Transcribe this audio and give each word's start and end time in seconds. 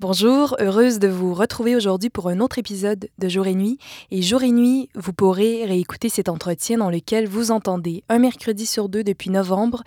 Bonjour, 0.00 0.56
heureuse 0.60 0.98
de 0.98 1.08
vous 1.08 1.34
retrouver 1.34 1.76
aujourd'hui 1.76 2.08
pour 2.08 2.30
un 2.30 2.40
autre 2.40 2.56
épisode 2.56 3.10
de 3.18 3.28
Jour 3.28 3.46
et 3.46 3.54
Nuit. 3.54 3.76
Et 4.10 4.22
Jour 4.22 4.42
et 4.42 4.50
Nuit, 4.50 4.88
vous 4.94 5.12
pourrez 5.12 5.66
réécouter 5.66 6.08
cet 6.08 6.30
entretien 6.30 6.78
dans 6.78 6.88
lequel 6.88 7.28
vous 7.28 7.50
entendez 7.50 8.02
un 8.08 8.18
mercredi 8.18 8.64
sur 8.64 8.88
deux 8.88 9.04
depuis 9.04 9.28
novembre 9.28 9.82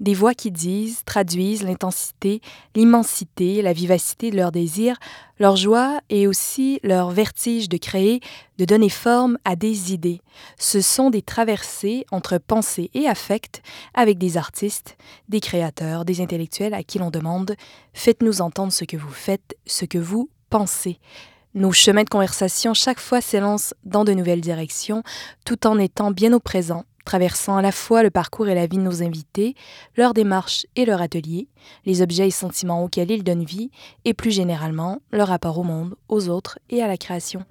des 0.00 0.12
voix 0.12 0.34
qui 0.34 0.50
disent, 0.50 1.02
traduisent 1.06 1.62
l'intensité, 1.62 2.42
l'immensité, 2.76 3.62
la 3.62 3.72
vivacité 3.72 4.30
de 4.30 4.36
leurs 4.36 4.52
désirs, 4.52 4.98
leur 5.38 5.56
joie 5.56 6.00
et 6.10 6.26
aussi 6.26 6.80
leur 6.82 7.10
vertige 7.10 7.68
de 7.68 7.76
créer, 7.76 8.20
de 8.58 8.64
donner 8.64 8.88
forme 8.88 9.38
à 9.44 9.56
des 9.56 9.92
idées. 9.92 10.20
Ce 10.58 10.80
sont 10.80 11.10
des 11.10 11.22
traversées 11.22 12.04
entre 12.10 12.38
pensée 12.38 12.90
et 12.94 13.08
affect 13.08 13.62
avec 13.94 14.18
des 14.18 14.36
artistes, 14.36 14.96
des 15.28 15.40
créateurs, 15.40 16.04
des 16.04 16.20
intellectuels 16.20 16.74
à 16.74 16.82
qui 16.82 16.98
l'on 16.98 17.10
demande 17.10 17.56
Faites-nous 17.92 18.40
entendre 18.40 18.72
ce 18.72 18.84
que 18.84 18.96
vous 18.96 19.10
faites, 19.12 19.56
ce 19.66 19.84
que 19.84 19.98
vous 19.98 20.28
pensez. 20.50 20.98
Nos 21.54 21.72
chemins 21.72 22.02
de 22.02 22.08
conversation 22.08 22.74
chaque 22.74 23.00
fois 23.00 23.20
s'élancent 23.20 23.74
dans 23.84 24.04
de 24.04 24.12
nouvelles 24.12 24.40
directions, 24.40 25.04
tout 25.44 25.66
en 25.66 25.78
étant 25.78 26.10
bien 26.10 26.32
au 26.32 26.40
présent 26.40 26.84
traversant 27.04 27.56
à 27.56 27.62
la 27.62 27.72
fois 27.72 28.02
le 28.02 28.10
parcours 28.10 28.48
et 28.48 28.54
la 28.54 28.66
vie 28.66 28.78
de 28.78 28.82
nos 28.82 29.02
invités, 29.02 29.54
leur 29.96 30.14
démarche 30.14 30.66
et 30.76 30.84
leur 30.84 31.00
atelier, 31.00 31.48
les 31.86 32.02
objets 32.02 32.28
et 32.28 32.30
sentiments 32.30 32.84
auxquels 32.84 33.10
ils 33.10 33.24
donnent 33.24 33.44
vie, 33.44 33.70
et 34.04 34.14
plus 34.14 34.30
généralement 34.30 35.00
leur 35.12 35.28
rapport 35.28 35.58
au 35.58 35.62
monde, 35.62 35.94
aux 36.08 36.28
autres 36.28 36.58
et 36.70 36.82
à 36.82 36.88
la 36.88 36.96
création. 36.96 37.44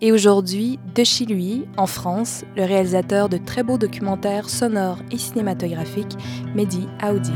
Et 0.00 0.12
aujourd'hui, 0.12 0.78
de 0.94 1.04
chez 1.04 1.24
lui, 1.24 1.64
en 1.76 1.86
France, 1.86 2.44
le 2.56 2.64
réalisateur 2.64 3.28
de 3.28 3.36
très 3.36 3.62
beaux 3.62 3.78
documentaires 3.78 4.50
sonores 4.50 4.98
et 5.10 5.18
cinématographiques, 5.18 6.16
Mehdi 6.54 6.88
Aoudig. 7.02 7.32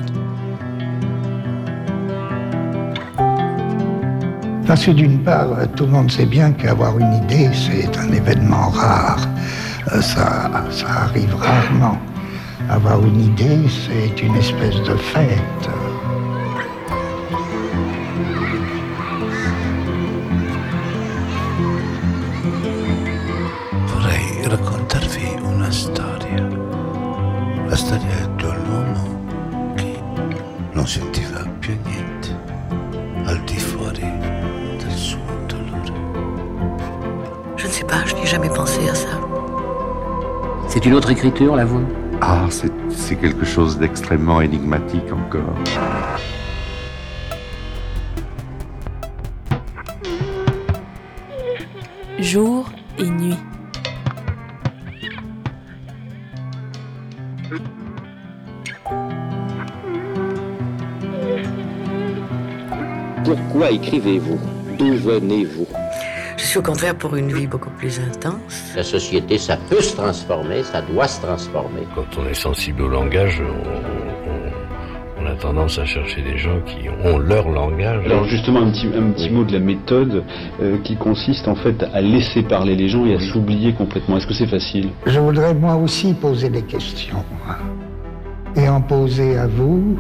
Parce 4.67 4.85
que 4.85 4.91
d'une 4.91 5.23
part, 5.23 5.49
tout 5.77 5.87
le 5.87 5.93
monde 5.93 6.11
sait 6.11 6.27
bien 6.27 6.53
qu'avoir 6.53 6.99
une 6.99 7.15
idée, 7.15 7.49
c'est 7.55 7.97
un 7.97 8.13
événement 8.13 8.69
rare. 8.69 9.27
Euh, 9.93 10.03
ça, 10.03 10.51
ça 10.71 10.87
arrive 11.05 11.35
rarement. 11.35 11.99
Avoir 12.69 13.03
une 13.03 13.21
idée, 13.21 13.61
c'est 13.69 14.21
une 14.23 14.37
espèce 14.37 14.77
de 14.83 14.95
fête. 14.97 15.69
Vorrei 23.87 24.47
raccontarvi 24.51 25.37
una 25.43 25.71
storia, 25.71 26.47
la 27.69 27.77
storia 27.77 28.27
dell'uomo 28.37 29.25
che 29.75 30.03
non 30.73 30.87
sentiva 30.87 31.41
più 31.61 31.79
niente 31.87 32.37
al 33.25 33.41
di 33.45 33.59
fuori 33.59 34.11
del 34.79 34.93
suo 34.93 35.19
dolore. 35.47 35.93
Je 37.57 37.67
ne 37.67 37.73
sais 37.73 37.85
pas, 37.87 38.05
je 38.05 38.15
n'ai 38.17 38.27
jamais 38.27 38.51
pensé 38.51 38.87
à 38.91 38.95
ça. 38.95 39.28
C'est 40.69 40.85
une 40.87 40.95
autre 40.95 41.11
écriture, 41.11 41.57
la 41.57 41.65
vôtre 41.65 41.87
Ah, 42.21 42.47
c'est- 42.51 42.73
c'est 42.91 43.17
quelque 43.17 43.45
chose 43.45 43.79
d'extrêmement 43.79 44.41
énigmatique 44.41 45.11
encore. 45.13 45.55
Jour 52.19 52.69
et 52.99 53.09
nuit. 53.09 53.37
Pourquoi 63.25 63.71
écrivez-vous? 63.71 64.39
D'où 64.79 64.95
venez-vous? 64.97 65.67
Suis 66.49 66.59
au 66.59 66.63
contraire 66.63 66.95
pour 66.95 67.15
une 67.17 67.33
vie 67.33 67.47
beaucoup 67.47 67.71
plus 67.71 68.01
intense. 68.01 68.73
La 68.77 68.83
société, 68.83 69.39
ça 69.39 69.57
peut 69.69 69.81
se 69.81 69.95
transformer, 69.97 70.63
ça 70.63 70.81
doit 70.83 71.09
se 71.09 71.21
transformer. 71.21 71.83
Quand 71.95 72.07
on 72.19 72.27
est 72.27 72.35
sensible 72.35 72.83
au 72.83 72.89
langage, 72.89 73.41
on, 73.41 73.69
on- 73.69 74.09
on 75.21 75.27
a 75.27 75.35
tendance 75.35 75.79
à 75.81 75.85
chercher 75.85 76.23
des 76.23 76.39
gens 76.39 76.61
qui 76.65 76.89
ont 77.05 77.19
leur 77.19 77.49
langage. 77.49 78.05
Alors 78.07 78.25
justement 78.25 78.61
un 78.61 78.71
petit, 78.71 78.87
un 78.87 79.11
petit 79.11 79.29
mot 79.31 79.43
de 79.45 79.53
la 79.53 79.59
méthode 79.59 80.23
euh, 80.63 80.79
qui 80.85 80.97
consiste 80.97 81.49
en 81.49 81.57
fait 81.57 81.83
à 81.93 82.01
laisser 82.01 82.43
parler 82.45 82.77
les 82.77 82.89
gens 82.89 83.05
et 83.05 83.15
à 83.17 83.21
s'oublier 83.21 83.73
complètement. 83.75 84.17
Est-ce 84.17 84.29
que 84.29 84.35
c'est 84.35 84.47
facile? 84.47 84.91
Je 85.07 85.19
voudrais 85.19 85.55
moi 85.55 85.75
aussi 85.75 86.15
poser 86.15 86.49
des 86.51 86.63
questions. 86.63 87.25
Et 88.57 88.69
en 88.69 88.81
poser 88.81 89.37
à 89.37 89.47
vous, 89.49 89.99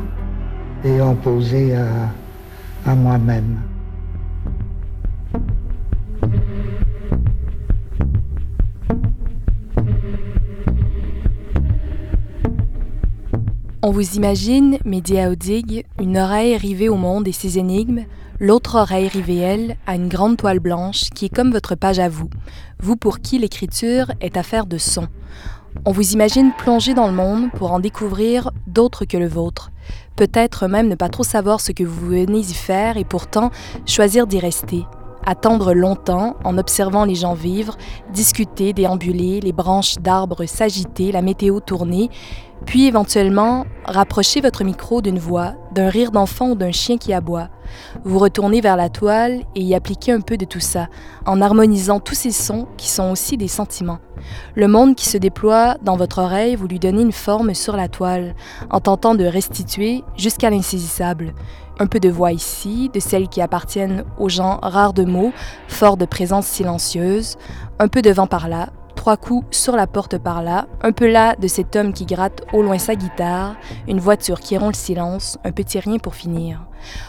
et 0.84 1.00
en 1.00 1.14
poser 1.16 1.75
à, 1.75 1.88
à 2.91 2.94
moi-même. 2.94 3.60
On 13.88 13.91
vous 13.91 14.16
imagine, 14.16 14.76
Média 14.84 15.31
Odig, 15.31 15.87
une 15.99 16.19
oreille 16.19 16.59
rivée 16.59 16.91
au 16.91 16.97
monde 16.97 17.26
et 17.26 17.32
ses 17.32 17.56
énigmes, 17.56 18.04
l'autre 18.38 18.75
oreille 18.75 19.09
rivée, 19.09 19.38
elle, 19.38 19.76
à 19.87 19.94
une 19.94 20.09
grande 20.09 20.37
toile 20.37 20.59
blanche 20.59 21.09
qui 21.15 21.25
est 21.25 21.34
comme 21.34 21.53
votre 21.53 21.75
page 21.75 21.99
à 21.99 22.10
vous, 22.10 22.28
vous 22.81 22.97
pour 22.97 23.21
qui 23.21 23.38
l'écriture 23.38 24.12
est 24.21 24.37
affaire 24.37 24.66
de 24.66 24.76
son. 24.76 25.09
On 25.87 25.93
vous 25.93 26.12
imagine 26.12 26.53
plonger 26.53 26.93
dans 26.93 27.06
le 27.06 27.15
monde 27.15 27.50
pour 27.53 27.72
en 27.72 27.81
découvrir 27.81 28.50
d'autres 28.66 29.06
que 29.06 29.16
le 29.16 29.26
vôtre, 29.26 29.71
peut-être 30.16 30.69
même 30.69 30.88
ne 30.88 30.94
pas 30.94 31.09
trop 31.09 31.25
savoir 31.25 31.62
ce 31.62 31.72
que 31.72 31.84
vous 31.84 32.09
venez 32.09 32.41
y 32.41 32.53
faire 32.53 32.99
et 32.99 33.05
pourtant 33.05 33.50
choisir 33.87 34.26
d'y 34.26 34.38
rester. 34.38 34.84
Attendre 35.30 35.74
longtemps 35.74 36.36
en 36.42 36.56
observant 36.56 37.04
les 37.04 37.14
gens 37.14 37.34
vivre, 37.34 37.76
discuter, 38.14 38.72
déambuler, 38.72 39.40
les 39.40 39.52
branches 39.52 39.96
d'arbres 39.98 40.46
s'agiter, 40.46 41.12
la 41.12 41.20
météo 41.20 41.60
tourner, 41.60 42.08
puis 42.64 42.86
éventuellement 42.86 43.66
rapprocher 43.84 44.40
votre 44.40 44.64
micro 44.64 45.02
d'une 45.02 45.18
voix, 45.18 45.52
d'un 45.72 45.90
rire 45.90 46.12
d'enfant 46.12 46.52
ou 46.52 46.54
d'un 46.54 46.72
chien 46.72 46.96
qui 46.96 47.12
aboie. 47.12 47.48
Vous 48.04 48.18
retournez 48.18 48.62
vers 48.62 48.76
la 48.78 48.88
toile 48.88 49.42
et 49.54 49.60
y 49.60 49.74
appliquez 49.74 50.12
un 50.12 50.22
peu 50.22 50.38
de 50.38 50.46
tout 50.46 50.60
ça, 50.60 50.88
en 51.26 51.42
harmonisant 51.42 52.00
tous 52.00 52.14
ces 52.14 52.30
sons 52.30 52.66
qui 52.78 52.88
sont 52.88 53.10
aussi 53.10 53.36
des 53.36 53.48
sentiments. 53.48 53.98
Le 54.54 54.66
monde 54.66 54.94
qui 54.94 55.06
se 55.06 55.18
déploie 55.18 55.76
dans 55.82 55.96
votre 55.96 56.20
oreille, 56.20 56.56
vous 56.56 56.66
lui 56.66 56.78
donnez 56.78 57.02
une 57.02 57.12
forme 57.12 57.52
sur 57.52 57.76
la 57.76 57.88
toile, 57.88 58.34
en 58.70 58.80
tentant 58.80 59.14
de 59.14 59.26
restituer 59.26 60.04
jusqu'à 60.16 60.48
l'insaisissable. 60.48 61.34
Un 61.80 61.86
peu 61.86 62.00
de 62.00 62.08
voix 62.08 62.32
ici, 62.32 62.90
de 62.92 63.00
celles 63.00 63.28
qui 63.28 63.40
appartiennent 63.40 64.04
aux 64.18 64.28
gens 64.28 64.58
rares 64.62 64.92
de 64.92 65.04
mots, 65.04 65.32
forts 65.68 65.96
de 65.96 66.06
présence 66.06 66.46
silencieuse, 66.46 67.36
un 67.78 67.88
peu 67.88 68.02
de 68.02 68.10
vent 68.10 68.26
par 68.26 68.48
là, 68.48 68.70
trois 68.96 69.16
coups 69.16 69.56
sur 69.56 69.76
la 69.76 69.86
porte 69.86 70.18
par 70.18 70.42
là, 70.42 70.66
un 70.82 70.90
peu 70.90 71.08
là 71.08 71.36
de 71.36 71.46
cet 71.46 71.76
homme 71.76 71.92
qui 71.92 72.04
gratte 72.04 72.42
au 72.52 72.62
loin 72.62 72.78
sa 72.78 72.96
guitare, 72.96 73.54
une 73.86 74.00
voiture 74.00 74.40
qui 74.40 74.58
rompt 74.58 74.74
le 74.74 74.76
silence, 74.76 75.38
un 75.44 75.52
petit 75.52 75.78
rien 75.78 75.98
pour 75.98 76.16
finir. 76.16 76.66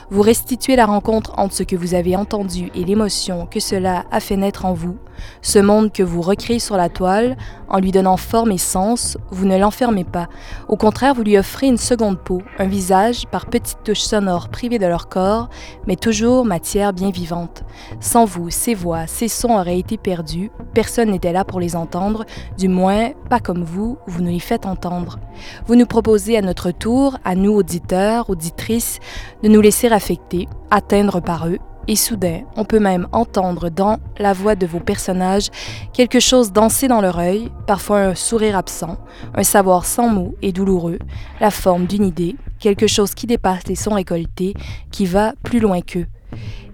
Vous 0.10 0.22
restituez 0.22 0.76
la 0.76 0.86
rencontre 0.86 1.34
entre 1.38 1.54
ce 1.54 1.64
que 1.64 1.76
vous 1.76 1.94
avez 1.94 2.16
entendu 2.16 2.72
et 2.76 2.84
l'émotion 2.84 3.46
que 3.46 3.60
cela 3.60 4.06
a 4.12 4.20
fait 4.20 4.38
naître 4.38 4.66
en 4.66 4.74
vous, 4.74 4.98
ce 5.42 5.60
monde 5.60 5.92
que 5.92 6.04
vous 6.04 6.22
recréez 6.22 6.60
sur 6.60 6.78
la 6.78 6.90
toile, 6.90 7.38
en 7.68 7.80
lui 7.80 7.92
donnant 7.92 8.18
forme 8.18 8.52
et 8.52 8.58
sens, 8.58 9.18
vous 9.30 9.46
ne 9.46 9.58
l'enfermez 9.58 10.04
pas. 10.04 10.28
Au 10.68 10.76
contraire, 10.76 11.14
vous 11.14 11.24
lui 11.24 11.38
offrez 11.38 11.68
une 11.68 11.78
seconde 11.78 12.20
peau, 12.20 12.42
un 12.58 12.68
visage 12.68 13.28
par 13.28 13.46
petites 13.46 13.84
touches 13.84 14.02
sonores 14.02 14.50
privées 14.50 14.80
de 14.80 14.88
leur 14.88 15.08
corps, 15.08 15.50
mais 15.88 15.96
toujours 15.96 16.46
matière 16.46 16.94
bien 16.94 17.12
vivante. 17.12 17.64
Sans 18.00 18.26
vous, 18.26 18.50
ces 18.50 18.74
voix, 18.74 19.08
ces 19.08 19.28
sons 19.28 19.58
auraient 19.60 19.80
été 19.80 19.98
perdus, 19.98 20.52
personne 20.74 21.12
n'était 21.12 21.34
là 21.34 21.46
pour 21.46 21.60
les 21.60 21.76
entendre, 21.76 22.26
du 22.58 22.68
moins 22.68 23.12
pas 23.30 23.40
comme 23.40 23.64
vous, 23.64 23.98
vous 24.08 24.22
nous 24.22 24.32
les 24.32 24.40
faites 24.40 24.66
entendre. 24.66 25.20
Vous 25.68 25.76
nous 25.76 25.86
proposez 25.86 26.38
à 26.38 26.42
notre 26.42 26.72
tour, 26.72 27.18
à 27.24 27.36
nous 27.36 27.54
auditeurs, 27.54 28.30
auditrices, 28.30 29.00
de 29.44 29.50
nous 29.50 29.59
laisser 29.62 29.88
affecter, 29.88 30.48
atteindre 30.72 31.22
par 31.22 31.48
eux, 31.48 31.58
et 31.88 31.96
soudain, 31.96 32.42
on 32.56 32.66
peut 32.66 32.80
même 32.80 33.08
entendre 33.12 33.70
dans 33.70 33.98
la 34.20 34.32
voix 34.32 34.56
de 34.56 34.68
vos 34.68 34.80
personnages 34.80 35.50
quelque 35.92 36.20
chose 36.20 36.52
danser 36.52 36.88
dans 36.88 37.02
leur 37.02 37.18
œil, 37.18 37.50
parfois 37.66 38.02
un 38.02 38.16
sourire 38.16 38.56
absent, 38.56 38.98
un 39.34 39.44
savoir 39.44 39.86
sans 39.86 40.08
mots 40.08 40.36
et 40.44 40.52
douloureux, 40.52 41.00
la 41.42 41.50
forme 41.50 41.88
d'une 41.88 42.06
idée, 42.06 42.36
quelque 42.60 42.86
chose 42.86 43.16
qui 43.16 43.26
dépasse 43.26 43.68
les 43.68 43.76
sons 43.76 43.96
récoltés, 43.96 44.54
qui 44.92 45.08
va 45.08 45.34
plus 45.44 45.60
loin 45.60 45.82
qu'eux. 45.82 46.06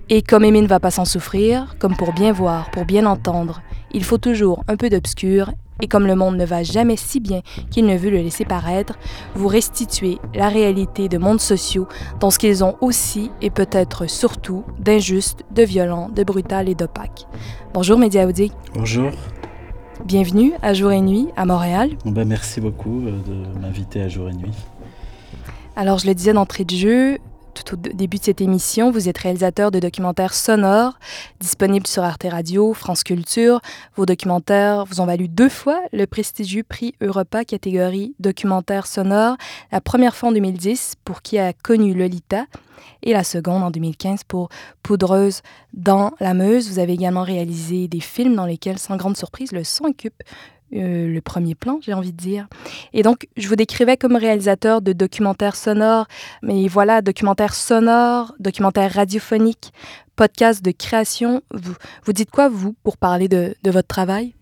Et 0.09 0.21
comme 0.21 0.43
aimer 0.43 0.61
ne 0.61 0.67
va 0.67 0.81
pas 0.81 0.91
s'en 0.91 1.05
souffrir, 1.05 1.75
comme 1.79 1.95
pour 1.95 2.11
bien 2.11 2.33
voir, 2.33 2.69
pour 2.71 2.83
bien 2.83 3.05
entendre, 3.05 3.61
il 3.93 4.03
faut 4.03 4.17
toujours 4.17 4.65
un 4.67 4.75
peu 4.75 4.89
d'obscur, 4.89 5.51
et 5.81 5.87
comme 5.87 6.07
le 6.07 6.15
monde 6.15 6.37
ne 6.37 6.45
va 6.45 6.63
jamais 6.63 6.95
si 6.95 7.19
bien 7.19 7.41
qu'il 7.69 7.85
ne 7.85 7.97
veut 7.97 8.09
le 8.09 8.17
laisser 8.17 8.45
paraître, 8.45 8.97
vous 9.35 9.47
restituez 9.47 10.19
la 10.33 10.49
réalité 10.49 11.09
de 11.09 11.17
mondes 11.17 11.41
sociaux 11.41 11.87
dans 12.19 12.31
ce 12.31 12.39
qu'ils 12.39 12.63
ont 12.63 12.75
aussi 12.81 13.31
et 13.41 13.49
peut-être 13.49 14.09
surtout 14.09 14.63
d'injuste, 14.79 15.43
de 15.51 15.63
violent, 15.63 16.09
de 16.09 16.23
brutal 16.23 16.69
et 16.69 16.75
d'opaque. 16.75 17.25
Bonjour 17.73 17.97
Média 17.97 18.25
Audi. 18.27 18.51
Bonjour. 18.73 19.11
Bienvenue 20.05 20.53
à 20.61 20.73
Jour 20.73 20.91
et 20.91 21.01
Nuit 21.01 21.27
à 21.35 21.45
Montréal. 21.45 21.91
Ben, 22.05 22.27
merci 22.27 22.61
beaucoup 22.61 23.07
euh, 23.07 23.11
de 23.25 23.59
m'inviter 23.59 24.01
à 24.01 24.07
Jour 24.07 24.29
et 24.29 24.33
Nuit. 24.33 24.53
Alors 25.75 25.97
je 25.97 26.07
le 26.07 26.13
disais 26.13 26.33
d'entrée 26.33 26.63
de 26.63 26.75
jeu, 26.75 27.17
tout 27.55 27.73
au 27.73 27.77
début 27.77 28.17
de 28.17 28.23
cette 28.23 28.41
émission, 28.41 28.91
vous 28.91 29.07
êtes 29.07 29.17
réalisateur 29.17 29.71
de 29.71 29.79
documentaires 29.79 30.33
sonores 30.33 30.99
disponibles 31.39 31.87
sur 31.87 32.03
Arte 32.03 32.25
Radio, 32.29 32.73
France 32.73 33.03
Culture. 33.03 33.61
Vos 33.95 34.05
documentaires 34.05 34.85
vous 34.85 34.99
ont 34.99 35.05
valu 35.05 35.27
deux 35.27 35.49
fois 35.49 35.79
le 35.93 36.05
prestigieux 36.05 36.63
prix 36.63 36.93
Europa 37.01 37.45
catégorie 37.45 38.15
documentaire 38.19 38.87
sonore, 38.87 39.37
la 39.71 39.81
première 39.81 40.15
fois 40.15 40.29
en 40.29 40.31
2010 40.33 40.95
pour 41.05 41.21
qui 41.21 41.37
a 41.37 41.53
connu 41.53 41.93
Lolita 41.93 42.45
et 43.03 43.13
la 43.13 43.23
seconde 43.23 43.63
en 43.63 43.71
2015 43.71 44.23
pour 44.25 44.49
Poudreuse 44.83 45.41
dans 45.73 46.13
la 46.19 46.33
Meuse. 46.33 46.69
Vous 46.69 46.79
avez 46.79 46.93
également 46.93 47.23
réalisé 47.23 47.87
des 47.87 48.01
films 48.01 48.35
dans 48.35 48.45
lesquels, 48.45 48.79
sans 48.79 48.97
grande 48.97 49.17
surprise, 49.17 49.51
le 49.51 49.63
son 49.63 49.85
occupe 49.85 50.21
euh, 50.73 51.07
le 51.07 51.21
premier 51.21 51.55
plan, 51.55 51.79
j'ai 51.81 51.93
envie 51.93 52.11
de 52.11 52.17
dire. 52.17 52.47
Et 52.93 53.03
donc, 53.03 53.27
je 53.37 53.47
vous 53.47 53.55
décrivais 53.55 53.97
comme 53.97 54.15
réalisateur 54.15 54.81
de 54.81 54.93
documentaires 54.93 55.55
sonores, 55.55 56.07
mais 56.41 56.67
voilà, 56.67 57.01
documentaires 57.01 57.53
sonores, 57.53 58.33
documentaires 58.39 58.91
radiophoniques, 58.91 59.71
podcasts 60.15 60.63
de 60.63 60.71
création. 60.71 61.41
Vous, 61.53 61.75
vous 62.03 62.13
dites 62.13 62.31
quoi, 62.31 62.49
vous, 62.49 62.75
pour 62.83 62.97
parler 62.97 63.27
de, 63.27 63.55
de 63.63 63.71
votre 63.71 63.87
travail? 63.87 64.33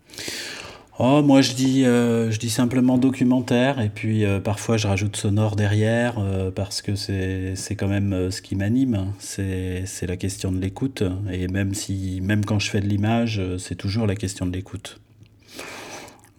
Oh, 1.00 1.24
moi 1.24 1.42
je 1.42 1.54
dis, 1.54 1.86
euh, 1.86 2.30
je 2.30 2.40
dis 2.40 2.52
simplement 2.52 3.00
documentaire 3.00 3.82
et 3.82 3.90
puis 3.90 4.26
euh, 4.26 4.40
parfois 4.40 4.78
je 4.78 4.86
rajoute 4.86 5.16
sonore 5.16 5.56
derrière 5.56 6.16
parce 6.56 6.84
que 6.84 6.94
c'est, 6.94 7.76
quand 7.76 7.88
même 7.88 8.30
ce 8.30 8.44
qui 8.44 8.56
m'anime, 8.56 9.08
c'est, 9.18 9.84
c'est 9.88 10.06
la 10.06 10.18
question 10.18 10.52
de 10.52 10.60
l'écoute 10.60 11.04
et 11.32 11.48
même, 11.48 11.74
si, 11.74 12.22
même 12.22 12.46
quand 12.46 12.60
je 12.60 12.70
fais 12.70 12.80
de 12.80 12.88
l'image, 12.88 13.42
c'est 13.58 13.76
toujours 13.76 14.06
la 14.06 14.16
question 14.16 14.46
de 14.46 14.52
l'écoute. 14.52 15.02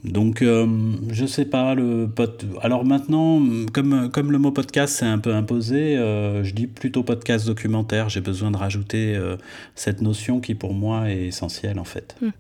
Donc, 0.05 0.43
euh, 0.43 0.67
je 1.11 1.25
sais 1.25 1.47
pas, 1.47 1.75
le 1.75 2.07
pod... 2.07 2.45
alors 2.61 2.85
maintenant, 2.85 3.43
comme, 3.73 4.11
comme 4.11 4.33
le 4.33 4.39
mot 4.39 4.53
podcast 4.53 4.97
s'est 4.97 5.07
un 5.07 5.19
peu 5.19 5.35
imposé, 5.35 5.97
euh, 5.97 6.45
je 6.45 6.53
dis 6.53 6.67
plutôt 6.67 7.03
podcast 7.03 7.47
documentaire. 7.47 8.11
J'ai 8.11 8.21
besoin 8.21 8.51
de 8.51 8.59
rajouter 8.59 9.17
euh, 9.17 9.37
cette 9.75 10.03
notion 10.03 10.41
qui 10.41 10.55
pour 10.55 10.75
moi 10.75 11.11
est 11.11 11.27
essentielle 11.27 11.79
en 11.79 11.85
fait. 11.85 12.17
Hmm. 12.21 12.31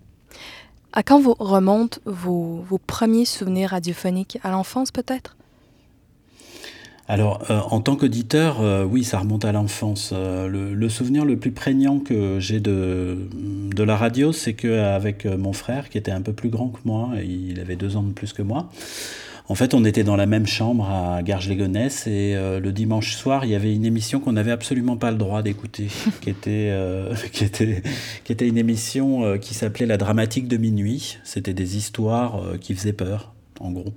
À 0.93 1.03
quand 1.03 1.19
vous 1.19 1.35
remontent 1.39 1.99
vos, 2.05 2.63
vos 2.69 2.79
premiers 2.79 3.25
souvenirs 3.25 3.71
radiophoniques? 3.71 4.39
À 4.43 4.51
l'enfance 4.51 4.91
peut-être? 4.91 5.35
Alors, 7.06 7.43
euh, 7.51 7.61
en 7.71 7.81
tant 7.81 7.97
qu'auditeur, 7.97 8.62
euh, 8.62 8.85
oui, 8.85 9.05
ça 9.05 9.19
remonte 9.19 9.45
à 9.45 9.53
l'enfance. 9.53 10.12
Euh, 10.15 10.49
le, 10.49 10.89
souvenir 10.89 11.27
le 11.27 11.37
plus 11.37 11.51
prégnant 11.51 11.99
que 11.99 12.41
j'ai 12.41 12.61
de, 12.61 13.29
de 13.35 13.83
la 13.83 13.97
radio, 13.97 14.33
c'est 14.33 14.55
qu'avec 14.55 15.27
mon 15.27 15.53
frère, 15.53 15.91
qui 15.91 15.99
était 15.99 16.11
un 16.11 16.23
peu 16.23 16.33
plus 16.33 16.49
grand 16.49 16.69
que 16.69 16.79
moi, 16.85 17.11
il 17.23 17.61
avait 17.61 17.77
deux 17.77 17.97
ans 17.97 18.03
de 18.03 18.12
plus 18.12 18.33
que 18.33 18.41
moi, 18.41 18.71
en 19.49 19.55
fait, 19.55 19.75
on 19.75 19.85
était 19.85 20.05
dans 20.05 20.17
la 20.17 20.25
même 20.25 20.47
chambre 20.47 20.89
à 20.89 21.23
Garges-les-Gonesse 21.23 22.06
et 22.06 22.35
le 22.35 22.73
dimanche 22.73 23.15
soir, 23.15 23.45
il 23.45 23.51
y 23.51 23.55
avait 23.55 23.75
une 23.75 23.85
émission 23.85 24.19
qu'on 24.19 24.33
n'avait 24.33 24.53
absolument 24.53 24.97
pas 24.97 25.11
le 25.11 25.19
droit 25.19 25.43
d'écouter, 25.43 25.89
qui, 26.23 26.31
était, 26.31 26.75
qui, 27.33 27.45
était, 27.45 27.83
qui 28.25 28.33
était 28.33 28.49
une 28.49 28.56
émission 28.56 29.39
qui 29.39 29.53
s'appelait 29.53 29.85
La 29.85 29.99
dramatique 29.99 30.49
de 30.49 30.56
minuit. 30.56 31.19
C'était 31.25 31.53
des 31.53 31.77
histoires 31.77 32.41
qui 32.61 32.75
faisaient 32.75 32.95
peur 32.95 33.34
en 33.61 33.71
gros. 33.71 33.93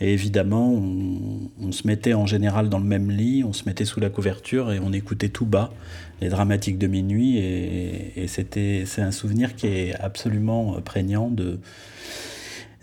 Et 0.00 0.12
évidemment, 0.12 0.72
on, 0.72 1.72
se 1.72 1.86
mettait 1.86 2.14
en 2.14 2.26
général 2.26 2.68
dans 2.68 2.78
le 2.78 2.84
même 2.84 3.10
lit, 3.10 3.44
on 3.44 3.52
se 3.52 3.64
mettait 3.66 3.84
sous 3.84 4.00
la 4.00 4.10
couverture 4.10 4.72
et 4.72 4.78
on 4.78 4.92
écoutait 4.92 5.28
tout 5.28 5.46
bas 5.46 5.72
les 6.20 6.28
dramatiques 6.28 6.78
de 6.78 6.86
minuit. 6.86 7.38
Et, 7.38 8.12
et 8.22 8.26
c'était, 8.28 8.84
c'est 8.86 9.02
un 9.02 9.12
souvenir 9.12 9.54
qui 9.56 9.66
est 9.66 9.94
absolument 10.00 10.80
prégnant 10.82 11.28
de, 11.28 11.58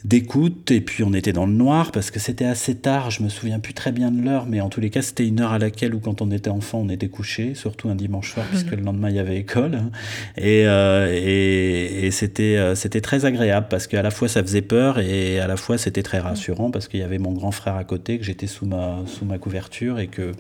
d'écoute 0.06 0.72
et 0.72 0.82
puis 0.82 1.04
on 1.04 1.14
était 1.14 1.34
dans 1.34 1.46
le 1.46 1.54
noir 1.54 1.92
parce 1.92 2.12
que 2.12 2.20
c'était 2.20 2.46
assez 2.46 2.76
tard, 2.76 3.12
je 3.12 3.24
me 3.24 3.30
souviens 3.30 3.60
plus 3.60 3.74
très 3.74 3.92
bien 3.92 4.12
de 4.12 4.22
l'heure, 4.22 4.46
mais 4.46 4.62
en 4.62 4.70
tous 4.70 4.80
les 4.80 4.90
cas 4.90 5.02
c'était 5.02 5.28
une 5.28 5.42
heure 5.42 5.52
à 5.52 5.60
laquelle 5.60 5.94
où 5.94 6.00
quand 6.00 6.22
on 6.22 6.32
était 6.32 6.50
enfant 6.50 6.80
on 6.80 6.90
était 6.90 7.10
couché, 7.10 7.54
surtout 7.56 7.90
un 7.90 7.96
dimanche 7.96 8.34
soir 8.34 8.46
puisque 8.48 8.72
le 8.72 8.82
lendemain 8.82 9.10
il 9.10 9.16
y 9.16 9.20
avait 9.20 9.38
école. 9.38 9.80
Et, 10.38 10.66
euh, 10.68 11.12
et, 11.12 12.06
et 12.06 12.12
c'était 12.12 12.58
euh, 12.58 12.76
c'était 12.76 13.02
très 13.02 13.26
agréable 13.26 13.68
parce 13.70 13.88
qu'à 13.88 14.02
la 14.02 14.12
fois 14.12 14.28
ça 14.28 14.42
faisait 14.42 14.62
peur 14.62 15.00
et 15.00 15.40
à 15.40 15.48
la 15.48 15.58
fois 15.58 15.78
c'était 15.78 16.04
très 16.04 16.20
rassurant 16.20 16.72
parce 16.72 16.88
qu'il 16.88 17.00
y 17.00 17.04
avait 17.04 17.20
mon 17.20 17.34
grand 17.34 17.52
frère 17.52 17.76
à 17.76 17.84
côté 17.84 18.18
que 18.18 18.24
j'étais 18.24 18.48
sous 18.48 18.66
ma 18.66 19.00
sous 19.06 19.26
ma 19.26 19.38
couverture 19.38 20.00
et 20.00 20.08
que 20.08 20.32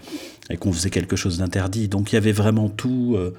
et 0.49 0.57
qu'on 0.57 0.73
faisait 0.73 0.89
quelque 0.89 1.15
chose 1.15 1.37
d'interdit. 1.37 1.87
Donc 1.87 2.11
il 2.11 2.15
y 2.15 2.17
avait 2.17 2.31
vraiment 2.31 2.69
tout 2.69 3.15
euh, 3.15 3.35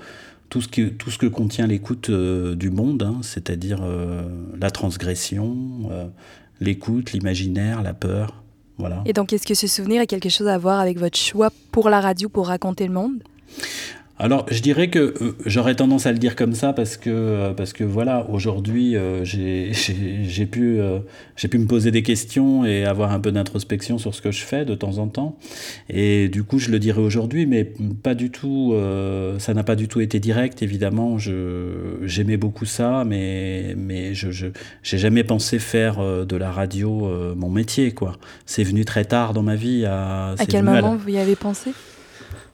tout 0.51 0.61
ce, 0.61 0.69
que, 0.69 0.89
tout 0.89 1.11
ce 1.11 1.19
que 1.19 1.27
contient 1.27 1.67
l'écoute 1.67 2.11
euh, 2.11 2.57
du 2.57 2.71
monde, 2.71 3.03
hein, 3.05 3.21
c'est-à-dire 3.23 3.81
euh, 3.83 4.23
la 4.61 4.71
transgression, 4.71 5.57
euh, 5.91 6.07
l'écoute, 6.61 7.13
l'imaginaire, 7.13 7.83
la 7.83 7.95
peur. 7.95 8.43
Voilà. 8.77 9.03
Et 9.07 9.13
donc, 9.13 9.33
est-ce 9.33 9.47
que 9.47 9.55
ce 9.55 9.69
souvenir 9.69 10.03
a 10.03 10.07
quelque 10.07 10.29
chose 10.29 10.49
à 10.49 10.59
voir 10.59 10.81
avec 10.81 10.99
votre 10.99 11.19
choix 11.19 11.51
pour 11.71 11.89
la 11.89 12.01
radio 12.01 12.29
pour 12.29 12.49
raconter 12.49 12.87
le 12.87 12.93
monde? 12.93 13.23
Alors, 14.21 14.45
je 14.51 14.61
dirais 14.61 14.89
que 14.89 14.99
euh, 14.99 15.33
j'aurais 15.47 15.75
tendance 15.75 16.05
à 16.05 16.13
le 16.13 16.19
dire 16.19 16.37
comme 16.37 16.53
ça 16.53 16.75
parce 16.75 16.99
que, 16.99 17.09
euh, 17.09 17.55
parce 17.55 17.73
que 17.73 17.85
voilà, 17.85 18.27
aujourd'hui, 18.29 18.95
euh, 18.95 19.25
j'ai 19.25 20.47
pu, 20.47 20.79
j'ai 21.37 21.49
pu 21.49 21.59
me 21.59 21.67
poser 21.67 21.91
des 21.91 22.03
questions 22.03 22.67
et 22.67 22.85
avoir 22.85 23.13
un 23.13 23.21
peu 23.21 23.33
d'introspection 23.33 23.97
sur 23.97 24.15
ce 24.15 24.21
que 24.21 24.31
je 24.31 24.43
fais 24.43 24.67
de 24.67 24.75
temps 24.75 24.99
en 24.99 25.09
temps. 25.09 25.39
Et 25.89 26.29
du 26.29 26.45
coup, 26.45 26.59
je 26.59 26.71
le 26.71 26.79
dirais 26.79 27.01
aujourd'hui, 27.01 27.47
mais 27.47 27.65
pas 27.65 28.15
du 28.15 28.31
tout, 28.31 28.75
ça 29.39 29.55
n'a 29.55 29.65
pas 29.65 29.75
du 29.75 29.89
tout 29.89 30.01
été 30.01 30.21
direct, 30.21 30.63
évidemment. 30.63 31.17
J'aimais 32.03 32.37
beaucoup 32.37 32.67
ça, 32.67 33.05
mais, 33.07 33.75
mais 33.77 34.13
je 34.15 34.47
n'ai 34.47 34.99
jamais 34.99 35.25
pensé 35.25 35.59
faire 35.59 36.27
de 36.27 36.37
la 36.37 36.51
radio 36.51 37.11
mon 37.37 37.49
métier, 37.49 37.93
quoi. 37.93 38.19
C'est 38.45 38.65
venu 38.65 38.85
très 38.85 39.07
tard 39.07 39.33
dans 39.33 39.43
ma 39.43 39.57
vie. 39.57 39.87
À, 39.87 40.35
à 40.39 40.47
quel 40.47 40.65
moment 40.65 40.97
vous 40.97 41.09
y 41.09 41.19
avez 41.19 41.37
pensé? 41.37 41.73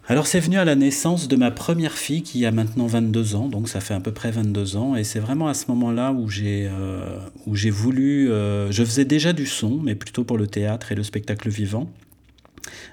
Alors 0.09 0.29
c'est 0.29 0.39
venu 0.39 0.57
à 0.57 0.65
la 0.65 0.77
naissance 0.77 1.27
de 1.27 1.35
ma 1.35 1.51
première 1.51 1.95
fille 1.95 2.23
qui 2.23 2.47
a 2.47 2.53
maintenant 2.53 2.87
22 2.87 3.35
ans, 3.35 3.49
donc 3.49 3.69
ça 3.69 3.81
fait 3.81 3.95
à 3.95 3.99
peu 3.99 4.13
près 4.13 4.31
22 4.31 4.77
ans, 4.77 4.95
et 4.95 5.03
c'est 5.03 5.19
vraiment 5.19 5.49
à 5.49 5.55
ce 5.55 5.67
moment-là 5.69 6.13
où 6.13 6.29
j'ai 6.29 6.69
euh, 6.71 7.19
où 7.47 7.57
j'ai 7.57 7.71
voulu, 7.71 8.31
euh, 8.31 8.71
je 8.71 8.85
faisais 8.85 9.05
déjà 9.05 9.33
du 9.33 9.47
son, 9.47 9.81
mais 9.83 9.97
plutôt 9.97 10.23
pour 10.23 10.39
le 10.39 10.47
théâtre 10.47 10.93
et 10.93 10.95
le 10.95 11.03
spectacle 11.03 11.49
vivant. 11.49 11.91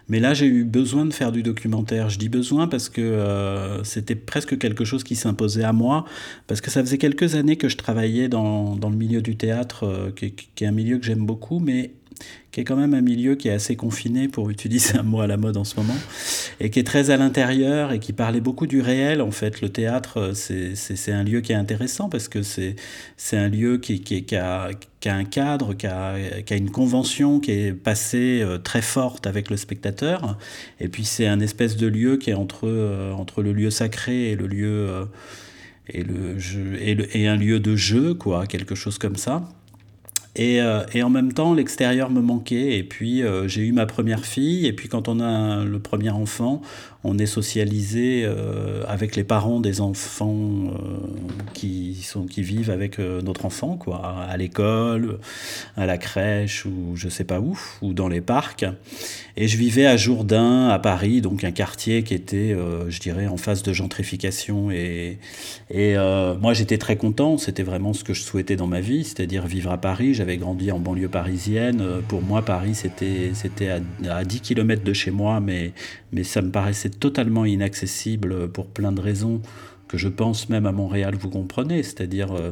Mais 0.07 0.19
là, 0.19 0.33
j'ai 0.33 0.45
eu 0.47 0.65
besoin 0.65 1.05
de 1.05 1.13
faire 1.13 1.31
du 1.31 1.41
documentaire. 1.41 2.09
Je 2.09 2.19
dis 2.19 2.29
besoin 2.29 2.67
parce 2.67 2.89
que 2.89 3.01
euh, 3.01 3.83
c'était 3.83 4.15
presque 4.15 4.57
quelque 4.57 4.83
chose 4.85 5.03
qui 5.03 5.15
s'imposait 5.15 5.63
à 5.63 5.73
moi, 5.73 6.05
parce 6.47 6.61
que 6.61 6.69
ça 6.69 6.81
faisait 6.81 6.97
quelques 6.97 7.35
années 7.35 7.55
que 7.55 7.69
je 7.69 7.77
travaillais 7.77 8.27
dans, 8.27 8.75
dans 8.75 8.89
le 8.89 8.97
milieu 8.97 9.21
du 9.21 9.35
théâtre, 9.35 10.11
qui, 10.15 10.33
qui, 10.33 10.63
est 10.63 10.67
un 10.67 10.71
milieu 10.71 10.97
que 10.97 11.05
j'aime 11.05 11.25
beaucoup, 11.25 11.59
mais 11.59 11.91
qui 12.51 12.61
est 12.61 12.63
quand 12.63 12.75
même 12.75 12.93
un 12.93 13.01
milieu 13.01 13.35
qui 13.35 13.47
est 13.47 13.53
assez 13.53 13.75
confiné, 13.75 14.27
pour 14.27 14.49
utiliser 14.49 14.97
un 14.97 15.03
mot 15.03 15.21
à 15.21 15.27
la 15.27 15.37
mode 15.37 15.57
en 15.57 15.63
ce 15.63 15.75
moment, 15.75 15.95
et 16.59 16.69
qui 16.69 16.79
est 16.79 16.83
très 16.83 17.09
à 17.09 17.17
l'intérieur 17.17 17.91
et 17.91 17.99
qui 17.99 18.13
parlait 18.13 18.41
beaucoup 18.41 18.67
du 18.67 18.79
réel. 18.79 19.21
En 19.21 19.31
fait, 19.31 19.61
le 19.61 19.69
théâtre, 19.69 20.33
c'est 20.33 21.11
un 21.11 21.23
lieu 21.23 21.41
qui 21.41 21.51
est 21.51 21.55
intéressant 21.55 22.09
parce 22.09 22.27
que 22.27 22.43
c'est 22.43 22.75
un 23.33 23.49
lieu 23.49 23.77
qui, 23.77 24.01
qui, 24.01 24.35
a, 24.35 24.69
qui, 24.99 25.09
a, 25.09 25.15
un 25.15 25.25
cadre, 25.25 25.73
qui 25.73 25.87
a, 25.87 26.13
a, 26.13 26.55
une 26.55 26.69
convention 26.69 27.39
qui 27.39 27.51
est 27.51 27.73
passée 27.73 28.41
euh, 28.41 28.57
très 28.57 28.81
forte 28.81 29.25
avec 29.25 29.49
le 29.49 29.57
spectateur. 29.57 30.37
Et 30.79 30.89
puis, 30.89 31.05
c'est 31.05 31.27
un 31.27 31.39
espèce 31.39 31.75
de 31.75 31.87
lieu 31.87 32.17
qui 32.17 32.29
est 32.29 32.35
entre, 32.35 32.67
euh, 32.67 33.13
entre 33.13 33.41
le 33.41 33.51
lieu 33.53 33.71
sacré 33.71 34.31
et 34.31 34.35
le 34.35 34.47
lieu. 34.47 34.89
Euh, 34.89 35.05
et, 35.89 36.03
le 36.03 36.39
jeu, 36.39 36.77
et, 36.79 36.95
le, 36.95 37.17
et 37.17 37.27
un 37.27 37.35
lieu 37.35 37.59
de 37.59 37.75
jeu, 37.75 38.13
quoi, 38.13 38.47
quelque 38.47 38.73
chose 38.73 38.97
comme 38.97 39.17
ça. 39.17 39.49
Et, 40.35 40.61
euh, 40.61 40.83
et, 40.93 41.03
en 41.03 41.09
même 41.09 41.31
temps, 41.31 41.53
l'extérieur 41.53 42.09
me 42.09 42.21
manquait. 42.21 42.77
Et 42.77 42.83
puis, 42.83 43.23
euh, 43.23 43.47
j'ai 43.47 43.61
eu 43.61 43.71
ma 43.71 43.85
première 43.85 44.25
fille. 44.25 44.65
Et 44.65 44.73
puis, 44.73 44.89
quand 44.89 45.07
on 45.07 45.19
a 45.19 45.63
le 45.63 45.79
premier 45.79 46.09
enfant, 46.09 46.61
on 47.03 47.17
est 47.17 47.25
socialisé 47.25 48.23
euh, 48.25 48.83
avec 48.87 49.15
les 49.15 49.23
parents 49.23 49.59
des 49.59 49.81
enfants 49.81 50.71
qui, 51.53 51.95
sont, 52.03 52.25
qui 52.25 52.41
vivent 52.41 52.69
avec 52.69 52.99
notre 52.99 53.45
enfant, 53.45 53.77
quoi, 53.77 54.25
à 54.29 54.37
l'école, 54.37 55.19
à 55.75 55.85
la 55.85 55.97
crèche 55.97 56.65
ou 56.65 56.95
je 56.95 57.09
sais 57.09 57.23
pas 57.23 57.39
où, 57.39 57.59
ou 57.81 57.93
dans 57.93 58.07
les 58.07 58.21
parcs. 58.21 58.65
Et 59.35 59.47
je 59.47 59.57
vivais 59.57 59.85
à 59.85 59.97
Jourdain, 59.97 60.69
à 60.69 60.79
Paris, 60.79 61.21
donc 61.21 61.43
un 61.43 61.51
quartier 61.51 62.03
qui 62.03 62.13
était, 62.13 62.55
je 62.87 62.99
dirais, 62.99 63.27
en 63.27 63.37
phase 63.37 63.63
de 63.63 63.73
gentrification. 63.73 64.69
Et, 64.71 65.17
et 65.71 65.95
moi, 66.39 66.53
j'étais 66.53 66.77
très 66.77 66.95
content. 66.95 67.37
C'était 67.37 67.63
vraiment 67.63 67.93
ce 67.93 68.03
que 68.03 68.13
je 68.13 68.21
souhaitais 68.21 68.55
dans 68.55 68.67
ma 68.67 68.79
vie, 68.79 69.03
c'est-à-dire 69.03 69.47
vivre 69.47 69.71
à 69.71 69.77
Paris 69.77 70.03
j'avais 70.11 70.37
grandi 70.37 70.71
en 70.71 70.79
banlieue 70.79 71.07
parisienne. 71.07 71.81
Euh, 71.81 72.01
pour 72.01 72.21
moi, 72.21 72.41
Paris, 72.41 72.75
c'était, 72.75 73.31
c'était 73.33 73.69
à, 74.09 74.23
10 74.23 74.41
km 74.41 74.83
de 74.83 74.93
chez 74.93 75.11
moi, 75.11 75.39
mais, 75.39 75.71
mais 76.11 76.23
ça 76.23 76.41
me 76.41 76.51
paraissait 76.51 76.89
totalement 76.99 77.45
inaccessible 77.45 78.49
pour 78.49 78.67
plein 78.67 78.91
de 78.91 79.01
raisons 79.01 79.41
que 79.87 79.97
je 79.97 80.07
pense 80.07 80.49
même 80.49 80.65
à 80.65 80.71
Montréal, 80.71 81.15
vous 81.19 81.29
comprenez, 81.29 81.83
c'est-à-dire 81.83 82.31
euh, 82.31 82.51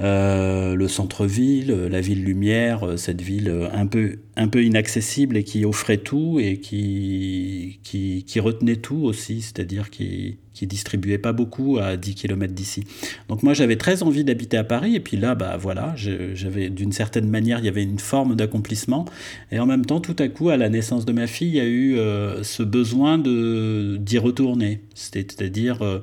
euh, 0.00 0.74
le 0.74 0.88
centre-ville, 0.88 1.70
la 1.70 2.00
ville 2.00 2.24
lumière, 2.24 2.98
cette 2.98 3.22
ville 3.22 3.70
un 3.72 3.86
peu, 3.86 4.18
inaccessible 4.62 5.36
et 5.36 5.44
qui 5.44 5.64
offrait 5.64 5.98
tout 5.98 6.38
et 6.40 6.58
qui, 6.58 7.80
qui, 7.82 8.24
qui 8.24 8.40
retenait 8.40 8.76
tout 8.76 9.04
aussi, 9.04 9.40
c'est-à-dire 9.40 9.90
qui, 9.90 10.38
qui 10.54 10.66
distribuait 10.66 11.18
pas 11.18 11.32
beaucoup 11.32 11.78
à 11.78 11.96
10 11.96 12.14
km 12.14 12.52
d'ici. 12.52 12.84
Donc 13.28 13.42
moi 13.42 13.54
j'avais 13.54 13.76
très 13.76 14.02
envie 14.02 14.24
d'habiter 14.24 14.56
à 14.56 14.64
Paris 14.64 14.94
et 14.96 15.00
puis 15.00 15.16
là 15.16 15.34
bah 15.34 15.56
voilà, 15.56 15.94
j'avais 15.96 16.70
d'une 16.70 16.92
certaine 16.92 17.28
manière 17.28 17.58
il 17.58 17.64
y 17.64 17.68
avait 17.68 17.82
une 17.82 17.98
forme 17.98 18.36
d'accomplissement. 18.36 19.04
Et 19.50 19.58
en 19.58 19.66
même 19.66 19.84
temps 19.84 20.00
tout 20.00 20.16
à 20.18 20.28
coup 20.28 20.48
à 20.50 20.56
la 20.56 20.68
naissance 20.68 21.04
de 21.04 21.12
ma 21.12 21.26
fille 21.26 21.48
il 21.48 21.56
y 21.56 21.60
a 21.60 21.64
eu 21.64 21.96
euh, 21.96 22.42
ce 22.42 22.62
besoin 22.62 23.18
de 23.18 23.96
d'y 24.00 24.18
retourner, 24.18 24.80
c'est-à-dire 24.94 25.82
euh, 25.82 26.00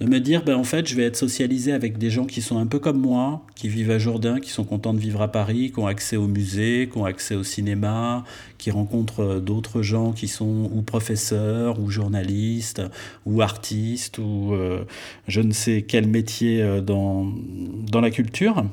de 0.00 0.06
me 0.06 0.20
dire, 0.20 0.44
ben, 0.44 0.54
en 0.54 0.64
fait, 0.64 0.86
je 0.86 0.94
vais 0.94 1.04
être 1.04 1.16
socialisé 1.16 1.72
avec 1.72 1.98
des 1.98 2.08
gens 2.08 2.24
qui 2.24 2.40
sont 2.40 2.58
un 2.58 2.66
peu 2.66 2.78
comme 2.78 3.00
moi, 3.00 3.44
qui 3.56 3.68
vivent 3.68 3.90
à 3.90 3.98
Jourdain, 3.98 4.38
qui 4.38 4.50
sont 4.50 4.62
contents 4.62 4.94
de 4.94 5.00
vivre 5.00 5.22
à 5.22 5.28
Paris, 5.28 5.72
qui 5.72 5.80
ont 5.80 5.88
accès 5.88 6.16
au 6.16 6.28
musée, 6.28 6.88
qui 6.90 6.98
ont 6.98 7.04
accès 7.04 7.34
au 7.34 7.42
cinéma, 7.42 8.24
qui 8.58 8.70
rencontrent 8.70 9.24
euh, 9.24 9.40
d'autres 9.40 9.82
gens 9.82 10.12
qui 10.12 10.28
sont 10.28 10.70
ou 10.72 10.82
professeurs, 10.82 11.80
ou 11.80 11.90
journalistes, 11.90 12.82
ou 13.26 13.42
artistes, 13.42 13.87
ou 14.18 14.52
euh, 14.52 14.84
je 15.26 15.40
ne 15.40 15.52
sais 15.52 15.82
quel 15.82 16.06
métier 16.06 16.62
euh, 16.62 16.80
dans, 16.80 17.26
dans 17.90 18.00
la 18.00 18.10
culture 18.10 18.64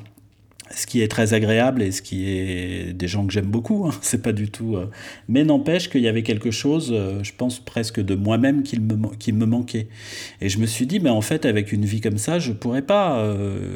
ce 0.74 0.84
qui 0.84 1.00
est 1.00 1.06
très 1.06 1.32
agréable 1.32 1.80
et 1.80 1.92
ce 1.92 2.02
qui 2.02 2.28
est 2.28 2.92
des 2.92 3.06
gens 3.06 3.24
que 3.24 3.32
j'aime 3.32 3.46
beaucoup, 3.46 3.86
hein, 3.86 3.92
c'est 4.00 4.20
pas 4.20 4.32
du 4.32 4.50
tout. 4.50 4.74
Euh, 4.74 4.86
mais 5.28 5.44
n'empêche 5.44 5.88
qu'il 5.88 6.00
y 6.00 6.08
avait 6.08 6.24
quelque 6.24 6.50
chose, 6.50 6.92
je 7.22 7.32
pense 7.38 7.60
presque 7.60 8.00
de 8.00 8.16
moi-même 8.16 8.64
qui 8.64 8.80
me, 8.80 9.14
qui 9.14 9.30
me 9.32 9.46
manquait. 9.46 9.86
Et 10.40 10.48
je 10.48 10.58
me 10.58 10.66
suis 10.66 10.88
dit, 10.88 10.98
mais 10.98 11.08
en 11.08 11.20
fait, 11.20 11.46
avec 11.46 11.70
une 11.70 11.84
vie 11.84 12.00
comme 12.00 12.18
ça, 12.18 12.40
je 12.40 12.50
pourrais 12.50 12.82
pas, 12.82 13.32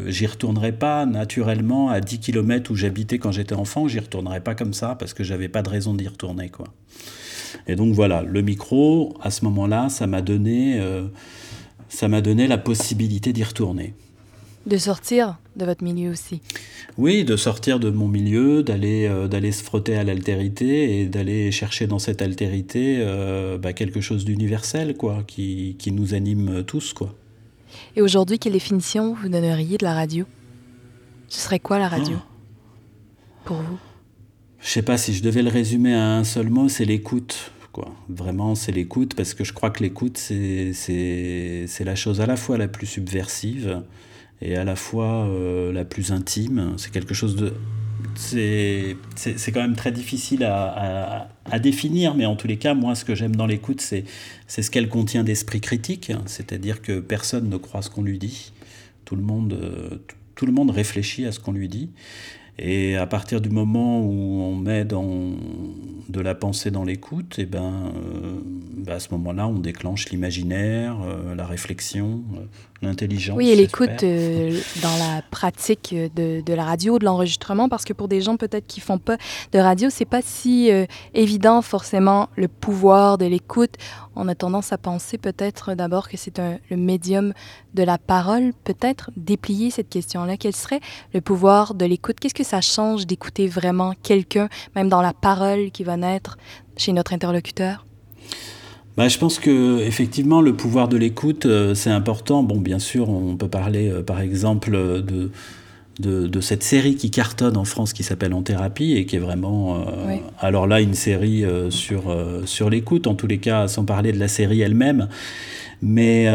j'y 0.08 0.26
retournerai 0.26 0.72
pas 0.72 1.06
naturellement 1.06 1.90
à 1.90 2.00
10 2.00 2.18
km 2.18 2.72
où 2.72 2.74
j'habitais 2.74 3.18
quand 3.18 3.30
j'étais 3.30 3.54
enfant, 3.54 3.86
j'y 3.86 4.00
retournerai 4.00 4.40
pas 4.40 4.56
comme 4.56 4.74
ça 4.74 4.96
parce 4.96 5.14
que 5.14 5.22
j'avais 5.22 5.48
pas 5.48 5.62
de 5.62 5.68
raison 5.68 5.94
d'y 5.94 6.08
retourner, 6.08 6.48
quoi. 6.48 6.66
Et 7.66 7.76
donc 7.76 7.94
voilà, 7.94 8.22
le 8.22 8.42
micro, 8.42 9.14
à 9.20 9.30
ce 9.30 9.44
moment-là, 9.44 9.88
ça 9.88 10.06
m'a 10.06 10.22
donné, 10.22 10.80
ça 11.88 12.08
m'a 12.08 12.20
donné 12.20 12.46
la 12.46 12.58
possibilité 12.58 13.32
d'y 13.32 13.44
retourner. 13.44 13.94
De 14.66 14.76
sortir 14.76 15.38
de 15.56 15.64
votre 15.64 15.82
milieu 15.82 16.10
aussi. 16.10 16.42
Oui, 16.98 17.24
de 17.24 17.36
sortir 17.36 17.80
de 17.80 17.88
mon 17.88 18.08
milieu, 18.08 18.62
d'aller 18.62 19.06
euh, 19.06 19.26
d'aller 19.26 19.52
se 19.52 19.64
frotter 19.64 19.96
à 19.96 20.04
l'altérité 20.04 21.00
et 21.00 21.06
d'aller 21.06 21.50
chercher 21.50 21.86
dans 21.86 21.98
cette 21.98 22.20
altérité 22.20 22.98
euh, 23.00 23.56
bah, 23.56 23.72
quelque 23.72 24.02
chose 24.02 24.26
d'universel, 24.26 24.96
quoi, 24.96 25.24
qui, 25.26 25.76
qui, 25.78 25.92
nous 25.92 26.12
anime 26.12 26.62
tous, 26.64 26.92
quoi. 26.92 27.14
Et 27.96 28.02
aujourd'hui, 28.02 28.38
quelle 28.38 28.52
définition 28.52 29.14
vous 29.14 29.30
donneriez 29.30 29.78
de 29.78 29.84
la 29.84 29.94
radio? 29.94 30.26
Ce 31.28 31.40
serait 31.40 31.60
quoi 31.60 31.78
la 31.78 31.88
radio? 31.88 32.16
Ah. 32.18 32.26
pour 33.44 33.56
vous? 33.56 33.78
Je 34.60 34.68
sais 34.68 34.82
pas 34.82 34.98
si 34.98 35.14
je 35.14 35.22
devais 35.22 35.42
le 35.42 35.48
résumer 35.48 35.94
à 35.94 36.16
un 36.16 36.24
seul 36.24 36.50
mot, 36.50 36.68
c'est 36.68 36.84
l'écoute. 36.84 37.52
Quoi. 37.72 37.94
Vraiment, 38.08 38.54
c'est 38.54 38.72
l'écoute, 38.72 39.14
parce 39.14 39.32
que 39.32 39.44
je 39.44 39.52
crois 39.52 39.70
que 39.70 39.82
l'écoute, 39.82 40.18
c'est 40.18 40.74
la 41.80 41.94
chose 41.94 42.20
à 42.20 42.26
la 42.26 42.36
fois 42.36 42.58
la 42.58 42.68
plus 42.68 42.86
subversive, 42.86 43.82
et 44.42 44.56
à 44.56 44.64
la 44.64 44.76
fois 44.76 45.26
euh, 45.26 45.72
la 45.72 45.84
plus 45.84 46.12
intime. 46.12 46.74
C'est 46.76 46.92
quelque 46.92 47.14
chose 47.14 47.36
de... 47.36 47.54
C'est 48.16 48.96
quand 49.52 49.60
même 49.60 49.76
très 49.76 49.92
difficile 49.92 50.44
à, 50.44 51.28
à, 51.44 51.58
définir, 51.58 52.14
mais 52.14 52.26
en 52.26 52.36
tous 52.36 52.48
les 52.48 52.56
cas, 52.56 52.74
moi, 52.74 52.94
ce 52.94 53.04
que 53.04 53.14
j'aime 53.14 53.36
dans 53.36 53.46
l'écoute, 53.46 53.80
c'est 53.80 54.04
ce 54.46 54.70
qu'elle 54.70 54.88
contient 54.88 55.22
d'esprit 55.22 55.60
critique, 55.60 56.12
c'est-à-dire 56.26 56.82
que 56.82 57.00
personne 57.00 57.48
ne 57.48 57.56
croit 57.56 57.82
ce 57.82 57.90
qu'on 57.90 58.02
lui 58.02 58.18
dit, 58.18 58.52
tout 59.04 59.16
le 59.16 59.22
monde, 59.22 59.52
euh, 59.52 59.98
tout 60.34 60.46
le 60.46 60.52
monde 60.52 60.70
réfléchit 60.70 61.24
à 61.26 61.32
ce 61.32 61.40
qu'on 61.40 61.52
lui 61.52 61.68
dit, 61.68 61.90
et 62.62 62.96
à 62.96 63.06
partir 63.06 63.40
du 63.40 63.48
moment 63.48 64.00
où 64.00 64.42
on 64.42 64.54
met 64.54 64.84
de 64.84 66.20
la 66.20 66.34
pensée 66.34 66.70
dans 66.70 66.84
l'écoute, 66.84 67.36
eh 67.38 67.46
ben, 67.46 67.92
euh, 67.96 68.38
bah, 68.76 68.94
à 68.94 69.00
ce 69.00 69.08
moment-là, 69.12 69.48
on 69.48 69.58
déclenche 69.58 70.10
l'imaginaire, 70.10 70.96
la 71.34 71.46
réflexion, 71.46 72.22
l'intelligence. 72.82 73.36
Oui, 73.36 73.50
et 73.50 73.56
l'écoute 73.56 74.02
euh, 74.02 74.58
dans 74.82 74.96
la 74.96 75.22
pratique 75.30 75.94
de, 75.94 76.40
de 76.40 76.54
la 76.54 76.64
radio, 76.64 76.98
de 76.98 77.04
l'enregistrement, 77.04 77.68
parce 77.68 77.84
que 77.84 77.92
pour 77.92 78.08
des 78.08 78.20
gens 78.20 78.36
peut-être 78.36 78.66
qui 78.66 78.80
font 78.80 78.98
pas 78.98 79.16
de 79.52 79.58
radio, 79.58 79.90
c'est 79.90 80.04
pas 80.04 80.22
si 80.22 80.70
euh, 80.70 80.86
évident 81.14 81.62
forcément 81.62 82.28
le 82.36 82.48
pouvoir 82.48 83.18
de 83.18 83.26
l'écoute. 83.26 83.74
On 84.16 84.28
a 84.28 84.34
tendance 84.34 84.72
à 84.72 84.78
penser 84.78 85.18
peut-être 85.18 85.74
d'abord 85.74 86.08
que 86.08 86.16
c'est 86.16 86.38
le 86.38 86.76
médium 86.76 87.32
de 87.74 87.82
la 87.82 87.98
parole. 87.98 88.52
Peut-être 88.64 89.10
déplier 89.16 89.70
cette 89.70 89.88
question-là. 89.88 90.36
Quel 90.36 90.54
serait 90.54 90.80
le 91.14 91.20
pouvoir 91.20 91.74
de 91.74 91.84
l'écoute? 91.84 92.18
Qu'est-ce 92.18 92.34
que 92.34 92.44
ça 92.44 92.60
change 92.60 93.06
d'écouter 93.06 93.46
vraiment 93.46 93.92
quelqu'un, 94.02 94.48
même 94.74 94.88
dans 94.88 95.02
la 95.02 95.12
parole 95.12 95.70
qui 95.70 95.84
va 95.84 95.96
naître 95.96 96.38
chez 96.76 96.92
notre 96.92 97.12
interlocuteur? 97.12 97.84
Bah, 99.00 99.08
je 99.08 99.16
pense 99.16 99.38
que 99.38 99.80
effectivement 99.80 100.42
le 100.42 100.54
pouvoir 100.54 100.86
de 100.86 100.98
l'écoute 100.98 101.46
euh, 101.46 101.74
c'est 101.74 101.88
important. 101.88 102.42
Bon, 102.42 102.60
bien 102.60 102.78
sûr, 102.78 103.08
on 103.08 103.34
peut 103.34 103.48
parler 103.48 103.88
euh, 103.88 104.02
par 104.02 104.20
exemple 104.20 104.72
de, 104.72 105.30
de, 105.98 106.40
cette 106.42 106.62
série 106.62 106.96
qui 106.96 107.10
cartonne 107.10 107.56
en 107.56 107.64
France 107.64 107.94
qui 107.94 108.02
s'appelle 108.02 108.34
En 108.34 108.42
thérapie 108.42 108.92
et 108.92 109.06
qui 109.06 109.16
est 109.16 109.20
vraiment 109.20 109.76
euh, 109.76 110.16
alors 110.38 110.66
là 110.66 110.82
une 110.82 110.92
série 110.92 111.46
sur 111.70 112.14
sur 112.44 112.68
l'écoute 112.68 113.06
en 113.06 113.14
tous 113.14 113.26
les 113.26 113.38
cas 113.38 113.68
sans 113.68 113.86
parler 113.86 114.12
de 114.12 114.18
la 114.18 114.28
série 114.28 114.60
elle-même. 114.60 115.08
Mais 115.80 116.26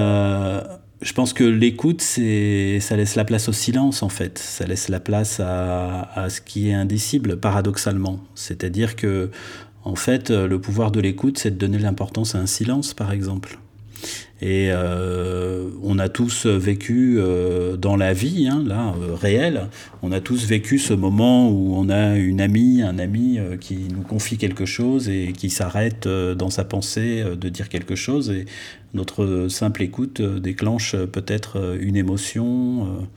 je 1.01 1.13
pense 1.13 1.33
que 1.33 1.43
l'écoute, 1.43 2.01
c'est, 2.01 2.79
ça 2.79 2.95
laisse 2.95 3.15
la 3.15 3.25
place 3.25 3.47
au 3.47 3.53
silence 3.53 4.01
en 4.01 4.09
fait. 4.09 4.39
Ça 4.39 4.65
laisse 4.65 4.89
la 4.89 4.99
place 4.99 5.39
à, 5.39 6.09
à 6.19 6.29
ce 6.29 6.41
qui 6.41 6.69
est 6.69 6.73
indicible, 6.73 7.37
paradoxalement. 7.37 8.21
C'est-à-dire 8.33 8.95
que 8.95 9.29
en 9.85 9.95
fait, 9.95 10.31
euh, 10.31 10.47
le 10.47 10.59
pouvoir 10.59 10.91
de 10.91 10.99
l'écoute, 10.99 11.37
c'est 11.37 11.51
de 11.51 11.57
donner 11.57 11.77
l'importance 11.77 12.33
à 12.33 12.39
un 12.39 12.47
silence, 12.47 12.95
par 12.95 13.11
exemple. 13.11 13.59
Et 14.41 14.69
euh, 14.71 15.69
on 15.83 15.99
a 15.99 16.09
tous 16.09 16.47
vécu 16.47 17.15
euh, 17.17 17.77
dans 17.77 17.95
la 17.95 18.11
vie, 18.11 18.47
hein, 18.51 18.63
là, 18.65 18.93
réelle, 19.13 19.69
on 20.01 20.11
a 20.11 20.19
tous 20.19 20.45
vécu 20.45 20.79
ce 20.79 20.93
moment 20.93 21.49
où 21.49 21.75
on 21.75 21.89
a 21.89 22.17
une 22.17 22.41
amie, 22.41 22.81
un 22.81 22.99
ami 22.99 23.39
qui 23.61 23.87
nous 23.95 24.01
confie 24.01 24.37
quelque 24.37 24.65
chose 24.65 25.07
et 25.07 25.31
qui 25.31 25.49
s'arrête 25.49 26.07
dans 26.07 26.49
sa 26.49 26.65
pensée 26.65 27.23
de 27.23 27.49
dire 27.49 27.69
quelque 27.69 27.95
chose. 27.95 28.31
Et 28.31 28.45
notre 28.93 29.47
simple 29.49 29.83
écoute 29.83 30.21
déclenche 30.21 30.95
peut-être 30.95 31.77
une 31.79 31.95
émotion 31.95 33.07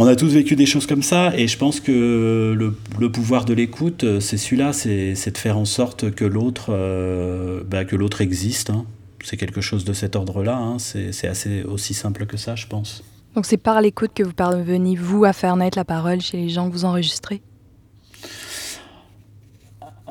on 0.00 0.06
a 0.06 0.16
tous 0.16 0.32
vécu 0.32 0.56
des 0.56 0.64
choses 0.64 0.86
comme 0.86 1.02
ça, 1.02 1.36
et 1.36 1.46
je 1.46 1.58
pense 1.58 1.78
que 1.78 2.54
le, 2.56 3.12
pouvoir 3.12 3.44
de 3.44 3.52
l'écoute, 3.52 4.04
euh, 4.04 4.18
c'est 4.18 4.38
celui-là, 4.38 4.72
c'est 4.72 5.30
de 5.30 5.38
faire 5.38 5.58
en 5.58 5.66
sorte 5.66 6.10
que 6.10 6.24
l'autre 6.24 6.68
euh, 6.70 7.62
bah, 7.68 7.84
que 7.84 7.96
l'autre 7.96 8.22
existe. 8.22 8.70
Hein. 8.70 8.86
C'est 9.22 9.36
quelque 9.36 9.60
chose 9.60 9.84
de 9.84 9.92
cet 9.92 10.16
ordre-là, 10.16 10.56
hein. 10.56 10.78
c'est 10.78 11.28
assez 11.28 11.64
aussi 11.64 11.92
simple 11.92 12.24
que 12.24 12.38
ça, 12.38 12.56
je 12.56 12.66
pense. 12.66 13.04
Donc 13.34 13.44
c'est 13.44 13.58
par 13.58 13.82
l'écoute 13.82 14.12
que 14.14 14.22
vous 14.22 14.32
parvenez, 14.32 14.96
vous, 14.96 15.24
à 15.26 15.34
faire 15.34 15.54
naître 15.56 15.76
la 15.76 15.84
parole 15.84 16.22
chez 16.22 16.38
les 16.38 16.48
gens 16.48 16.68
que 16.68 16.72
vous 16.72 16.86
enregistrez? 16.86 17.42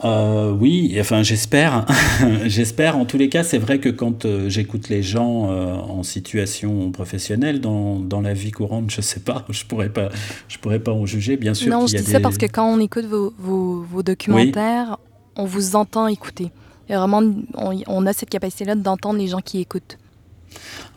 Euh, 0.03 0.51
oui, 0.51 0.95
enfin 0.99 1.23
j'espère. 1.23 1.85
j'espère. 2.45 2.97
En 2.97 3.05
tous 3.05 3.17
les 3.17 3.29
cas, 3.29 3.43
c'est 3.43 3.57
vrai 3.57 3.79
que 3.79 3.89
quand 3.89 4.25
euh, 4.25 4.49
j'écoute 4.49 4.89
les 4.89 5.03
gens 5.03 5.51
euh, 5.51 5.73
en 5.73 6.03
situation 6.03 6.91
professionnelle, 6.91 7.59
dans, 7.59 7.99
dans, 7.99 8.21
la 8.21 8.33
vie 8.33 8.51
courante, 8.51 8.91
je 8.91 9.01
sais 9.01 9.19
pas, 9.19 9.45
je 9.49 9.65
pourrais 9.65 9.89
pas, 9.89 10.09
je 10.47 10.57
pourrais 10.57 10.79
pas 10.79 10.93
en 10.93 11.05
juger. 11.05 11.37
Bien 11.37 11.53
sûr. 11.53 11.69
Non, 11.69 11.87
je 11.87 11.97
dis 11.97 12.03
ça 12.03 12.19
parce 12.19 12.37
que 12.37 12.45
quand 12.45 12.65
on 12.65 12.79
écoute 12.79 13.05
vos, 13.05 13.33
vos, 13.37 14.03
documentaires, 14.03 14.97
on 15.35 15.45
vous 15.45 15.75
entend 15.75 16.07
écouter. 16.07 16.51
Et 16.87 16.95
vraiment, 16.95 17.21
on, 17.55 18.05
a 18.07 18.13
cette 18.13 18.29
capacité-là 18.29 18.75
d'entendre 18.75 19.19
les 19.19 19.27
gens 19.27 19.41
qui 19.41 19.59
écoutent. 19.59 19.97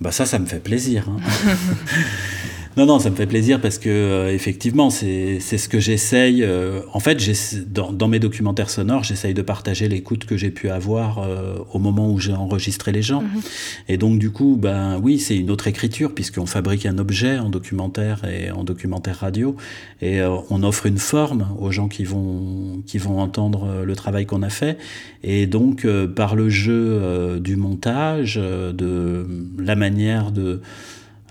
Bah 0.01 0.11
ça, 0.11 0.25
ça 0.25 0.39
me 0.39 0.47
fait 0.47 0.61
plaisir. 0.61 1.07
Hein. 1.09 1.21
Non, 2.79 2.87
non, 2.87 2.99
ça 2.99 3.11
me 3.11 3.17
fait 3.17 3.27
plaisir 3.27 3.61
parce 3.61 3.79
que 3.79 3.91
euh, 3.91 4.33
effectivement, 4.33 4.89
c'est 4.89 5.41
ce 5.41 5.69
que 5.69 5.79
j'essaye. 5.79 6.43
Euh, 6.43 6.81
en 6.95 7.01
fait, 7.01 7.19
dans, 7.71 7.93
dans, 7.93 8.09
mes 8.09 8.19
documentaires 8.19 8.71
sonores, 8.71 9.05
j'essaye 9.05 9.35
de 9.35 9.43
partager 9.43 9.89
l'écoute 9.89 10.25
que 10.25 10.39
j'ai 10.39 10.51
pu 10.51 10.71
avoir 10.71 11.19
euh, 11.19 11.59
au 11.75 11.79
moment 11.79 12.11
où 12.11 12.19
j'ai 12.19 12.33
enregistré 12.33 12.91
les 12.91 13.03
gens. 13.03 13.21
Mhm. 13.21 13.41
Et 13.89 13.97
donc, 13.99 14.19
du 14.19 14.31
coup, 14.31 14.57
ben 14.59 14.99
oui, 15.03 15.19
c'est 15.19 15.37
une 15.37 15.51
autre 15.51 15.69
écriture 15.69 16.15
puisqu'on 16.15 16.47
fabrique 16.47 16.87
un 16.87 16.97
objet 16.97 17.39
en 17.39 17.51
documentaire 17.51 18.25
et 18.25 18.51
en 18.51 18.65
documentaire 18.65 19.19
radio, 19.19 19.55
et 20.01 20.23
on 20.23 20.63
offre 20.63 20.87
une 20.87 20.99
forme 20.99 21.49
aux 21.61 21.71
gens 21.71 21.89
qui 21.89 22.05
vont 22.05 22.83
qui 22.87 22.99
vont 22.99 23.21
entendre 23.21 23.83
le 23.85 23.97
travail 23.97 24.25
qu'on 24.25 24.43
a 24.43 24.51
fait. 24.51 24.79
Et 25.23 25.47
donc, 25.47 25.87
par 26.17 26.37
le 26.37 26.49
jeu 26.49 27.39
du 27.41 27.57
montage, 27.57 28.37
de 28.37 29.27
la 29.59 29.77
manière 29.77 30.33
de 30.33 30.61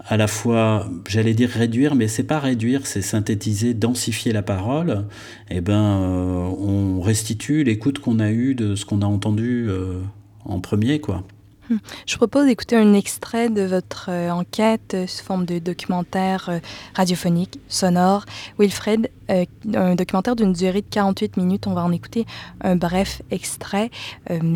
à 0.08 0.17
la 0.17 0.27
fois, 0.27 0.88
j'allais 1.08 1.34
dire 1.34 1.50
réduire, 1.50 1.96
mais 1.96 2.08
c'est 2.08 2.24
pas 2.24 2.39
réduire, 2.39 2.88
c'est 2.88 3.01
synthétiser, 3.01 3.74
densifier 3.74 4.31
la 4.31 4.41
parole. 4.41 5.05
Eh 5.50 5.62
ben, 5.62 5.74
euh, 5.74 6.50
on 6.60 7.01
restitue 7.01 7.63
l'écoute 7.63 8.00
qu'on 8.00 8.20
a 8.20 8.31
eue 8.31 8.55
de 8.55 8.75
ce 8.75 8.86
qu'on 8.86 9.01
a 9.01 9.05
entendu 9.05 9.67
euh, 9.70 10.01
en 10.46 10.60
premier, 10.60 11.00
quoi. 11.00 11.24
Hmm. 11.70 11.77
Je 12.08 12.17
propose 12.17 12.48
d'écouter 12.48 12.75
un 12.75 12.93
extrait 12.93 13.50
de 13.50 13.62
votre 13.62 14.08
euh, 14.10 14.31
enquête 14.31 14.98
sous 15.08 15.24
forme 15.24 15.46
de 15.46 15.60
documentaire 15.60 16.60
radiophonique, 16.96 17.60
sonore. 17.67 18.25
Wilfred, 18.58 19.10
un 19.29 19.96
documentaire 19.96 20.36
d'une 20.36 20.53
durée 20.53 20.81
de 20.81 20.89
48 20.89 21.38
minutes. 21.38 21.67
On 21.67 21.74
va 21.74 21.84
en 21.84 21.91
écouter 21.91 22.25
un 22.62 22.75
bref 22.75 23.22
extrait. 23.29 23.91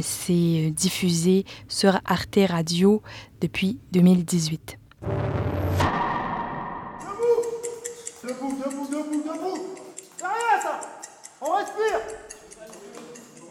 C'est 0.01 0.73
diffusé 0.75 1.45
sur 1.69 1.99
Arte 2.05 2.39
Radio 2.49 3.01
depuis 3.39 3.77
2018. 3.93 4.77
Debout 7.05 7.41
Debout, 8.23 8.53
debout, 8.57 8.87
debout, 8.87 9.23
debout. 9.23 9.75
C'est 10.17 10.61
ça 10.63 10.79
On 11.41 11.51
respire. 11.51 11.99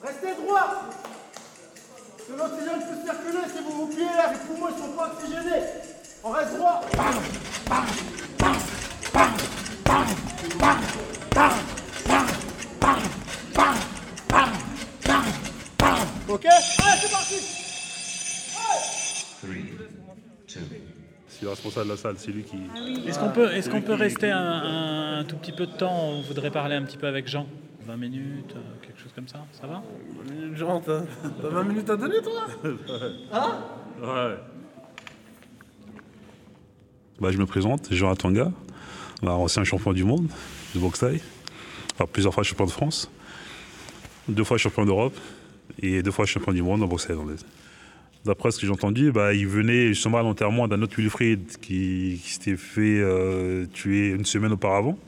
Restez 0.03 0.35
droit. 0.43 0.69
Que 2.27 2.33
l'oxygène 2.33 2.81
puisse 2.81 3.05
circuler 3.05 3.45
si 3.55 3.63
vous 3.63 3.71
vous 3.71 3.87
pliez 3.87 4.07
là, 4.07 4.33
les 4.33 4.39
poumons 4.39 4.71
ne 4.71 4.77
sont 4.77 4.93
pas 4.97 5.13
oxygénés. 5.13 5.63
On 6.25 6.31
reste 6.31 6.57
droit. 6.57 6.81
Ok 16.27 16.47
Allez, 16.47 17.01
c'est 17.01 17.11
parti 17.11 17.64
C'est 21.35 21.43
le 21.43 21.51
responsable 21.51 21.87
de 21.87 21.91
la 21.91 21.97
salle, 21.97 22.15
c'est 22.17 22.31
lui 22.31 22.45
qui. 22.45 22.57
Est-ce 23.09 23.19
qu'on 23.19 23.31
peut, 23.31 23.53
est 23.53 23.69
qu'on 23.69 23.83
peut 23.83 23.95
rester 23.95 24.31
un, 24.31 25.19
un, 25.19 25.25
tout 25.25 25.37
petit 25.37 25.51
peu 25.51 25.67
de 25.67 25.73
temps? 25.73 26.11
On 26.11 26.23
voudrait 26.23 26.53
parler 26.53 26.77
un 26.77 26.83
petit 26.85 26.97
peu 26.97 27.09
avec 27.09 27.27
Jean. 27.27 27.47
20 27.87 27.97
minutes, 27.97 28.55
euh, 28.57 28.61
quelque 28.81 29.01
chose 29.01 29.13
comme 29.15 29.27
ça, 29.27 29.45
ça 29.53 29.67
va? 29.67 29.83
20 30.27 30.33
minutes, 30.33 30.57
Jean, 30.57 30.81
t'as 30.81 31.03
20 31.43 31.65
minutes 31.65 31.91
à 31.91 31.97
donner, 31.97 32.23
toi? 32.23 32.47
Hein? 33.33 33.59
Ouais. 34.01 34.37
Bah, 37.21 37.31
je 37.33 37.37
me 37.39 37.47
présente, 37.47 37.93
Jean 37.93 38.13
Atanga, 38.13 38.53
ancien 39.23 39.65
champion 39.65 39.93
du 39.93 40.05
monde 40.05 40.29
de 40.75 40.81
boxe 40.81 41.05
enfin, 41.95 42.07
plusieurs 42.11 42.33
fois 42.33 42.43
champion 42.43 42.67
de 42.67 42.71
France, 42.71 43.11
deux 44.29 44.45
fois 44.45 44.57
champion 44.57 44.85
d'Europe 44.85 45.17
et 45.81 46.03
deux 46.03 46.11
fois 46.11 46.27
champion 46.27 46.53
du 46.53 46.63
monde 46.63 46.83
en 46.83 46.87
boxe 46.87 47.07
thaïlandaise. 47.07 47.45
D'après 48.25 48.51
ce 48.51 48.59
que 48.59 48.67
j'ai 48.67 48.73
entendu, 48.73 49.13
bah, 49.13 49.35
il 49.35 49.47
venait 49.47 49.89
justement 49.89 50.19
à 50.19 50.23
l'enterrement 50.23 50.67
d'un 50.67 50.81
autre 50.81 50.97
Wilfried 50.97 51.59
qui, 51.61 52.17
s'était 52.25 52.57
fait 52.57 53.01
euh, 53.01 53.67
tuer 53.67 54.11
une 54.11 54.25
semaine 54.25 54.53
auparavant. 54.53 54.99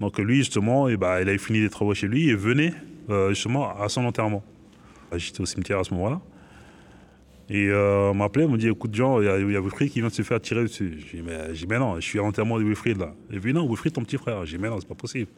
Donc 0.00 0.18
lui, 0.18 0.36
justement, 0.36 0.88
et 0.88 0.96
bah, 0.96 1.22
il 1.22 1.28
avait 1.28 1.38
fini 1.38 1.60
les 1.60 1.70
travaux 1.70 1.94
chez 1.94 2.08
lui 2.08 2.28
et 2.28 2.34
venait 2.34 2.74
euh, 3.08 3.30
justement 3.30 3.74
à 3.80 3.88
son 3.88 4.04
enterrement. 4.04 4.44
J'étais 5.16 5.40
au 5.40 5.46
cimetière 5.46 5.78
à 5.78 5.84
ce 5.84 5.94
moment-là. 5.94 6.20
Et 7.50 7.68
euh, 7.68 8.10
on 8.10 8.14
m'a 8.14 8.26
appelé, 8.26 8.44
on 8.44 8.50
m'a 8.50 8.58
dit 8.58 8.68
écoute 8.68 8.94
Jean, 8.94 9.22
il 9.22 9.24
y, 9.24 9.28
a, 9.28 9.60
Wilfried 9.60 9.90
qui 9.90 10.00
vient 10.00 10.08
de 10.08 10.12
se 10.12 10.20
faire 10.20 10.38
tirer 10.38 10.62
dessus. 10.62 10.98
J'ai 11.10 11.22
dit 11.22 11.66
mais, 11.66 11.78
non, 11.78 11.96
je 11.96 12.00
suis 12.02 12.18
à 12.18 12.22
l'enterrement 12.22 12.58
de 12.58 12.64
Wilfried 12.64 12.98
là. 12.98 13.14
Il 13.30 13.40
dit 13.40 13.54
non, 13.54 13.66
Wilfried 13.66 13.94
ton 13.94 14.04
petit 14.04 14.18
frère. 14.18 14.44
J'ai 14.44 14.58
dit 14.58 14.62
mais 14.62 14.68
non, 14.68 14.78
c'est 14.78 14.88
pas 14.88 14.94
possible. 14.94 15.30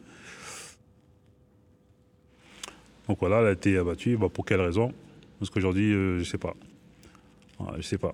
Donc 3.07 3.19
voilà, 3.21 3.39
elle 3.39 3.47
a 3.47 3.51
été 3.51 3.77
abattue. 3.77 4.17
Bah, 4.17 4.27
pour 4.31 4.43
quelle 4.43 4.59
raison? 4.59 4.93
Parce 5.39 5.49
qu'aujourd'hui, 5.49 5.93
euh, 5.93 6.19
je 6.19 6.23
sais 6.25 6.37
pas. 6.37 6.53
Je 7.77 7.81
sais 7.81 7.97
pas. 7.97 8.13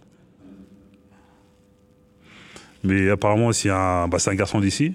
Mais 2.84 3.10
apparemment, 3.10 3.51
c'est 3.51 3.70
un, 3.70 4.08
bah, 4.08 4.18
garçon 4.34 4.60
d'ici. 4.60 4.94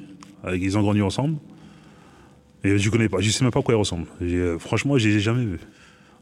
Ils 0.52 0.78
ont 0.78 0.82
grandi 0.82 1.02
ensemble. 1.02 1.38
Et 2.64 2.78
je 2.78 2.90
connais 2.90 3.08
pas, 3.08 3.20
je 3.20 3.30
sais 3.30 3.44
même 3.44 3.50
pas 3.50 3.60
à 3.60 3.62
quoi 3.62 3.74
il 3.74 3.78
ressemble. 3.78 4.06
Euh, 4.22 4.58
franchement, 4.58 4.96
je 4.96 5.08
les 5.08 5.16
ai 5.16 5.20
jamais 5.20 5.44
vus. 5.44 5.60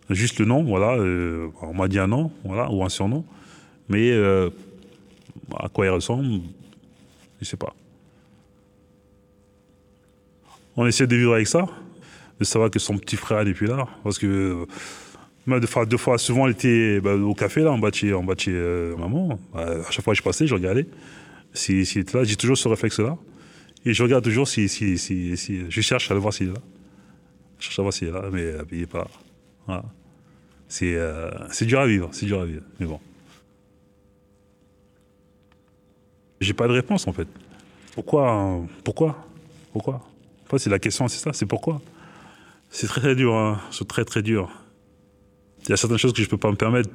Juste 0.08 0.38
le 0.38 0.46
nom, 0.46 0.64
voilà. 0.64 0.94
Euh, 0.94 1.48
on 1.60 1.74
m'a 1.74 1.86
dit 1.86 1.98
un 1.98 2.06
nom, 2.06 2.32
voilà, 2.44 2.70
ou 2.70 2.82
un 2.82 2.88
surnom. 2.88 3.24
Mais 3.88 4.10
euh, 4.10 4.48
à 5.58 5.68
quoi 5.68 5.86
il 5.86 5.90
ressemble, 5.90 6.40
je 7.40 7.44
sais 7.44 7.56
pas. 7.56 7.74
On 10.76 10.86
essaie 10.86 11.06
de 11.06 11.16
vivre 11.16 11.34
avec 11.34 11.46
ça, 11.46 11.66
de 12.38 12.44
savoir 12.44 12.70
que 12.70 12.78
son 12.78 12.96
petit 12.96 13.16
frère 13.16 13.44
n'est 13.44 13.52
plus 13.52 13.66
là. 13.66 13.86
Parce 14.02 14.18
que 14.18 14.66
deux 15.58 15.96
fois, 15.96 16.18
souvent, 16.18 16.46
elle 16.46 16.52
était 16.52 17.00
bah, 17.00 17.14
au 17.14 17.34
café, 17.34 17.62
là, 17.62 17.72
en 17.72 17.78
bas 17.78 17.90
chez, 17.92 18.12
en 18.12 18.22
bas 18.22 18.34
maman. 18.98 19.38
à 19.54 19.90
chaque 19.90 20.04
fois 20.04 20.12
que 20.12 20.18
je 20.18 20.22
passais, 20.22 20.46
je 20.46 20.54
regardais. 20.54 20.86
S'il 21.52 21.98
était 21.98 22.16
là, 22.16 22.24
j'ai 22.24 22.36
toujours 22.36 22.56
ce 22.56 22.68
réflexe-là. 22.68 23.16
Et 23.84 23.94
je 23.94 24.02
regarde 24.02 24.22
toujours 24.22 24.46
si, 24.46 24.68
si, 24.68 24.98
si, 24.98 25.36
si 25.36 25.62
je 25.68 25.80
cherche 25.80 26.10
à 26.10 26.14
le 26.14 26.20
voir 26.20 26.34
s'il 26.34 26.48
est 26.48 26.52
là. 26.52 26.60
Je 27.58 27.64
cherche 27.64 27.78
à 27.78 27.82
voir 27.82 27.92
s'il 27.92 28.08
est 28.08 28.12
là, 28.12 28.24
mais 28.30 28.42
euh, 28.42 28.62
il 28.70 28.80
n'est 28.80 28.86
pas. 28.86 29.08
Voilà. 29.66 29.84
C'est 30.68 30.94
euh, 30.94 31.30
dur 31.62 31.80
à 31.80 31.86
vivre, 31.86 32.08
c'est 32.12 32.26
dur 32.26 32.40
à 32.40 32.44
vivre, 32.44 32.62
mais 32.78 32.86
bon. 32.86 33.00
J'ai 36.40 36.52
pas 36.52 36.68
de 36.68 36.72
réponse 36.72 37.08
en 37.08 37.12
fait. 37.12 37.26
Pourquoi 37.94 38.62
Pourquoi? 38.84 39.26
Pourquoi? 39.72 40.06
C'est 40.58 40.70
la 40.70 40.78
question, 40.78 41.08
c'est 41.08 41.18
ça, 41.18 41.32
c'est 41.32 41.46
pourquoi? 41.46 41.80
C'est 42.70 42.86
très 42.86 43.00
très 43.00 43.14
dur, 43.14 43.34
hein. 43.34 43.60
c'est 43.70 43.86
très 43.86 44.04
très 44.04 44.22
dur. 44.22 44.50
Il 45.64 45.70
y 45.70 45.72
a 45.72 45.76
certaines 45.76 45.98
choses 45.98 46.12
que 46.12 46.22
je 46.22 46.28
peux 46.28 46.38
pas 46.38 46.50
me 46.50 46.56
permettre. 46.56 46.90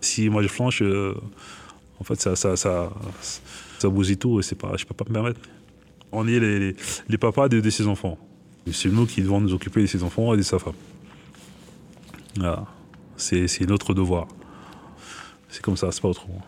Si 0.00 0.28
moi 0.28 0.42
je 0.42 0.48
flanche, 0.48 0.82
euh, 0.82 1.14
en 1.98 2.04
fait 2.04 2.20
ça 2.20 2.36
ça 2.36 2.56
ça, 2.56 2.90
ça 3.78 3.88
bousille 3.88 4.16
tout 4.16 4.40
et 4.40 4.42
c'est 4.42 4.54
pas, 4.54 4.76
je 4.76 4.84
peux 4.84 4.94
pas 4.94 5.04
me 5.08 5.12
permettre. 5.12 5.40
On 6.12 6.26
est 6.26 6.40
les, 6.40 6.74
les, 7.08 7.18
papas 7.18 7.48
de, 7.48 7.60
de, 7.60 7.70
ses 7.70 7.86
enfants. 7.86 8.18
C'est 8.72 8.88
nous 8.88 9.06
qui 9.06 9.22
devons 9.22 9.40
nous 9.40 9.54
occuper 9.54 9.82
de 9.82 9.86
ses 9.86 10.02
enfants 10.02 10.34
et 10.34 10.36
de 10.36 10.42
sa 10.42 10.58
femme. 10.58 10.74
Voilà. 12.36 12.66
C'est 13.16 13.60
notre 13.68 13.94
devoir. 13.94 14.26
C'est 15.48 15.62
comme 15.62 15.76
ça, 15.76 15.92
c'est 15.92 16.00
pas 16.00 16.08
autrement. 16.08 16.42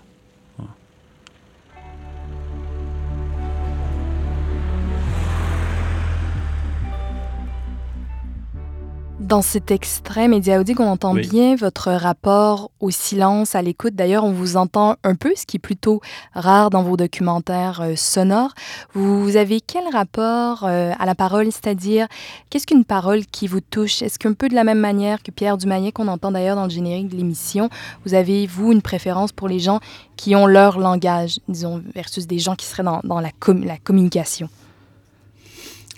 Dans 9.33 9.41
cet 9.41 9.71
extrait 9.71 10.29
médiaodique, 10.29 10.79
on 10.79 10.87
entend 10.87 11.15
bien 11.15 11.57
votre 11.57 11.91
rapport 11.91 12.71
au 12.81 12.91
silence, 12.91 13.55
à 13.55 13.63
l'écoute. 13.63 13.95
D'ailleurs, 13.95 14.25
on 14.25 14.31
vous 14.31 14.59
entend 14.59 14.97
un 15.05 15.15
peu, 15.15 15.33
ce 15.35 15.47
qui 15.47 15.57
est 15.57 15.59
plutôt 15.59 16.03
rare 16.35 16.69
dans 16.69 16.83
vos 16.83 16.99
documentaires 16.99 17.81
euh, 17.81 17.95
sonores. 17.97 18.53
Vous 18.93 19.37
avez 19.37 19.63
quel 19.63 19.85
rapport 19.91 20.65
euh, 20.65 20.93
à 20.99 21.07
la 21.07 21.15
parole, 21.15 21.47
c'est-à-dire 21.47 22.09
qu'est-ce 22.51 22.67
qu'une 22.67 22.85
parole 22.85 23.25
qui 23.25 23.47
vous 23.47 23.63
touche? 23.63 24.03
Est-ce 24.03 24.19
qu'un 24.19 24.35
peu 24.35 24.51
de 24.51 24.55
la 24.55 24.65
même 24.65 24.81
manière 24.81 25.23
que 25.23 25.31
Pierre 25.31 25.57
Dumanier, 25.57 25.93
qu'on 25.93 26.09
entend 26.09 26.31
d'ailleurs 26.31 26.57
dans 26.57 26.65
le 26.65 26.71
générique 26.71 27.09
de 27.09 27.17
l'émission, 27.17 27.71
vous 28.05 28.13
avez, 28.13 28.47
vous, 28.47 28.71
une 28.71 28.83
préférence 28.83 29.33
pour 29.33 29.49
les 29.49 29.61
gens 29.61 29.81
qui 30.19 30.37
ont 30.37 30.45
leur 30.45 30.79
langage, 30.79 31.41
disons, 31.49 31.83
versus 31.95 32.27
des 32.27 32.39
gens 32.39 32.55
qui 32.55 32.67
seraient 32.67 32.83
dans, 32.83 33.01
dans 33.03 33.21
la, 33.21 33.31
la 33.65 33.79
communication? 33.79 34.51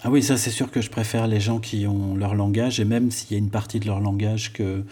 Ah 0.04 0.10
oui, 0.10 0.22
ça 0.22 0.36
c'est 0.36 0.50
sûr 0.50 0.70
que 0.70 0.82
je 0.82 0.90
préfère 0.90 1.26
les 1.26 1.40
gens 1.40 1.58
qui 1.58 1.86
ont 1.86 2.14
leur 2.14 2.34
langage, 2.34 2.78
et 2.78 2.84
même 2.84 3.10
s'il 3.10 3.32
y 3.32 3.34
a 3.34 3.38
une 3.38 3.50
partie 3.50 3.80
de 3.80 3.86
leur 3.86 4.00
langage 4.00 4.52
que 4.52 4.84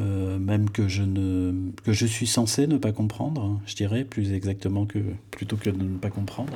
euh, 0.00 0.38
même 0.38 0.70
que 0.70 0.88
je, 0.88 1.02
ne, 1.02 1.70
que 1.84 1.92
je 1.92 2.06
suis 2.06 2.26
censé 2.26 2.66
ne 2.66 2.78
pas 2.78 2.92
comprendre, 2.92 3.60
je 3.66 3.74
dirais, 3.74 4.04
plus 4.04 4.32
exactement 4.32 4.86
que 4.86 4.98
plutôt 5.30 5.56
que 5.56 5.68
de 5.68 5.82
ne 5.82 5.98
pas 5.98 6.08
comprendre. 6.08 6.52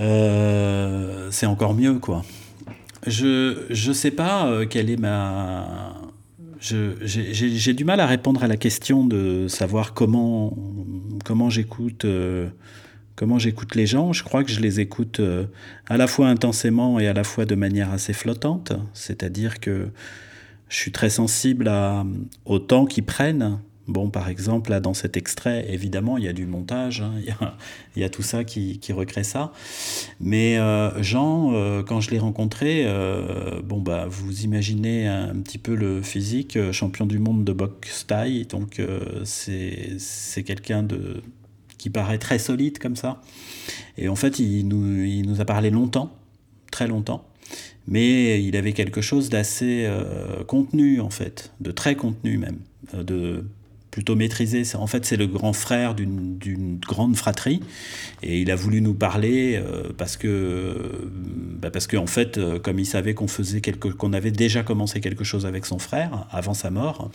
Euh, 0.00 1.28
c'est 1.30 1.46
encore 1.46 1.74
mieux, 1.74 1.98
quoi. 1.98 2.24
Je 3.06 3.70
ne 3.70 3.92
sais 3.94 4.10
pas 4.10 4.48
euh, 4.48 4.66
quelle 4.66 4.90
est 4.90 4.98
ma... 4.98 5.94
J'ai 6.60 7.74
du 7.74 7.84
mal 7.84 8.00
à 8.00 8.06
répondre 8.06 8.42
à 8.42 8.48
la 8.48 8.56
question 8.56 9.04
de 9.04 9.46
savoir 9.48 9.94
comment, 9.94 10.56
comment 11.24 11.48
j'écoute 11.48 12.04
comment 13.16 13.38
j'écoute 13.38 13.74
les 13.74 13.86
gens. 13.86 14.12
Je 14.12 14.22
crois 14.22 14.44
que 14.44 14.52
je 14.52 14.60
les 14.60 14.78
écoute 14.78 15.18
euh, 15.18 15.46
à 15.88 15.96
la 15.96 16.06
fois 16.06 16.28
intensément 16.28 17.00
et 17.00 17.08
à 17.08 17.14
la 17.14 17.24
fois 17.24 17.46
de 17.46 17.54
manière 17.54 17.90
assez 17.90 18.12
flottante. 18.12 18.72
C'est-à-dire 18.92 19.58
que 19.58 19.88
je 20.68 20.76
suis 20.76 20.92
très 20.92 21.10
sensible 21.10 21.70
au 22.44 22.58
temps 22.58 22.84
qu'ils 22.84 23.04
prennent. 23.04 23.58
Bon, 23.88 24.10
par 24.10 24.28
exemple, 24.28 24.70
là, 24.70 24.80
dans 24.80 24.94
cet 24.94 25.16
extrait, 25.16 25.64
évidemment, 25.72 26.18
il 26.18 26.24
y 26.24 26.28
a 26.28 26.32
du 26.32 26.44
montage, 26.44 27.02
hein. 27.02 27.12
il, 27.96 28.02
y 28.02 28.04
a, 28.04 28.08
tout 28.08 28.22
ça 28.22 28.42
qui, 28.42 28.80
recrée 28.92 29.22
ça. 29.22 29.52
Mais 30.18 30.58
euh, 30.58 31.00
Jean, 31.04 31.52
euh, 31.54 31.84
quand 31.84 32.00
je 32.00 32.10
l'ai 32.10 32.18
rencontré, 32.18 32.84
bon, 33.62 33.80
bah, 33.80 34.06
vous 34.08 34.42
imaginez 34.42 35.06
un, 35.06 35.36
petit 35.36 35.58
peu 35.58 35.76
le 35.76 36.02
physique, 36.02 36.58
champion 36.72 37.06
du 37.06 37.20
monde 37.20 37.44
de 37.44 37.52
boxe 37.52 38.08
taille, 38.08 38.46
donc 38.46 38.82
c'est 39.24 40.42
quelqu'un 40.44 40.82
de 40.82 41.22
qui 41.86 41.90
paraît 41.90 42.18
très 42.18 42.40
solide 42.40 42.78
comme 42.78 42.96
ça. 42.96 43.20
Et 43.96 44.08
en 44.08 44.16
fait, 44.16 44.40
il 44.40 44.66
nous, 44.66 45.04
il 45.04 45.22
nous 45.22 45.40
a 45.40 45.44
parlé 45.44 45.70
longtemps, 45.70 46.10
très 46.72 46.88
longtemps, 46.88 47.24
mais 47.86 48.42
il 48.42 48.56
avait 48.56 48.72
quelque 48.72 49.00
chose 49.00 49.28
d'assez 49.28 49.84
euh, 49.86 50.42
contenu, 50.42 51.00
en 51.00 51.10
fait, 51.10 51.52
de 51.60 51.70
très 51.70 51.94
contenu 51.94 52.38
même, 52.38 52.58
euh, 52.94 53.04
de 53.04 53.44
plutôt 53.92 54.16
maîtrisé. 54.16 54.64
En 54.74 54.88
fait, 54.88 55.06
c'est 55.06 55.16
le 55.16 55.28
grand 55.28 55.52
frère 55.52 55.94
d'une 55.94 56.80
grande 56.80 57.14
fratrie, 57.14 57.60
et 58.24 58.40
il 58.40 58.50
a 58.50 58.56
voulu 58.56 58.80
nous 58.80 58.94
parler 58.94 59.54
euh, 59.54 59.92
parce 59.96 60.16
que, 60.16 61.08
bah 61.62 61.70
parce 61.70 61.86
qu'en 61.86 62.02
en 62.02 62.06
fait, 62.08 62.40
comme 62.64 62.80
il 62.80 62.86
savait 62.86 63.14
qu'on 63.14 63.28
faisait 63.28 63.60
quelque, 63.60 63.86
qu'on 63.86 64.12
avait 64.12 64.32
déjà 64.32 64.64
commencé 64.64 65.00
quelque 65.00 65.22
chose 65.22 65.46
avec 65.46 65.64
son 65.64 65.78
frère 65.78 66.26
avant 66.32 66.52
sa 66.52 66.72
mort, 66.72 67.12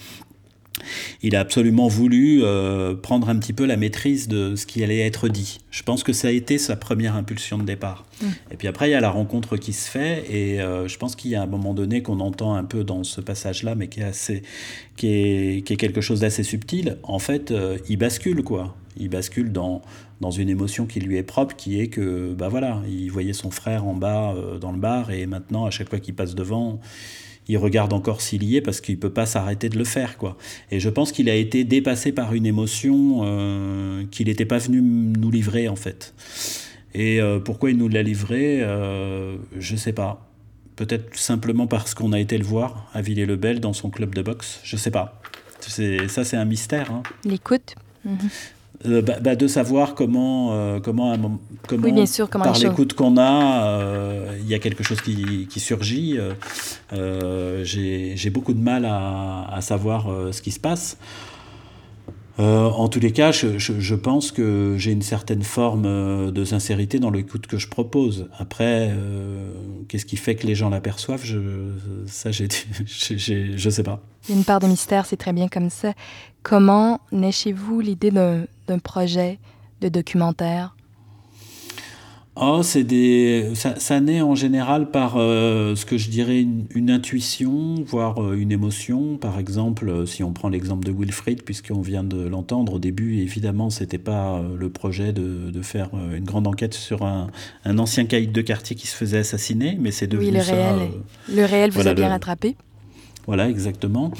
il 1.21 1.35
a 1.35 1.39
absolument 1.39 1.87
voulu 1.87 2.43
euh, 2.43 2.95
prendre 2.95 3.29
un 3.29 3.37
petit 3.37 3.53
peu 3.53 3.65
la 3.65 3.77
maîtrise 3.77 4.27
de 4.27 4.55
ce 4.55 4.65
qui 4.65 4.83
allait 4.83 4.99
être 4.99 5.27
dit. 5.27 5.59
Je 5.71 5.83
pense 5.83 6.03
que 6.03 6.13
ça 6.13 6.27
a 6.29 6.31
été 6.31 6.57
sa 6.57 6.75
première 6.75 7.15
impulsion 7.15 7.57
de 7.57 7.63
départ. 7.63 8.05
Mm. 8.21 8.25
Et 8.51 8.57
puis 8.57 8.67
après, 8.67 8.89
il 8.89 8.91
y 8.91 8.95
a 8.95 9.01
la 9.01 9.09
rencontre 9.09 9.57
qui 9.57 9.73
se 9.73 9.89
fait, 9.89 10.25
et 10.29 10.61
euh, 10.61 10.87
je 10.87 10.97
pense 10.97 11.15
qu'il 11.15 11.31
y 11.31 11.35
a 11.35 11.41
un 11.41 11.47
moment 11.47 11.73
donné 11.73 12.01
qu'on 12.01 12.19
entend 12.19 12.55
un 12.55 12.63
peu 12.63 12.83
dans 12.83 13.03
ce 13.03 13.21
passage-là, 13.21 13.75
mais 13.75 13.87
qui 13.87 14.01
est, 14.01 14.03
assez, 14.03 14.43
qui 14.95 15.07
est, 15.07 15.65
qui 15.65 15.73
est 15.73 15.77
quelque 15.77 16.01
chose 16.01 16.21
d'assez 16.21 16.43
subtil. 16.43 16.97
En 17.03 17.19
fait, 17.19 17.51
euh, 17.51 17.77
il 17.89 17.97
bascule, 17.97 18.43
quoi. 18.43 18.75
Il 18.97 19.09
bascule 19.09 19.51
dans, 19.51 19.81
dans 20.19 20.31
une 20.31 20.49
émotion 20.49 20.85
qui 20.85 20.99
lui 20.99 21.17
est 21.17 21.23
propre, 21.23 21.55
qui 21.55 21.79
est 21.79 21.87
que, 21.87 22.33
bah 22.33 22.49
voilà, 22.49 22.81
il 22.89 23.09
voyait 23.09 23.33
son 23.33 23.49
frère 23.49 23.87
en 23.87 23.93
bas 23.93 24.35
dans 24.59 24.73
le 24.73 24.77
bar, 24.77 25.11
et 25.11 25.25
maintenant, 25.25 25.65
à 25.65 25.71
chaque 25.71 25.89
fois 25.89 25.99
qu'il 25.99 26.13
passe 26.13 26.35
devant, 26.35 26.81
il 27.51 27.57
regarde 27.57 27.91
encore 27.91 28.21
s'il 28.21 28.43
y 28.45 28.55
est 28.55 28.61
parce 28.61 28.79
qu'il 28.79 28.97
peut 28.97 29.09
pas 29.09 29.25
s'arrêter 29.25 29.67
de 29.67 29.77
le 29.77 29.83
faire 29.83 30.17
quoi. 30.17 30.37
Et 30.71 30.79
je 30.79 30.89
pense 30.89 31.11
qu'il 31.11 31.29
a 31.29 31.35
été 31.35 31.65
dépassé 31.65 32.13
par 32.13 32.33
une 32.33 32.45
émotion 32.45 33.21
euh, 33.23 34.05
qu'il 34.09 34.27
n'était 34.27 34.45
pas 34.45 34.57
venu 34.57 34.81
nous 34.81 35.29
livrer 35.29 35.67
en 35.67 35.75
fait. 35.75 36.13
Et 36.93 37.19
euh, 37.19 37.39
pourquoi 37.39 37.71
il 37.71 37.77
nous 37.77 37.89
l'a 37.89 38.03
livré, 38.03 38.61
euh, 38.61 39.35
je 39.57 39.75
sais 39.75 39.91
pas. 39.91 40.29
Peut-être 40.77 41.17
simplement 41.17 41.67
parce 41.67 41.93
qu'on 41.93 42.13
a 42.13 42.19
été 42.19 42.37
le 42.37 42.45
voir 42.45 42.89
à 42.93 43.01
Villers-le-Bel 43.01 43.59
dans 43.59 43.73
son 43.73 43.89
club 43.89 44.15
de 44.15 44.21
boxe. 44.21 44.61
Je 44.63 44.77
sais 44.77 44.91
pas. 44.91 45.21
C'est 45.59 46.07
ça, 46.07 46.23
c'est 46.23 46.37
un 46.37 46.45
mystère. 46.45 46.89
Hein. 46.91 47.03
L'écoute. 47.25 47.75
Mhm. 48.05 48.29
Euh, 48.85 49.01
bah, 49.01 49.15
bah, 49.21 49.35
de 49.35 49.47
savoir 49.47 49.93
comment, 49.95 50.53
euh, 50.53 50.79
comment, 50.79 51.15
comment 51.67 51.83
Oui, 51.83 51.91
bien 51.91 52.05
sûr, 52.05 52.29
comment 52.29 52.45
par 52.45 52.57
l'écoute 52.57 52.93
qu'on 52.93 53.15
a, 53.17 53.67
euh, 53.67 54.37
il 54.41 54.47
y 54.49 54.53
a 54.55 54.59
quelque 54.59 54.83
chose 54.83 55.01
qui, 55.01 55.47
qui 55.49 55.59
surgit. 55.59 56.17
Euh, 56.93 57.63
J'ai 57.63 58.29
beaucoup 58.31 58.53
de 58.53 58.59
mal 58.61 58.85
à, 58.85 59.47
à 59.53 59.61
savoir 59.61 60.07
ce 60.31 60.41
qui 60.41 60.51
se 60.51 60.59
passe. 60.59 60.97
En 62.37 62.87
tous 62.87 62.99
les 62.99 63.11
cas, 63.11 63.31
je, 63.31 63.59
je- 63.59 63.79
je 63.79 63.93
pense 63.93 64.31
que 64.31 64.73
j'ai 64.79 64.91
une 64.91 65.03
certaine 65.03 65.43
forme 65.43 66.31
de 66.31 66.43
sincérité 66.43 66.97
dans 66.99 67.11
l'écoute 67.11 67.45
que 67.45 67.59
je 67.59 67.67
propose. 67.67 68.29
Après, 68.39 68.89
qu'est-ce 69.87 70.07
qui 70.07 70.17
fait 70.17 70.33
que 70.33 70.47
les 70.47 70.55
gens 70.55 70.69
l'aperçoivent? 70.69 71.23
Je, 71.23 71.37
Ça, 72.07 72.31
j'ai- 72.31 72.47
j'ai- 72.87 73.17
j'ai- 73.19 73.57
je 73.57 73.69
sais 73.69 73.83
pas. 73.83 74.01
Il 74.27 74.31
y 74.31 74.33
a 74.35 74.37
une 74.39 74.43
part 74.45 74.59
de 74.59 74.65
mystère, 74.65 75.05
c'est 75.05 75.17
très 75.17 75.33
bien 75.33 75.47
comme 75.49 75.69
ça. 75.69 75.93
Comment 76.41 76.99
naît 77.11 77.31
chez 77.31 77.51
vous 77.53 77.79
l'idée 77.79 78.09
d'un 78.09 78.45
d'un 78.71 78.79
projet 78.79 79.39
de 79.81 79.89
documentaire? 79.89 80.75
Oh, 82.37 82.61
c'est 82.63 82.85
des, 82.85 83.51
ça, 83.55 83.77
ça 83.77 83.99
naît 83.99 84.21
en 84.21 84.35
général 84.35 84.89
par 84.89 85.17
euh, 85.17 85.75
ce 85.75 85.85
que 85.85 85.97
je 85.97 86.09
dirais 86.09 86.39
une, 86.41 86.65
une 86.73 86.89
intuition, 86.89 87.75
voire 87.85 88.23
euh, 88.23 88.35
une 88.39 88.53
émotion. 88.53 89.17
Par 89.17 89.37
exemple, 89.37 89.89
euh, 89.89 90.05
si 90.05 90.23
on 90.23 90.31
prend 90.31 90.47
l'exemple 90.47 90.85
de 90.87 90.93
Wilfried, 90.93 91.43
puisqu'on 91.43 91.81
vient 91.81 92.05
de 92.05 92.25
l'entendre 92.25 92.75
au 92.75 92.79
début, 92.79 93.17
évidemment, 93.19 93.69
c'était 93.69 93.97
pas 93.97 94.41
le 94.57 94.69
projet 94.69 95.11
de, 95.11 95.51
de 95.51 95.61
faire 95.61 95.89
une 96.15 96.23
grande 96.23 96.47
enquête 96.47 96.73
sur 96.73 97.03
un, 97.03 97.27
un 97.65 97.77
ancien 97.77 98.05
caïd 98.05 98.31
de 98.31 98.41
quartier 98.41 98.77
qui 98.77 98.87
se 98.87 98.95
faisait 98.95 99.19
assassiner, 99.19 99.77
mais 99.77 99.91
c'est 99.91 100.07
devenu 100.07 100.29
Oui, 100.29 100.37
le 100.37 100.41
ça, 100.41 100.53
réel, 100.53 100.89
le 101.27 101.43
réel 101.45 101.69
vous 101.69 101.75
voilà, 101.75 101.91
a 101.91 101.93
bien 101.93 102.05
le- 102.07 102.11
rattrapé. 102.13 102.55
Voilà, 103.27 103.49
exactement. 103.49 104.11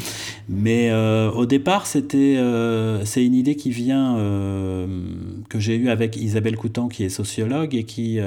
Mais 0.48 0.90
euh, 0.92 1.32
au 1.32 1.46
départ, 1.46 1.88
c'était, 1.88 2.36
euh, 2.38 3.04
c'est 3.04 3.26
une 3.26 3.34
idée 3.34 3.56
qui 3.56 3.72
vient 3.72 4.18
euh, 4.18 4.86
que 5.50 5.60
j'ai 5.60 5.76
eue 5.76 5.90
avec 5.90 6.16
Isabelle 6.18 6.56
Coutan, 6.56 6.88
qui 6.88 7.04
est 7.04 7.10
sociologue 7.10 7.74
et 7.74 7.84
qui, 7.84 8.20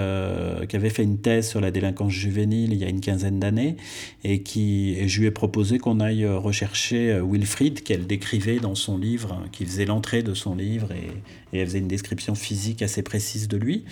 qui 0.68 0.76
avait 0.76 0.90
fait 0.90 1.04
une 1.04 1.18
thèse 1.18 1.48
sur 1.48 1.60
la 1.60 1.70
délinquance 1.70 2.12
juvénile 2.12 2.72
il 2.72 2.78
y 2.78 2.84
a 2.84 2.88
une 2.88 3.00
quinzaine 3.00 3.38
d'années, 3.38 3.76
et 4.24 4.42
qui, 4.42 4.96
et 4.98 5.08
je 5.08 5.20
lui 5.20 5.26
ai 5.26 5.30
proposé 5.30 5.78
qu'on 5.78 6.00
aille 6.00 6.26
rechercher 6.26 7.20
Wilfried, 7.22 7.82
qu'elle 7.82 8.06
décrivait 8.06 8.58
dans 8.58 8.74
son 8.74 8.98
livre, 8.98 9.32
hein, 9.32 9.46
qui 9.52 9.64
faisait 9.64 9.84
l'entrée 9.84 10.22
de 10.22 10.34
son 10.34 10.54
livre, 10.54 10.88
et, 10.92 11.10
et 11.54 11.60
elle 11.60 11.66
faisait 11.66 11.78
une 11.78 11.88
description 11.88 12.34
physique 12.34 12.82
assez 12.82 13.02
précise 13.02 13.48
de 13.48 13.56
lui. 13.56 13.84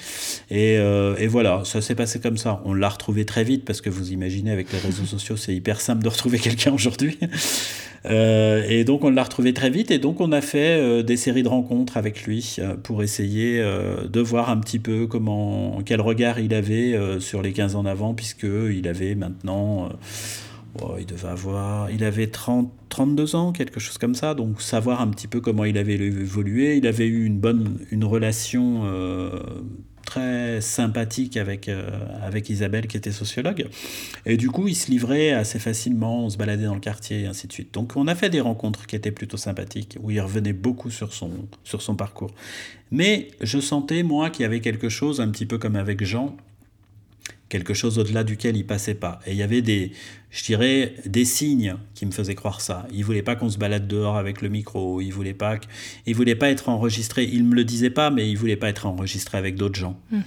Et, 0.50 0.76
euh, 0.78 1.14
et 1.16 1.28
voilà, 1.28 1.62
ça 1.64 1.80
s'est 1.80 1.94
passé 1.94 2.18
comme 2.18 2.36
ça. 2.36 2.60
On 2.64 2.74
l'a 2.74 2.88
retrouvé 2.88 3.24
très 3.24 3.44
vite 3.44 3.64
parce 3.64 3.80
que 3.80 3.88
vous 3.88 4.12
imaginez 4.12 4.50
avec 4.50 4.72
les 4.72 4.78
réseaux 4.78 5.04
sociaux, 5.06 5.36
c'est 5.36 5.54
hyper 5.54 5.80
simple 5.80 6.02
de 6.02 6.08
retrouver 6.08 6.38
quelqu'un 6.38 6.72
aujourd'hui. 6.72 7.18
Euh, 8.04 8.64
et 8.68 8.82
donc 8.82 9.04
on 9.04 9.10
l'a 9.10 9.22
retrouvé 9.22 9.54
très 9.54 9.70
vite 9.70 9.92
et 9.92 10.00
donc 10.00 10.20
on 10.20 10.32
a 10.32 10.40
fait 10.40 10.76
euh, 10.76 11.04
des 11.04 11.16
séries 11.16 11.44
de 11.44 11.48
rencontres 11.48 11.96
avec 11.96 12.24
lui 12.24 12.56
pour 12.82 13.04
essayer 13.04 13.62
de 13.62 14.20
voir 14.20 14.50
un 14.50 14.58
petit 14.58 14.80
peu 14.80 15.06
comment 15.06 15.80
quel 15.86 16.00
regard 16.00 16.40
il 16.40 16.52
avait 16.52 16.98
sur 17.20 17.42
les 17.42 17.52
15 17.52 17.76
ans 17.76 17.84
d'avant 17.84 18.12
puisque 18.12 18.42
il 18.42 18.88
avait 18.88 19.14
maintenant 19.14 19.88
il 21.02 21.06
devait 21.06 21.28
avoir 21.28 21.90
il 21.90 22.02
avait 22.04 22.28
30 22.28 22.72
32 22.88 23.36
ans 23.36 23.52
quelque 23.52 23.80
chose 23.80 23.98
comme 23.98 24.14
ça 24.14 24.34
donc 24.34 24.60
savoir 24.60 25.00
un 25.00 25.08
petit 25.08 25.28
peu 25.28 25.40
comment 25.40 25.64
il 25.64 25.78
avait 25.78 25.94
évolué 25.94 26.76
il 26.76 26.86
avait 26.86 27.06
eu 27.06 27.24
une 27.24 27.38
bonne 27.38 27.78
une 27.90 28.04
relation 28.04 28.82
euh, 28.84 29.30
très 30.12 30.60
sympathique 30.60 31.36
avec, 31.36 31.68
euh, 31.68 31.88
avec 32.22 32.50
Isabelle 32.50 32.86
qui 32.86 32.96
était 32.96 33.12
sociologue. 33.12 33.66
Et 34.26 34.36
du 34.36 34.50
coup, 34.50 34.68
il 34.68 34.74
se 34.74 34.90
livrait 34.90 35.32
assez 35.32 35.58
facilement, 35.58 36.26
on 36.26 36.28
se 36.28 36.36
baladait 36.36 36.64
dans 36.64 36.74
le 36.74 36.80
quartier 36.80 37.22
et 37.22 37.26
ainsi 37.26 37.46
de 37.46 37.52
suite. 37.52 37.72
Donc 37.72 37.92
on 37.96 38.06
a 38.06 38.14
fait 38.14 38.28
des 38.28 38.40
rencontres 38.40 38.86
qui 38.86 38.96
étaient 38.96 39.10
plutôt 39.10 39.38
sympathiques, 39.38 39.96
où 40.02 40.10
il 40.10 40.20
revenait 40.20 40.52
beaucoup 40.52 40.90
sur 40.90 41.14
son, 41.14 41.30
sur 41.64 41.80
son 41.80 41.94
parcours. 41.96 42.34
Mais 42.90 43.28
je 43.40 43.58
sentais, 43.58 44.02
moi, 44.02 44.28
qu'il 44.28 44.42
y 44.42 44.46
avait 44.46 44.60
quelque 44.60 44.90
chose, 44.90 45.20
un 45.20 45.30
petit 45.30 45.46
peu 45.46 45.56
comme 45.56 45.76
avec 45.76 46.04
Jean, 46.04 46.36
quelque 47.52 47.74
chose 47.74 47.98
au-delà 47.98 48.24
duquel 48.24 48.56
il 48.56 48.64
passait 48.64 48.94
pas. 48.94 49.20
Et 49.26 49.32
il 49.32 49.36
y 49.36 49.42
avait 49.42 49.60
des, 49.60 49.92
je 50.30 50.42
dirais, 50.42 50.94
des 51.04 51.26
signes 51.26 51.76
qui 51.94 52.06
me 52.06 52.10
faisaient 52.10 52.34
croire 52.34 52.62
ça. 52.62 52.86
Il 52.94 53.04
voulait 53.04 53.22
pas 53.22 53.36
qu'on 53.36 53.50
se 53.50 53.58
balade 53.58 53.86
dehors 53.86 54.16
avec 54.16 54.40
le 54.40 54.48
micro. 54.48 55.02
Il 55.02 55.10
voulait 55.10 55.34
pas, 55.34 55.58
il 56.06 56.14
voulait 56.14 56.34
pas 56.34 56.48
être 56.48 56.70
enregistré. 56.70 57.28
Il 57.30 57.44
me 57.44 57.54
le 57.54 57.64
disait 57.64 57.90
pas, 57.90 58.08
mais 58.08 58.26
il 58.30 58.36
voulait 58.36 58.56
pas 58.56 58.70
être 58.70 58.86
enregistré 58.86 59.36
avec 59.36 59.56
d'autres 59.56 59.78
gens. 59.78 60.00
Mm. 60.10 60.20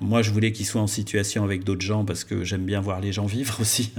Moi, 0.00 0.22
je 0.22 0.30
voulais 0.30 0.52
qu'il 0.52 0.66
soit 0.66 0.80
en 0.80 0.86
situation 0.86 1.44
avec 1.44 1.64
d'autres 1.64 1.84
gens 1.84 2.04
parce 2.04 2.24
que 2.24 2.44
j'aime 2.44 2.64
bien 2.64 2.80
voir 2.80 3.00
les 3.00 3.12
gens 3.12 3.26
vivre 3.26 3.56
aussi. 3.60 3.90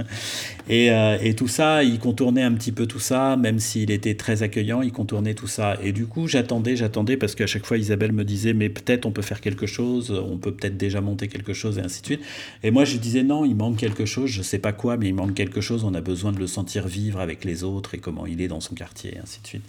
Et, 0.68 0.90
euh, 0.90 1.18
et 1.20 1.34
tout 1.34 1.48
ça, 1.48 1.82
il 1.82 1.98
contournait 1.98 2.42
un 2.42 2.52
petit 2.52 2.72
peu 2.72 2.86
tout 2.86 2.98
ça, 2.98 3.36
même 3.36 3.58
s'il 3.58 3.90
était 3.90 4.14
très 4.14 4.42
accueillant, 4.42 4.82
il 4.82 4.92
contournait 4.92 5.34
tout 5.34 5.46
ça. 5.46 5.76
Et 5.82 5.92
du 5.92 6.06
coup, 6.06 6.28
j'attendais, 6.28 6.76
j'attendais 6.76 7.16
parce 7.16 7.34
qu'à 7.34 7.46
chaque 7.46 7.66
fois, 7.66 7.78
Isabelle 7.78 8.12
me 8.12 8.24
disait, 8.24 8.52
mais 8.52 8.68
peut-être 8.68 9.06
on 9.06 9.10
peut 9.10 9.22
faire 9.22 9.40
quelque 9.40 9.66
chose, 9.66 10.10
on 10.10 10.36
peut 10.38 10.52
peut-être 10.52 10.76
déjà 10.76 11.00
monter 11.00 11.28
quelque 11.28 11.52
chose 11.52 11.78
et 11.78 11.82
ainsi 11.82 12.00
de 12.02 12.06
suite. 12.06 12.20
Et 12.62 12.70
moi, 12.70 12.84
je 12.84 12.96
disais, 12.96 13.22
non, 13.22 13.44
il 13.44 13.54
manque 13.54 13.76
quelque 13.76 14.04
chose, 14.04 14.30
je 14.30 14.42
sais 14.42 14.58
pas 14.58 14.72
quoi, 14.72 14.96
mais 14.96 15.08
il 15.08 15.14
manque 15.14 15.34
quelque 15.34 15.60
chose, 15.60 15.84
on 15.84 15.94
a 15.94 16.00
besoin 16.00 16.32
de 16.32 16.38
le 16.38 16.46
sentir 16.46 16.86
vivre 16.88 17.20
avec 17.20 17.44
les 17.44 17.64
autres 17.64 17.94
et 17.94 17.98
comment 17.98 18.26
il 18.26 18.40
est 18.40 18.48
dans 18.48 18.60
son 18.60 18.74
quartier 18.74 19.14
et 19.14 19.18
ainsi 19.18 19.40
de 19.42 19.46
suite. 19.46 19.64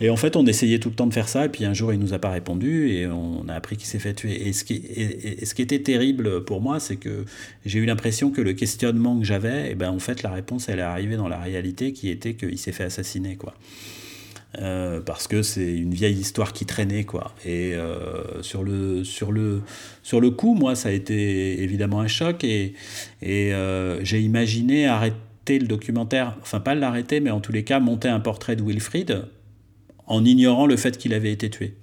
Et 0.00 0.10
en 0.10 0.16
fait, 0.16 0.36
on 0.36 0.46
essayait 0.46 0.78
tout 0.78 0.88
le 0.88 0.94
temps 0.94 1.06
de 1.06 1.14
faire 1.14 1.28
ça, 1.28 1.46
et 1.46 1.48
puis 1.48 1.64
un 1.64 1.74
jour, 1.74 1.92
il 1.92 1.98
nous 1.98 2.14
a 2.14 2.18
pas 2.18 2.30
répondu, 2.30 2.90
et 2.90 3.06
on 3.06 3.48
a 3.48 3.54
appris 3.54 3.76
qu'il 3.76 3.86
s'est 3.86 3.98
fait 3.98 4.14
tuer. 4.14 4.52
Qui 5.58 5.62
était 5.62 5.80
terrible 5.80 6.44
pour 6.44 6.60
moi, 6.60 6.78
c'est 6.78 6.94
que 6.94 7.24
j'ai 7.66 7.80
eu 7.80 7.84
l'impression 7.84 8.30
que 8.30 8.40
le 8.40 8.52
questionnement 8.52 9.18
que 9.18 9.24
j'avais, 9.24 9.72
eh 9.72 9.74
ben, 9.74 9.90
en 9.90 9.98
fait, 9.98 10.22
la 10.22 10.30
réponse, 10.30 10.68
elle 10.68 10.78
est 10.78 10.82
arrivée 10.82 11.16
dans 11.16 11.26
la 11.26 11.40
réalité, 11.40 11.92
qui 11.92 12.10
était 12.10 12.34
qu'il 12.34 12.56
s'est 12.58 12.70
fait 12.70 12.84
assassiner, 12.84 13.34
quoi. 13.34 13.54
Euh, 14.60 15.00
parce 15.00 15.26
que 15.26 15.42
c'est 15.42 15.74
une 15.74 15.92
vieille 15.92 16.14
histoire 16.16 16.52
qui 16.52 16.64
traînait 16.64 17.02
quoi. 17.02 17.34
Et 17.44 17.74
euh, 17.74 18.40
sur 18.40 18.62
le 18.62 19.04
sur 19.04 19.30
le 19.30 19.60
sur 20.02 20.22
le 20.22 20.30
coup 20.30 20.54
moi 20.54 20.74
ça 20.74 20.88
a 20.88 20.92
été 20.92 21.62
évidemment 21.62 22.00
un 22.00 22.08
choc 22.08 22.44
et 22.44 22.72
et 23.20 23.52
euh, 23.52 24.02
j'ai 24.04 24.22
imaginé 24.22 24.86
arrêter 24.86 25.58
le 25.58 25.66
documentaire. 25.66 26.34
Enfin 26.40 26.60
pas 26.60 26.74
l'arrêter 26.74 27.20
mais 27.20 27.30
en 27.30 27.40
tous 27.40 27.52
les 27.52 27.62
cas 27.62 27.78
monter 27.78 28.08
un 28.08 28.20
portrait 28.20 28.56
de 28.56 28.62
Wilfried 28.62 29.26
en 30.06 30.24
ignorant 30.24 30.64
le 30.64 30.78
fait 30.78 30.96
qu'il 30.96 31.12
avait 31.12 31.32
été 31.32 31.50
tué 31.50 31.74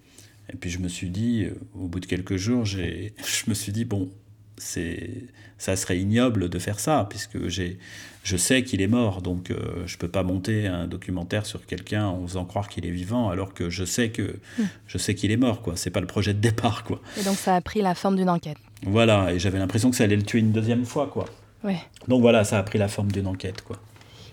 et 0.54 0.56
puis 0.58 0.70
je 0.70 0.80
me 0.80 0.88
suis 0.88 1.10
dit 1.10 1.44
euh, 1.46 1.56
au 1.74 1.88
bout 1.88 2.00
de 2.00 2.06
quelques 2.06 2.36
jours 2.38 2.66
j'ai 2.66 3.14
je 3.26 3.50
me 3.50 3.54
suis 3.56 3.72
dit 3.72 3.86
bon 3.86 4.10
c'est 4.58 5.24
ça 5.58 5.76
serait 5.76 6.00
ignoble 6.00 6.50
de 6.50 6.60
faire 6.60 6.80
ça 6.80 7.06
puisque 7.10 7.48
j'ai 7.48 7.78
je 8.24 8.38
sais 8.38 8.64
qu'il 8.64 8.82
est 8.82 8.88
mort 8.88 9.22
donc 9.22 9.52
euh, 9.52 9.84
je 9.86 9.98
peux 9.98 10.08
pas 10.08 10.24
monter 10.24 10.68
un 10.68 10.88
documentaire 10.88 11.46
sur 11.46 11.66
quelqu'un 11.66 12.06
en 12.06 12.26
faisant 12.26 12.46
croire 12.46 12.68
qu'il 12.70 12.86
est 12.86 12.90
vivant 12.92 13.30
alors 13.30 13.54
que 13.54 13.70
je 13.70 13.84
sais 13.86 14.10
que 14.10 14.40
Mm. 14.58 14.64
je 14.88 14.98
sais 14.98 15.16
qu'il 15.16 15.32
est 15.32 15.38
mort 15.38 15.62
quoi 15.62 15.76
c'est 15.76 15.90
pas 15.90 16.00
le 16.02 16.08
projet 16.08 16.34
de 16.34 16.40
départ 16.40 16.84
quoi 16.86 17.02
Et 17.20 17.24
donc 17.24 17.36
ça 17.38 17.56
a 17.56 17.62
pris 17.62 17.82
la 17.82 17.94
forme 17.96 18.16
d'une 18.16 18.30
enquête. 18.30 18.58
voilà 18.84 19.34
et 19.34 19.40
j'avais 19.40 19.60
l'impression 19.60 19.90
que 19.90 19.96
ça 19.98 20.06
allait 20.06 20.16
le 20.16 20.24
tuer 20.24 20.40
une 20.40 20.52
deuxième 20.54 20.86
fois 20.86 21.08
quoi 21.08 21.26
Ouais. 21.64 21.80
donc 22.08 22.22
voilà 22.22 22.44
ça 22.44 22.58
a 22.60 22.64
pris 22.64 22.78
la 22.80 22.88
forme 22.88 23.12
d'une 23.12 23.28
enquête 23.28 23.62
quoi 23.62 23.78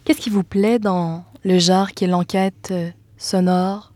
Qu'est-ce 0.04 0.20
qui 0.20 0.30
vous 0.30 0.42
plaît 0.44 0.78
dans 0.80 1.24
le 1.44 1.58
genre 1.58 1.92
qui 1.92 2.04
est 2.04 2.08
l'enquête 2.08 2.68
euh, 2.72 2.90
sonore? 3.18 3.91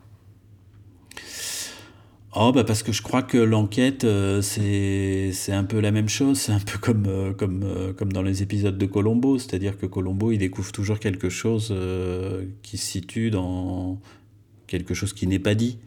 Oh, 2.39 2.53
bah 2.53 2.65
parce 2.65 2.83
que 2.83 2.93
je 2.93 3.01
crois 3.01 3.23
que 3.23 3.39
l'enquête, 3.39 4.05
euh, 4.05 4.43
c'est 4.43 5.53
un 5.53 5.65
peu 5.65 5.81
la 5.81 5.91
même 5.91 6.09
chose. 6.09 6.39
C'est 6.39 6.53
un 6.53 6.59
peu 6.61 6.77
comme, 6.79 7.07
euh, 7.07 7.33
comme, 7.33 7.63
euh, 7.65 7.95
comme 7.95 8.13
dans 8.13 8.21
les 8.23 8.43
épisodes 8.43 8.77
de 8.77 8.85
Colombo. 8.87 9.39
C'est-à-dire 9.39 9.79
que 9.79 9.87
Colombo, 9.87 10.33
il 10.33 10.39
découvre 10.39 10.71
toujours 10.71 10.99
quelque 11.01 11.31
chose 11.31 11.69
euh, 11.71 12.45
qui 12.63 12.77
se 12.77 12.87
situe 12.87 13.31
dans 13.31 13.99
quelque 14.67 14.93
chose 14.93 15.15
qui 15.15 15.27
n'est 15.27 15.39
pas 15.39 15.55
dit. 15.55 15.79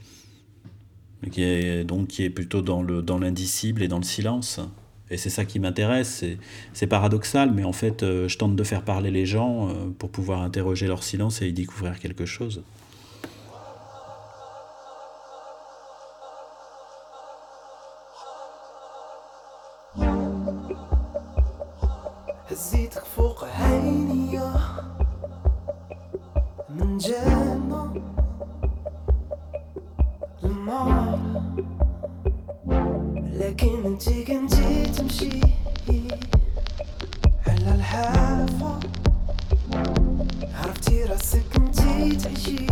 Qui 1.32 1.44
est, 1.44 1.84
donc 1.84 2.08
qui 2.08 2.24
est 2.24 2.30
plutôt 2.32 2.62
dans 2.62 2.82
le 2.82 3.02
dans 3.04 3.20
l'indicible 3.20 3.84
et 3.84 3.88
dans 3.88 3.98
le 4.00 4.04
silence. 4.04 4.60
Et 5.12 5.18
c'est 5.18 5.30
ça 5.30 5.46
qui 5.46 5.60
m'intéresse. 5.60 6.24
C'est- 6.74 6.88
paradoxal, 6.88 7.52
mais 7.54 7.64
en 7.64 7.74
fait, 7.74 8.02
je 8.02 8.38
tente 8.38 8.56
de 8.56 8.64
faire 8.64 8.84
parler 8.84 9.12
les 9.12 9.26
gens 9.26 9.70
pour 10.00 10.10
pouvoir 10.10 10.42
interroger 10.42 10.88
leur 10.88 11.04
silence 11.04 11.42
et 11.42 11.48
y 11.50 11.54
découvrir 11.54 12.00
quelque 12.00 12.26
chose. 12.26 12.64
انتي 34.00 34.24
كنتي 34.24 34.86
تمشي. 34.86 35.42
على 37.48 37.76
الحافة. 37.76 38.80
عرفتي 40.56 41.04
راسك 41.04 41.56
انتي 41.58 42.16
تعيشي. 42.16 42.68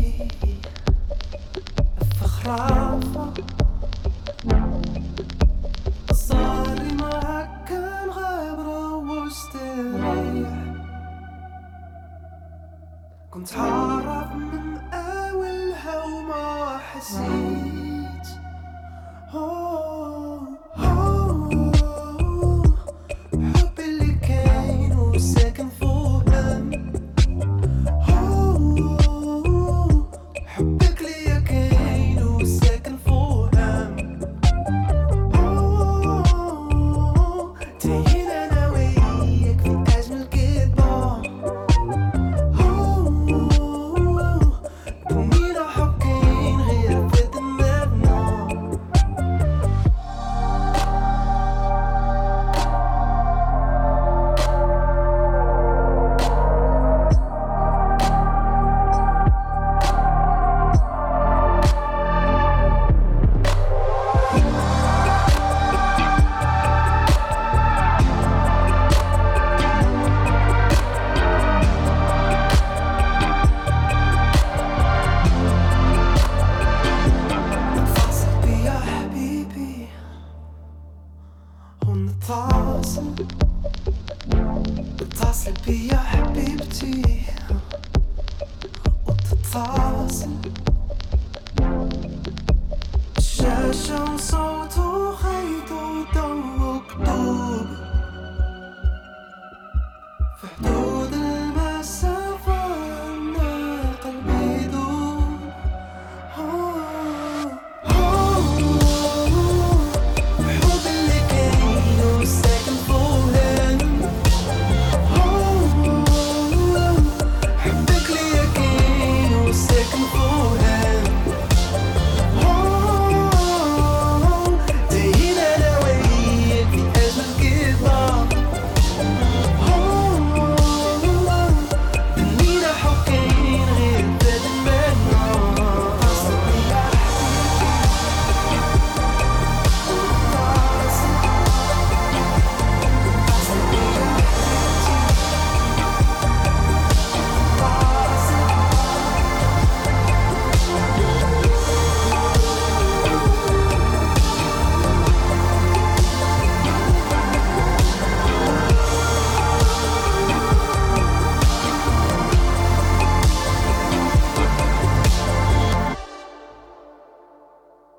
في 2.00 2.24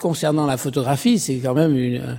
Concernant 0.08 0.46
la 0.46 0.56
photographie, 0.56 1.18
c'est 1.18 1.36
quand 1.36 1.52
même 1.52 2.18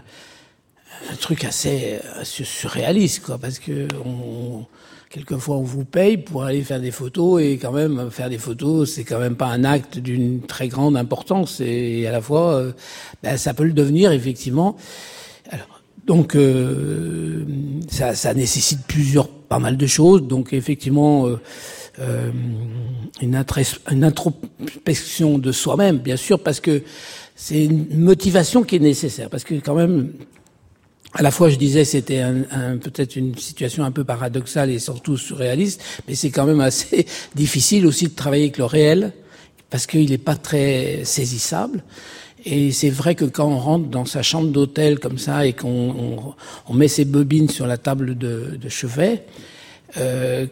un 1.12 1.16
truc 1.16 1.44
assez, 1.44 1.98
assez 2.20 2.44
surréaliste, 2.44 3.24
quoi, 3.24 3.40
parce 3.40 3.58
que 3.58 3.88
on, 4.06 4.68
quelquefois 5.10 5.58
on 5.58 5.64
vous 5.64 5.86
paye 5.86 6.18
pour 6.18 6.44
aller 6.44 6.62
faire 6.62 6.80
des 6.80 6.92
photos 6.92 7.42
et 7.42 7.58
quand 7.58 7.72
même 7.72 8.12
faire 8.12 8.30
des 8.30 8.38
photos, 8.38 8.94
c'est 8.94 9.04
quand 9.04 9.18
même 9.18 9.36
pas 9.36 9.48
un 9.48 9.64
acte 9.64 9.98
d'une 9.98 10.42
très 10.42 10.68
grande 10.68 10.98
importance 10.98 11.62
et, 11.62 12.06
à 12.06 12.12
la 12.12 12.22
fois, 12.22 12.54
euh, 12.54 12.74
ben, 13.24 13.38
ça 13.38 13.56
peut 13.56 13.64
le 13.64 13.74
devenir 13.74 14.12
effectivement. 14.12 14.78
Donc 16.06 16.36
euh, 16.36 17.44
ça, 17.90 18.36
nécessite 18.36 18.86
plusieurs, 18.86 19.30
pas 19.30 19.58
mal 19.58 19.78
de 19.78 19.88
choses. 19.88 20.22
Donc 20.22 20.54
effectivement. 20.54 21.26
Euh, 21.26 21.40
euh, 22.00 22.32
une 23.22 23.36
introspection 23.36 25.38
de 25.38 25.52
soi-même, 25.52 25.98
bien 25.98 26.16
sûr, 26.16 26.40
parce 26.40 26.62
que 26.62 26.84
c'est 27.42 27.64
une 27.64 27.88
motivation 27.98 28.64
qui 28.64 28.76
est 28.76 28.80
nécessaire. 28.80 29.30
Parce 29.30 29.46
que 29.46 29.56
quand 29.56 29.74
même, 29.74 30.12
à 31.14 31.22
la 31.22 31.32
fois, 31.32 31.50
je 31.50 31.56
disais, 31.56 31.86
c'était 31.86 32.20
un, 32.20 32.42
un- 32.52 32.78
peut-être 32.78 33.16
une 33.16 33.34
situation 33.38 33.86
un 33.86 33.92
peu 33.92 34.04
paradoxale 34.04 34.70
et 34.70 34.78
surtout 34.78 35.16
surréaliste, 35.16 35.82
mais 36.08 36.16
c'est 36.16 36.32
quand 36.32 36.46
même 36.46 36.60
assez 36.60 37.06
difficile 37.36 37.88
aussi 37.88 38.10
de 38.10 38.14
travailler 38.14 38.44
avec 38.44 38.58
le 38.58 38.66
réel, 38.66 39.14
parce 39.70 39.88
qu'il 39.88 40.10
n'est 40.10 40.18
pas 40.18 40.36
très 40.36 41.06
saisissable. 41.06 41.82
Et 42.44 42.74
c'est 42.74 42.90
vrai 42.90 43.16
que 43.16 43.24
quand 43.26 43.48
on 43.48 43.58
rentre 43.58 43.88
dans 43.88 44.06
sa 44.06 44.22
chambre 44.22 44.50
d'hôtel 44.50 45.00
comme 45.00 45.18
ça 45.18 45.46
et 45.46 45.54
qu'on 45.54 45.70
on, 45.70 46.34
on 46.68 46.74
met 46.74 46.90
ses 46.90 47.06
bobines 47.06 47.48
sur 47.50 47.68
la 47.68 47.78
table 47.78 48.18
de, 48.18 48.58
de 48.62 48.70
chevet, 48.70 49.24
euh, 49.98 50.46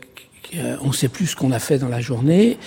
on 0.82 0.88
ne 0.88 0.94
sait 0.94 1.10
plus 1.10 1.28
ce 1.28 1.36
qu'on 1.36 1.52
a 1.52 1.60
fait 1.60 1.80
dans 1.80 1.90
la 1.90 2.00
journée. 2.00 2.58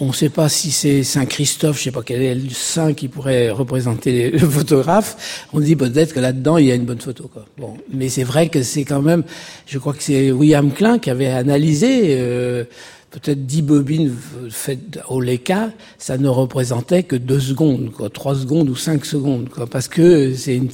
On 0.00 0.06
ne 0.06 0.12
sait 0.12 0.30
pas 0.30 0.48
si 0.48 0.70
c'est 0.70 1.02
Saint 1.02 1.26
Christophe, 1.26 1.78
je 1.78 1.84
sais 1.84 1.90
pas 1.90 2.02
quel 2.02 2.22
est 2.22 2.34
le 2.34 2.50
saint 2.50 2.94
qui 2.94 3.08
pourrait 3.08 3.50
représenter 3.50 4.30
le 4.32 4.38
photographe. 4.38 5.44
On 5.52 5.60
dit 5.60 5.76
peut-être 5.76 6.14
que 6.14 6.20
là-dedans 6.20 6.56
il 6.56 6.66
y 6.66 6.72
a 6.72 6.74
une 6.74 6.86
bonne 6.86 7.00
photo. 7.00 7.28
Quoi. 7.32 7.44
Bon, 7.58 7.76
mais 7.92 8.08
c'est 8.08 8.24
vrai 8.24 8.48
que 8.48 8.62
c'est 8.62 8.84
quand 8.84 9.02
même, 9.02 9.22
je 9.66 9.78
crois 9.78 9.92
que 9.92 10.02
c'est 10.02 10.30
William 10.30 10.72
Klein 10.72 10.98
qui 10.98 11.10
avait 11.10 11.28
analysé 11.28 12.16
euh, 12.18 12.64
peut-être 13.12 13.44
10 13.44 13.62
bobines 13.62 14.16
faites 14.50 14.98
au 15.08 15.20
Leica, 15.20 15.70
ça 15.98 16.16
ne 16.16 16.28
représentait 16.28 17.02
que 17.02 17.14
deux 17.14 17.40
secondes, 17.40 17.92
quoi, 17.92 18.08
trois 18.08 18.34
secondes 18.34 18.70
ou 18.70 18.76
cinq 18.76 19.04
secondes, 19.04 19.50
quoi, 19.50 19.66
parce 19.66 19.86
que 19.86 20.34
c'est 20.34 20.56
une 20.56 20.70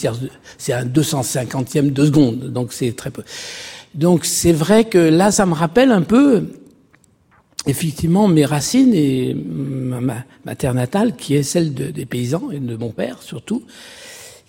c'est 0.56 0.72
un 0.72 0.84
250e 0.84 1.92
de 1.92 2.06
seconde, 2.06 2.52
donc 2.52 2.72
c'est 2.72 2.94
très 2.94 3.10
peu. 3.10 3.24
Donc 3.94 4.24
c'est 4.24 4.52
vrai 4.52 4.84
que 4.84 4.98
là, 4.98 5.32
ça 5.32 5.44
me 5.46 5.54
rappelle 5.54 5.90
un 5.90 6.02
peu 6.02 6.44
effectivement 7.68 8.28
mes 8.28 8.44
racines 8.44 8.94
et 8.94 9.34
ma, 9.34 10.54
terre 10.56 10.74
natale, 10.74 11.16
qui 11.16 11.34
est 11.34 11.42
celle 11.42 11.74
de- 11.74 11.90
des 11.90 12.06
paysans 12.06 12.50
et 12.50 12.58
de 12.58 12.76
mon 12.76 12.90
père 12.90 13.22
surtout, 13.22 13.62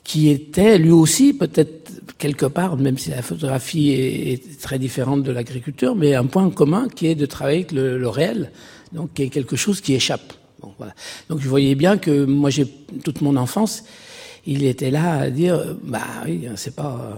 qui 0.03 0.29
était 0.29 0.77
lui 0.77 0.91
aussi 0.91 1.33
peut-être 1.33 1.91
quelque 2.17 2.45
part, 2.45 2.77
même 2.77 2.97
si 2.97 3.11
la 3.11 3.21
photographie 3.21 3.91
est, 3.91 4.59
très 4.59 4.79
différente 4.79 5.23
de 5.23 5.31
l'agriculture, 5.31 5.95
mais 5.95 6.15
un 6.15 6.25
point 6.25 6.49
commun 6.49 6.87
qui 6.93 7.07
est 7.07 7.15
de 7.15 7.25
travailler 7.25 7.59
avec 7.59 7.71
le, 7.71 8.07
réel, 8.07 8.51
donc 8.91 9.13
qui 9.13 9.23
est 9.23 9.29
quelque 9.29 9.55
chose 9.55 9.79
qui 9.81 9.93
échappe. 9.93 10.33
Voilà. 10.77 10.93
Donc 11.29 11.39
je 11.39 11.47
voyais 11.47 11.75
bien 11.75 11.97
que 11.97 12.25
moi 12.25 12.49
j'ai 12.49 12.67
toute 13.03 13.21
mon 13.21 13.37
enfance 13.37 13.83
il 14.45 14.65
était 14.65 14.91
là 14.91 15.19
à 15.19 15.29
dire, 15.29 15.77
bah 15.83 16.01
oui, 16.25 16.47
c'est 16.55 16.75
pas, 16.75 17.15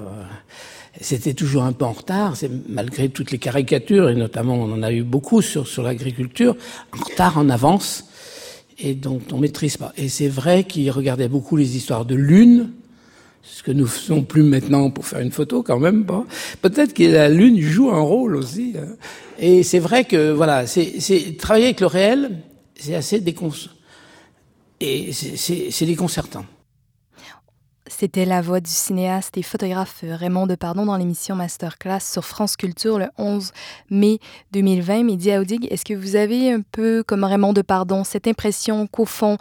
c'était 0.99 1.34
toujours 1.34 1.63
un 1.63 1.71
peu 1.71 1.86
en 1.86 1.93
retard, 1.93 2.36
malgré 2.67 3.10
toutes 3.10 3.32
les 3.32 3.38
caricatures 3.38 4.10
et 4.10 4.15
notamment 4.15 4.56
on 4.56 4.71
en 4.73 4.84
a 4.84 4.91
eu 4.91 5.04
beaucoup 5.04 5.41
sur 5.41 5.67
sur 5.67 5.84
l'agriculture, 5.84 6.56
en 6.91 7.04
retard, 7.04 7.38
en 7.38 7.49
avance, 7.49 8.06
et 8.77 8.93
donc 8.93 9.21
on 9.32 9.38
maîtrise 9.38 9.77
pas. 9.77 9.93
Et 9.97 10.10
c'est 10.10 10.27
vrai 10.27 10.65
qu'il 10.65 10.89
regardait 10.91 11.30
beaucoup 11.30 11.56
les 11.56 11.77
histoires 11.77 12.04
de 12.06 12.15
lune, 12.15 12.71
ce 13.43 13.63
que 13.63 13.71
nous 13.71 13.88
faisons 13.88 14.23
plus 14.23 14.43
maintenant 14.43 14.89
pour 14.91 15.06
faire 15.06 15.19
une 15.19 15.32
photo 15.32 15.63
quand 15.63 15.80
même 15.80 16.06
pas. 16.06 16.25
Peut-être 16.62 16.93
que 16.93 17.04
la 17.04 17.30
lune 17.30 17.60
joue 17.60 17.89
un 17.91 18.01
rôle 18.01 18.36
aussi. 18.36 18.73
hein. 18.77 18.95
Et 19.39 19.63
c'est 19.63 19.80
vrai 19.80 20.06
que 20.06 20.32
voilà, 20.32 20.67
c'est 20.67 21.38
travailler 21.38 21.65
avec 21.65 21.80
le 21.80 21.88
réel, 21.88 22.39
c'est 22.75 22.95
assez. 22.95 23.23
Et 24.80 25.12
c'est 25.13 25.86
déconcertant. 25.86 26.45
C'était 27.97 28.25
la 28.25 28.41
voix 28.41 28.62
du 28.62 28.71
cinéaste 28.71 29.38
et 29.38 29.43
photographe 29.43 29.99
Raymond 30.01 30.47
Depardon 30.47 30.86
dans 30.86 30.95
l'émission 30.95 31.36
Masterclass 31.36 31.99
sur 31.99 32.25
France 32.25 32.56
Culture 32.56 32.97
le 32.97 33.08
11 33.17 33.51
mai 33.91 34.19
2020. 34.54 35.04
Mehdi 35.04 35.32
Aoudig, 35.32 35.67
est-ce 35.69 35.86
que 35.86 35.93
vous 35.93 36.15
avez 36.15 36.51
un 36.51 36.62
peu, 36.62 37.04
comme 37.04 37.23
Raymond 37.23 37.54
Depardon, 37.54 38.04
cette 38.04 38.27
impression 38.27 38.88
qu'au 38.88 39.06
fond, 39.06 39.38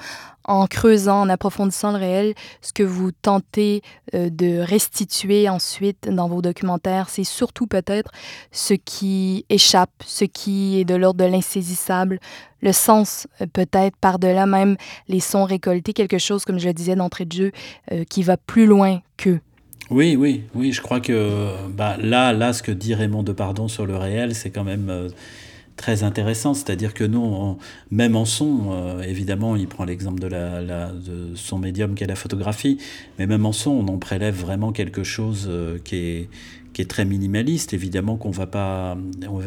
en 0.50 0.66
creusant, 0.66 1.20
en 1.20 1.28
approfondissant 1.28 1.92
le 1.92 1.98
réel, 1.98 2.34
ce 2.60 2.72
que 2.72 2.82
vous 2.82 3.12
tentez 3.12 3.82
euh, 4.14 4.30
de 4.30 4.58
restituer 4.58 5.48
ensuite 5.48 6.08
dans 6.08 6.28
vos 6.28 6.42
documentaires, 6.42 7.08
c'est 7.08 7.24
surtout 7.24 7.68
peut-être 7.68 8.10
ce 8.50 8.74
qui 8.74 9.46
échappe, 9.48 9.90
ce 10.04 10.24
qui 10.24 10.80
est 10.80 10.84
de 10.84 10.96
l'ordre 10.96 11.24
de 11.24 11.30
l'insaisissable, 11.30 12.18
le 12.62 12.72
sens 12.72 13.28
euh, 13.40 13.46
peut-être 13.46 13.96
par-delà 13.98 14.46
même 14.46 14.76
les 15.06 15.20
sons 15.20 15.44
récoltés, 15.44 15.92
quelque 15.92 16.18
chose, 16.18 16.44
comme 16.44 16.58
je 16.58 16.66
le 16.66 16.74
disais 16.74 16.96
d'entrée 16.96 17.26
de 17.26 17.32
jeu, 17.32 17.52
euh, 17.92 18.02
qui 18.02 18.24
va 18.24 18.36
plus 18.36 18.66
loin 18.66 18.98
qu'eux. 19.16 19.38
Oui, 19.88 20.16
oui, 20.16 20.42
oui, 20.54 20.72
je 20.72 20.80
crois 20.80 21.00
que 21.00 21.48
bah, 21.68 21.96
là, 22.00 22.32
là, 22.32 22.52
ce 22.52 22.64
que 22.64 22.72
dit 22.72 22.94
Raymond 22.94 23.22
Depardon 23.22 23.68
sur 23.68 23.86
le 23.86 23.96
réel, 23.96 24.34
c'est 24.34 24.50
quand 24.50 24.64
même 24.64 25.10
très 25.80 26.02
intéressant. 26.02 26.52
C'est-à-dire 26.52 26.92
que 26.92 27.04
nous, 27.04 27.56
même 27.90 28.14
en 28.14 28.26
son, 28.26 28.66
euh, 28.70 29.02
évidemment, 29.02 29.56
il 29.56 29.66
prend 29.66 29.84
l'exemple 29.84 30.20
de, 30.20 30.26
la, 30.26 30.92
son 31.34 31.58
médium 31.58 31.94
qui 31.94 32.04
est 32.04 32.06
la 32.06 32.16
photographie, 32.16 32.76
mais 33.18 33.26
même 33.26 33.46
en 33.46 33.52
son, 33.52 33.70
on 33.70 33.88
en 33.88 33.98
prélève 33.98 34.34
vraiment 34.34 34.72
quelque 34.72 35.02
chose 35.02 35.46
euh, 35.48 35.78
qui 35.82 36.28
est 36.78 36.88
très 36.88 37.04
minimaliste, 37.04 37.74
évidemment 37.74 38.16
qu'on 38.16 38.30
va 38.30 38.46
pas, 38.46 38.96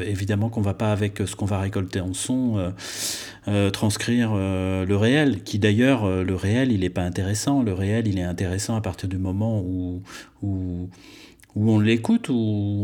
évidemment 0.06 0.50
qu'on 0.50 0.62
va 0.62 0.76
pas 0.76 0.92
avec 0.92 1.20
ce 1.26 1.36
qu'on 1.36 1.46
va 1.46 1.60
récolter 1.60 2.00
en 2.00 2.14
son 2.14 2.72
euh, 3.48 3.72
transcrire 3.72 4.36
le 4.36 4.96
réel, 4.96 5.42
qui 5.42 5.58
d'ailleurs 5.58 6.08
le 6.08 6.36
réel 6.36 6.72
il 6.72 6.84
est 6.84 6.92
pas 6.92 7.02
intéressant, 7.02 7.64
le 7.64 7.74
réel 7.74 8.08
il 8.08 8.20
est 8.20 8.24
intéressant 8.24 8.76
à 8.76 8.82
partir 8.82 9.10
du 9.10 9.18
moment 9.18 9.64
où, 9.64 10.04
où 11.56 11.72
on 11.72 11.80
l'écoute, 11.80 12.30
où 12.30 12.34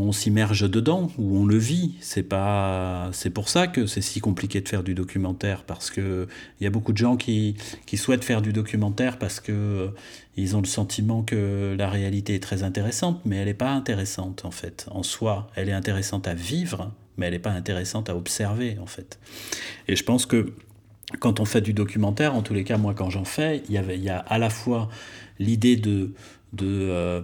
on 0.01 0.12
s'immerge 0.12 0.69
dedans, 0.69 1.10
où 1.17 1.38
on 1.38 1.45
le 1.45 1.58
vit. 1.58 1.95
C'est 2.01 2.23
pas, 2.23 3.10
c'est 3.13 3.32
pour 3.32 3.49
ça 3.49 3.67
que 3.67 3.88
c'est 3.88 4.01
si 4.01 4.19
compliqué 4.19 4.62
de 4.62 4.69
faire 4.69 4.84
du 4.84 4.93
documentaire 4.93 5.63
parce 5.63 5.89
que 5.89 6.27
il 6.60 6.63
y 6.63 6.67
a 6.67 6.69
beaucoup 6.69 6.91
de 6.91 6.97
gens 6.97 7.17
qui, 7.17 7.55
qui 7.86 7.97
souhaitent 7.97 8.23
faire 8.23 8.41
du 8.41 8.53
documentaire 8.53 9.17
parce 9.17 9.39
que 9.39 9.51
euh, 9.51 9.88
ils 10.38 10.55
ont 10.55 10.62
le 10.62 10.67
sentiment 10.67 11.23
que 11.23 11.75
la 11.77 11.89
réalité 11.89 12.36
est 12.36 12.43
très 12.43 12.63
intéressante, 12.63 13.21
mais 13.25 13.38
elle 13.38 13.47
n'est 13.47 13.53
pas 13.53 13.71
intéressante 13.71 14.45
en 14.45 14.51
fait. 14.51 14.88
En 14.91 15.03
soi, 15.03 15.49
elle 15.55 15.69
est 15.69 15.73
intéressante 15.73 16.27
à 16.27 16.36
vivre, 16.36 16.91
mais 17.17 17.25
elle 17.25 17.34
n'est 17.34 17.39
pas 17.39 17.51
intéressante 17.51 18.10
à 18.10 18.15
observer 18.15 18.77
en 18.79 18.86
fait. 18.86 19.19
Et 19.88 19.95
je 19.95 20.03
pense 20.03 20.27
que 20.27 20.53
quand 21.19 21.39
on 21.39 21.45
fait 21.45 21.62
du 21.62 21.73
documentaire, 21.73 22.36
en 22.36 22.43
tous 22.43 22.53
les 22.53 22.63
cas, 22.63 22.77
moi 22.77 22.93
quand 22.93 23.10
j'en 23.10 23.25
fais, 23.25 23.63
il 23.67 23.73
y, 23.73 23.79
avait, 23.79 23.97
il 23.97 24.03
y 24.03 24.10
a 24.10 24.19
à 24.19 24.38
la 24.38 24.51
fois 24.51 24.89
l'idée 25.39 25.75
de, 25.75 26.13
de, 26.53 26.67
euh, 26.67 27.21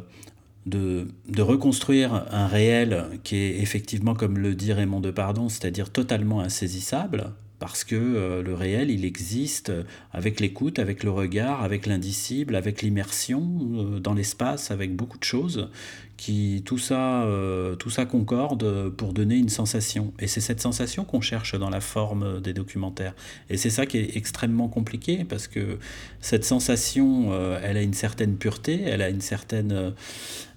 de, 0.65 1.07
de 1.27 1.41
reconstruire 1.41 2.25
un 2.31 2.47
réel 2.47 3.05
qui 3.23 3.37
est 3.37 3.59
effectivement, 3.61 4.15
comme 4.15 4.37
le 4.37 4.55
dit 4.55 4.73
Raymond 4.73 5.01
Depardon, 5.01 5.49
c'est-à-dire 5.49 5.91
totalement 5.91 6.41
insaisissable, 6.41 7.33
parce 7.59 7.83
que 7.83 7.95
euh, 7.95 8.43
le 8.43 8.53
réel, 8.53 8.91
il 8.91 9.05
existe 9.05 9.71
avec 10.11 10.39
l'écoute, 10.39 10.77
avec 10.77 11.03
le 11.03 11.11
regard, 11.11 11.63
avec 11.63 11.85
l'indicible, 11.85 12.55
avec 12.55 12.81
l'immersion 12.81 13.41
euh, 13.75 13.99
dans 13.99 14.13
l'espace, 14.13 14.71
avec 14.71 14.95
beaucoup 14.95 15.17
de 15.17 15.23
choses, 15.23 15.69
qui 16.17 16.63
tout 16.65 16.77
ça, 16.77 17.23
euh, 17.23 17.75
tout 17.75 17.89
ça 17.89 18.05
concorde 18.05 18.89
pour 18.89 19.13
donner 19.13 19.35
une 19.37 19.49
sensation. 19.49 20.13
Et 20.19 20.27
c'est 20.27 20.41
cette 20.41 20.61
sensation 20.61 21.05
qu'on 21.05 21.21
cherche 21.21 21.57
dans 21.57 21.69
la 21.69 21.81
forme 21.81 22.41
des 22.41 22.53
documentaires. 22.53 23.15
Et 23.49 23.57
c'est 23.57 23.69
ça 23.69 23.85
qui 23.85 23.99
est 23.99 24.17
extrêmement 24.17 24.67
compliqué, 24.67 25.23
parce 25.23 25.47
que 25.47 25.77
cette 26.19 26.43
sensation, 26.43 27.31
elle 27.63 27.77
a 27.77 27.81
une 27.81 27.93
certaine 27.93 28.35
pureté, 28.35 28.81
elle 28.83 29.01
a 29.01 29.09
une 29.09 29.21
certaine... 29.21 29.93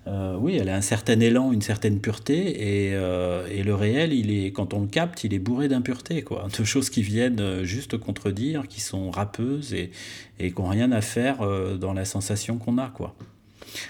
Euh, 0.08 0.36
oui, 0.40 0.56
elle 0.56 0.70
a 0.70 0.76
un 0.76 0.80
certain 0.80 1.20
élan, 1.20 1.52
une 1.52 1.60
certaine 1.60 2.00
pureté, 2.00 2.86
et, 2.86 2.94
euh, 2.94 3.46
le 3.62 3.74
réel, 3.74 4.12
quand 4.52 4.72
on 4.72 4.80
le 4.80 4.86
capte, 4.86 5.24
il 5.24 5.34
est 5.34 5.38
bourré 5.38 5.68
d'impureté, 5.68 6.22
quoi, 6.22 6.48
de 6.56 6.64
choses 6.64 6.88
qui 6.88 7.02
viennent 7.02 7.40
euh, 7.40 7.64
juste 7.64 7.98
contredire, 7.98 8.68
qui 8.68 8.80
sont 8.80 9.10
râpeuses 9.10 9.74
et, 9.74 9.90
qui 10.38 10.54
n'ont 10.56 10.68
rien 10.68 10.92
à 10.92 11.00
faire 11.00 11.38
dans 11.78 11.92
la 11.92 12.04
sensation 12.04 12.58
qu'on 12.58 12.78
a, 12.78 12.88
quoi. 12.88 13.14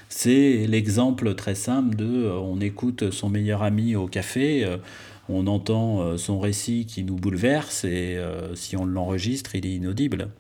C'est 0.09 0.67
l'exemple 0.67 1.35
très 1.35 1.55
simple 1.55 1.95
de, 1.95 2.27
on 2.27 2.61
écoute 2.61 3.11
son 3.11 3.29
meilleur 3.29 3.63
ami 3.63 3.95
au 3.95 4.07
café, 4.07 4.67
on 5.29 5.47
entend 5.47 6.17
son 6.17 6.41
récit 6.41 6.87
qui 6.87 7.05
nous 7.05 7.17
bouleverse, 7.17 7.85
et 7.85 8.19
si 8.55 8.77
on 8.77 8.87
l'enregistre, 8.87 9.55
il 9.55 9.67
est 9.67 9.75
inaudible. 9.75 10.31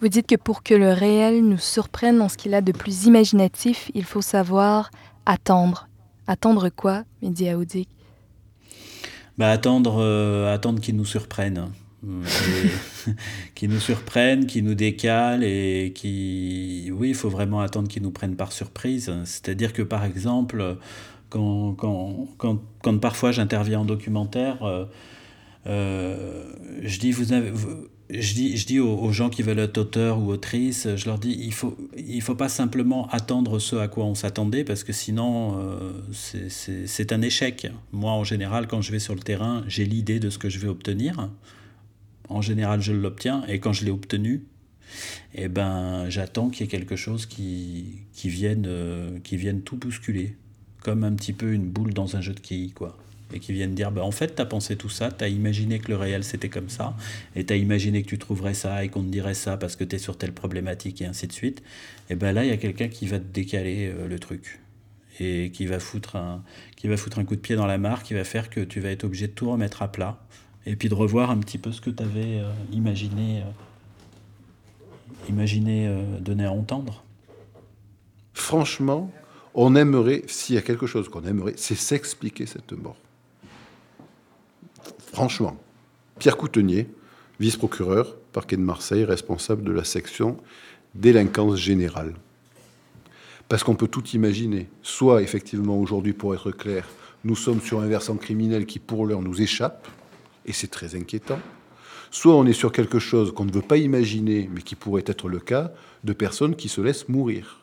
Vous 0.00 0.08
dites 0.08 0.26
que 0.26 0.36
pour 0.36 0.62
que 0.62 0.72
le 0.72 0.92
réel 0.92 1.44
nous 1.44 1.58
surprenne 1.58 2.18
dans 2.18 2.30
ce 2.30 2.38
qu'il 2.38 2.54
a 2.54 2.62
de 2.62 2.72
plus 2.72 3.04
imaginatif, 3.04 3.90
il 3.94 4.04
faut 4.04 4.22
savoir 4.22 4.90
attendre. 5.26 5.88
Attendre 6.26 6.70
quoi, 6.70 7.04
Mehdi 7.20 7.50
Aoudik? 7.50 7.88
Bah, 9.36 9.50
Attendre, 9.50 9.98
euh, 10.00 10.54
attendre 10.54 10.80
qu'il 10.80 10.96
nous 10.96 11.04
surprenne. 11.04 11.70
qui 13.54 13.68
nous 13.68 13.78
surprennent, 13.78 14.46
qui 14.46 14.62
nous 14.62 14.74
décalent 14.74 15.42
et 15.42 15.92
qui... 15.94 16.90
Oui, 16.94 17.10
il 17.10 17.14
faut 17.14 17.28
vraiment 17.28 17.60
attendre 17.60 17.88
qu'ils 17.88 18.02
nous 18.02 18.10
prennent 18.10 18.36
par 18.36 18.52
surprise. 18.52 19.12
C'est-à-dire 19.26 19.74
que, 19.74 19.82
par 19.82 20.06
exemple, 20.06 20.78
quand, 21.28 21.74
quand, 21.74 22.26
quand, 22.38 22.58
quand 22.82 22.98
parfois 22.98 23.32
j'interviens 23.32 23.80
en 23.80 23.84
documentaire, 23.84 24.62
euh, 24.62 24.86
euh, 25.66 26.44
je 26.80 26.98
dis, 26.98 27.12
vous 27.12 27.34
avez... 27.34 27.50
Vous, 27.50 27.88
je 28.12 28.34
dis, 28.34 28.56
je 28.56 28.66
dis 28.66 28.80
aux, 28.80 29.12
gens 29.12 29.30
qui 29.30 29.42
veulent 29.42 29.58
être 29.58 29.78
auteurs 29.78 30.18
ou 30.18 30.30
autrices, 30.30 30.88
je 30.96 31.06
leur 31.06 31.18
dis, 31.18 31.36
il 31.40 31.52
faut, 31.52 31.76
il 31.96 32.20
faut 32.22 32.34
pas 32.34 32.48
simplement 32.48 33.08
attendre 33.08 33.58
ce 33.58 33.76
à 33.76 33.88
quoi 33.88 34.04
on 34.04 34.14
s'attendait, 34.14 34.64
parce 34.64 34.84
que 34.84 34.92
sinon, 34.92 35.58
euh, 35.60 35.92
c'est 36.12 37.12
un 37.12 37.22
échec. 37.22 37.68
Moi, 37.92 38.10
en 38.12 38.24
général, 38.24 38.66
quand 38.66 38.82
je 38.82 38.92
vais 38.92 38.98
sur 38.98 39.14
le 39.14 39.20
terrain, 39.20 39.64
j'ai 39.68 39.84
l'idée 39.84 40.20
de 40.20 40.30
ce 40.30 40.38
que 40.38 40.48
je 40.48 40.58
vais 40.58 40.68
obtenir. 40.68 41.30
En 42.28 42.42
général, 42.42 42.80
je 42.80 42.92
l'obtiens, 42.92 43.44
et 43.48 43.60
quand 43.60 43.72
je 43.72 43.84
l'ai 43.84 43.90
obtenu, 43.90 44.44
eh 45.34 45.48
ben, 45.48 46.08
j'attends 46.08 46.48
qu'il 46.48 46.62
y 46.62 46.64
ait 46.64 46.70
quelque 46.70 46.96
chose 46.96 47.26
qui, 47.26 48.02
qui, 48.12 48.28
vienne, 48.28 48.64
euh, 48.66 49.18
qui 49.22 49.36
vienne 49.36 49.62
tout 49.62 49.76
bousculer, 49.76 50.36
comme 50.82 51.04
un 51.04 51.12
petit 51.12 51.32
peu 51.32 51.52
une 51.52 51.68
boule 51.68 51.92
dans 51.92 52.16
un 52.16 52.20
jeu 52.20 52.34
de 52.34 52.40
quilles, 52.40 52.72
quoi 52.72 52.96
et 53.32 53.40
qui 53.40 53.52
viennent 53.52 53.74
dire 53.74 53.90
bah, 53.90 54.02
en 54.02 54.10
fait, 54.10 54.34
tu 54.36 54.42
as 54.42 54.46
pensé 54.46 54.76
tout 54.76 54.88
ça, 54.88 55.10
tu 55.10 55.24
as 55.24 55.28
imaginé 55.28 55.78
que 55.78 55.88
le 55.88 55.96
réel 55.96 56.24
c'était 56.24 56.48
comme 56.48 56.68
ça, 56.68 56.96
et 57.36 57.44
tu 57.44 57.52
as 57.52 57.56
imaginé 57.56 58.02
que 58.02 58.08
tu 58.08 58.18
trouverais 58.18 58.54
ça 58.54 58.84
et 58.84 58.88
qu'on 58.88 59.02
te 59.02 59.08
dirait 59.08 59.34
ça 59.34 59.56
parce 59.56 59.76
que 59.76 59.84
tu 59.84 59.96
es 59.96 59.98
sur 59.98 60.16
telle 60.16 60.32
problématique 60.32 61.02
et 61.02 61.06
ainsi 61.06 61.26
de 61.26 61.32
suite. 61.32 61.62
Et 62.08 62.14
ben 62.14 62.32
là, 62.32 62.44
il 62.44 62.50
y 62.50 62.52
a 62.52 62.56
quelqu'un 62.56 62.88
qui 62.88 63.06
va 63.06 63.18
te 63.18 63.24
décaler 63.32 63.88
euh, 63.88 64.08
le 64.08 64.18
truc 64.18 64.60
et 65.20 65.50
qui 65.52 65.66
va, 65.66 65.78
foutre 65.78 66.16
un, 66.16 66.42
qui 66.76 66.88
va 66.88 66.96
foutre 66.96 67.18
un 67.18 67.24
coup 67.24 67.36
de 67.36 67.40
pied 67.40 67.56
dans 67.56 67.66
la 67.66 67.78
mare 67.78 68.02
qui 68.02 68.14
va 68.14 68.24
faire 68.24 68.48
que 68.48 68.60
tu 68.60 68.80
vas 68.80 68.90
être 68.90 69.04
obligé 69.04 69.26
de 69.26 69.32
tout 69.32 69.50
remettre 69.50 69.82
à 69.82 69.92
plat 69.92 70.18
et 70.66 70.76
puis 70.76 70.88
de 70.88 70.94
revoir 70.94 71.30
un 71.30 71.38
petit 71.38 71.58
peu 71.58 71.72
ce 71.72 71.80
que 71.80 71.90
tu 71.90 72.02
avais 72.02 72.40
euh, 72.40 72.50
imaginé, 72.72 73.42
euh, 73.42 75.28
imaginé 75.28 75.94
donner 76.20 76.44
à 76.46 76.52
entendre. 76.52 77.04
Franchement, 78.32 79.10
on 79.54 79.74
aimerait, 79.74 80.22
s'il 80.26 80.54
y 80.54 80.58
a 80.58 80.62
quelque 80.62 80.86
chose 80.86 81.08
qu'on 81.08 81.24
aimerait, 81.24 81.54
c'est 81.56 81.74
s'expliquer 81.74 82.46
cette 82.46 82.72
mort. 82.72 82.96
Franchement, 85.12 85.56
Pierre 86.18 86.36
Coutenier, 86.36 86.88
vice-procureur, 87.40 88.16
parquet 88.32 88.56
de 88.56 88.62
Marseille, 88.62 89.04
responsable 89.04 89.62
de 89.62 89.72
la 89.72 89.84
section 89.84 90.36
délinquance 90.94 91.56
générale. 91.56 92.14
Parce 93.48 93.64
qu'on 93.64 93.74
peut 93.74 93.88
tout 93.88 94.06
imaginer. 94.10 94.68
Soit, 94.82 95.22
effectivement, 95.22 95.78
aujourd'hui, 95.78 96.12
pour 96.12 96.34
être 96.34 96.52
clair, 96.52 96.86
nous 97.24 97.36
sommes 97.36 97.60
sur 97.60 97.80
un 97.80 97.86
versant 97.86 98.16
criminel 98.16 98.66
qui, 98.66 98.78
pour 98.78 99.06
l'heure, 99.06 99.22
nous 99.22 99.42
échappe, 99.42 99.88
et 100.46 100.52
c'est 100.52 100.68
très 100.68 100.94
inquiétant. 100.94 101.40
Soit 102.10 102.34
on 102.34 102.46
est 102.46 102.52
sur 102.52 102.72
quelque 102.72 102.98
chose 102.98 103.32
qu'on 103.32 103.44
ne 103.44 103.52
veut 103.52 103.62
pas 103.62 103.76
imaginer, 103.76 104.48
mais 104.52 104.62
qui 104.62 104.74
pourrait 104.74 105.04
être 105.06 105.28
le 105.28 105.38
cas, 105.38 105.72
de 106.04 106.12
personnes 106.12 106.56
qui 106.56 106.68
se 106.68 106.80
laissent 106.80 107.08
mourir, 107.08 107.60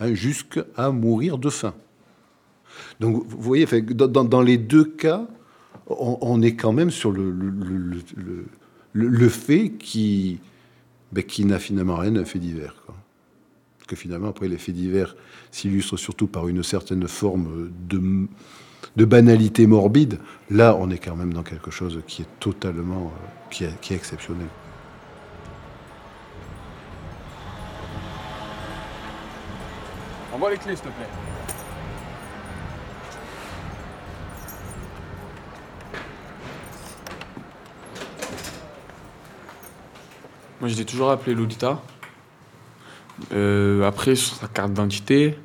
hein, 0.00 0.14
jusqu'à 0.14 0.90
mourir 0.90 1.38
de 1.38 1.50
faim. 1.50 1.74
Donc, 3.00 3.24
vous 3.26 3.40
voyez, 3.40 3.66
dans, 3.66 4.24
dans 4.24 4.42
les 4.42 4.58
deux 4.58 4.84
cas, 4.84 5.26
on, 5.86 6.42
est 6.42 6.54
quand 6.54 6.72
même 6.72 6.90
sur 6.90 7.12
le, 7.12 7.34
le, 8.92 9.28
fait 9.28 9.70
qui, 9.78 10.40
ben, 11.12 11.24
qui 11.24 11.44
n'a 11.44 11.58
finalement 11.58 11.96
rien 11.96 12.12
d'un 12.12 12.24
fait 12.24 12.38
divers. 12.38 12.74
Quoi. 12.86 12.94
que 13.86 13.96
finalement, 13.96 14.28
après, 14.28 14.48
les 14.48 14.58
faits 14.58 14.74
divers 14.74 15.16
s'illustrent 15.50 15.98
surtout 15.98 16.26
par 16.26 16.48
une 16.48 16.62
certaine 16.62 17.06
forme 17.08 17.70
de, 17.88 18.26
de 18.96 19.04
banalité 19.04 19.66
morbide. 19.66 20.18
Là, 20.50 20.76
on 20.78 20.90
est 20.90 20.98
quand 20.98 21.16
même 21.16 21.32
dans 21.32 21.42
quelque 21.42 21.70
chose 21.70 22.00
qui 22.06 22.22
est 22.22 22.40
totalement, 22.40 23.12
euh, 23.62 23.68
qui 23.80 23.92
est 23.92 23.96
exceptionnel. 23.96 24.48
Envoie 30.32 30.50
les 30.50 30.58
clés, 30.58 30.76
s'il 30.76 30.84
te 30.84 30.88
plaît. 30.88 31.35
Moi, 40.60 40.70
je 40.70 40.76
l'ai 40.76 40.86
toujours 40.86 41.10
appelé 41.10 41.34
Lolita. 41.34 41.82
Euh, 43.32 43.86
après, 43.86 44.14
sur 44.14 44.36
sa 44.36 44.48
carte 44.48 44.70
d'identité, 44.70 45.38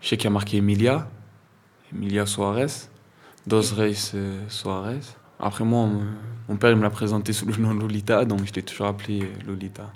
je 0.00 0.08
sais 0.08 0.16
qu'il 0.16 0.24
y 0.24 0.26
a 0.26 0.30
marqué 0.30 0.56
Emilia. 0.56 1.08
Emilia 1.94 2.26
Soares. 2.26 2.88
Dos 3.46 3.74
Reis 3.76 4.10
euh, 4.14 4.42
Soares. 4.48 5.16
Après, 5.38 5.64
moi, 5.64 5.88
mon, 6.48 6.56
père 6.56 6.70
il 6.70 6.76
me 6.76 6.82
l'a 6.82 6.90
présenté 6.90 7.32
sous 7.32 7.46
le 7.46 7.56
nom 7.56 7.72
Lolita, 7.72 8.24
donc 8.24 8.44
je 8.44 8.52
l'ai 8.52 8.62
toujours 8.62 8.88
appelé 8.88 9.22
euh, 9.22 9.46
Lolita. 9.46 9.92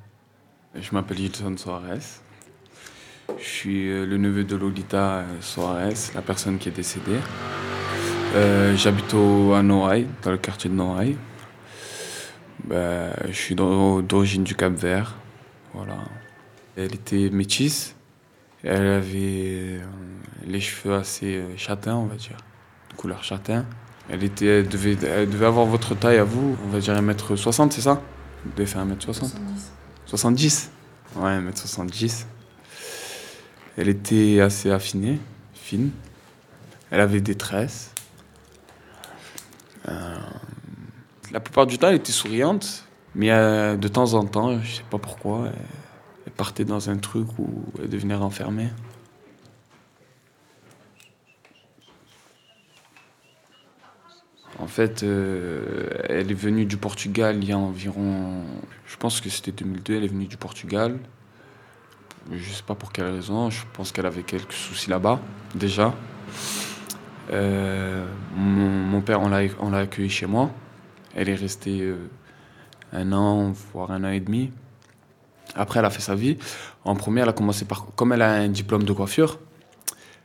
Je 0.77 0.93
m'appelle 0.93 1.17
Gilson 1.17 1.57
Soares. 1.57 2.21
Je 3.39 3.45
suis 3.45 3.89
le 3.89 4.17
neveu 4.19 4.45
de 4.45 4.55
Lolita 4.55 5.25
Soares, 5.41 6.13
la 6.15 6.23
personne 6.23 6.59
qui 6.59 6.69
est 6.69 6.73
décédée. 6.73 7.19
J'habite 8.77 9.15
à 9.15 9.63
Noailles, 9.63 10.07
dans 10.23 10.31
le 10.31 10.39
quartier 10.39 10.71
de 10.71 10.75
Noailles. 10.75 11.17
Ben, 12.65 13.13
je 13.27 13.33
suis 13.33 13.55
d'o- 13.55 14.03
d'origine 14.03 14.45
du 14.45 14.55
Cap 14.55 14.73
Vert. 14.73 15.15
Voilà. 15.75 15.97
Elle 16.77 16.95
était 16.95 17.29
métisse. 17.31 17.95
Elle 18.65 18.87
avait 18.87 19.11
euh, 19.81 19.81
les 20.47 20.61
cheveux 20.61 20.95
assez 20.95 21.37
euh, 21.37 21.57
châtains, 21.57 21.97
on 21.97 22.07
va 22.07 22.15
dire, 22.15 22.37
couleur 22.97 23.25
châtain. 23.25 23.67
Elle, 24.09 24.23
était, 24.23 24.47
elle, 24.61 24.69
devait, 24.69 24.97
elle 25.05 25.29
devait 25.29 25.47
avoir 25.47 25.67
votre 25.67 25.95
taille 25.97 26.19
à 26.19 26.25
vous, 26.25 26.57
on 26.65 26.69
va 26.69 26.79
dire 26.79 26.95
1m60, 26.95 27.71
c'est 27.73 27.81
ça? 27.81 28.01
Vous 28.45 28.51
devez 28.53 28.67
faire 28.67 28.85
1m60 28.87 29.33
70 30.07 30.71
Ouais, 31.17 31.39
1m70. 31.41 32.27
Elle 33.77 33.89
était 33.89 34.41
assez 34.41 34.71
affinée, 34.71 35.19
fine. 35.55 35.91
Elle 36.91 37.01
avait 37.01 37.21
des 37.21 37.35
tresses. 37.37 37.93
Euh, 39.89 40.17
la 41.33 41.41
plupart 41.41 41.67
du 41.67 41.79
temps, 41.79 41.89
elle 41.89 41.97
était 41.97 42.13
souriante, 42.13 42.85
mais 43.15 43.31
euh, 43.31 43.77
de 43.77 43.89
temps 43.89 44.15
en 44.15 44.25
temps, 44.25 44.61
je 44.61 44.77
sais 44.77 44.85
pas 44.89 44.99
pourquoi, 44.99 45.49
elle, 46.27 46.33
partait 46.33 46.65
dans 46.65 46.91
un 46.91 46.97
truc 46.99 47.27
où 47.39 47.65
elle 47.81 47.89
devenait 47.89 48.15
renfermée. 48.15 48.69
En 54.59 54.67
fait, 54.67 55.03
euh, 55.03 55.89
elle 56.09 56.31
est 56.31 56.35
venue 56.35 56.67
du 56.67 56.77
Portugal 56.77 57.37
il 57.43 57.49
y 57.49 57.53
a 57.53 57.59
environ, 57.59 58.45
je 58.87 58.97
pense 58.97 59.21
que 59.21 59.29
c'était 59.29 59.53
2002, 59.53 59.97
elle 59.97 60.05
est 60.05 60.09
venue 60.09 60.27
du 60.27 60.37
Portugal. 60.37 60.99
Je 62.31 62.51
sais 62.51 62.63
pas 62.63 62.75
pour 62.75 62.93
quelle 62.93 63.07
raison, 63.07 63.51
je 63.51 63.63
pense 63.73 63.91
qu'elle 63.91 64.07
avait 64.07 64.23
quelques 64.23 64.53
soucis 64.53 64.89
là-bas, 64.89 65.21
déjà. 65.55 65.93
Euh, 67.33 68.07
mon, 68.37 69.01
père, 69.01 69.21
on 69.21 69.29
l'a 69.29 69.79
accueillie 69.79 70.11
chez 70.11 70.27
moi. 70.27 70.51
Elle 71.15 71.29
est 71.29 71.35
restée 71.35 71.81
euh, 71.81 71.97
un 72.93 73.13
an, 73.13 73.53
voire 73.73 73.91
un 73.91 74.05
an 74.05 74.11
et 74.11 74.21
demi. 74.21 74.51
Après, 75.55 75.81
elle 75.81 75.85
a 75.85 75.91
fait 75.91 76.01
sa 76.01 76.15
vie. 76.15 76.39
En 76.85 76.95
premier, 76.95 77.21
elle 77.23 77.29
a 77.29 77.33
commencé 77.33 77.65
par. 77.65 77.87
Comme 77.95 78.13
elle 78.13 78.23
a 78.23 78.33
un 78.33 78.49
diplôme 78.49 78.85
de 78.85 78.93
coiffure, 78.93 79.39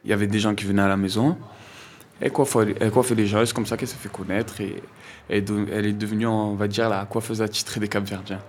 il 0.03 0.09
y 0.09 0.13
avait 0.13 0.27
des 0.27 0.39
gens 0.39 0.55
qui 0.55 0.65
venaient 0.65 0.81
à 0.81 0.88
la 0.88 0.97
maison. 0.97 1.38
Elle 2.19 2.31
coiffait, 2.31 2.75
elle 2.79 2.91
coiffait 2.91 3.15
les 3.15 3.27
gens, 3.27 3.45
c'est 3.45 3.53
comme 3.53 3.65
ça 3.65 3.77
qu'elle 3.77 3.88
s'est 3.88 3.97
fait 3.97 4.11
connaître. 4.11 4.61
Et, 4.61 4.81
elle 5.29 5.85
est 5.85 5.93
devenue, 5.93 6.25
on 6.25 6.55
va 6.55 6.67
dire, 6.67 6.88
la 6.89 7.05
coiffeuse 7.05 7.41
attitrée 7.41 7.81
des 7.81 7.89
Capverdiens. 7.89 8.39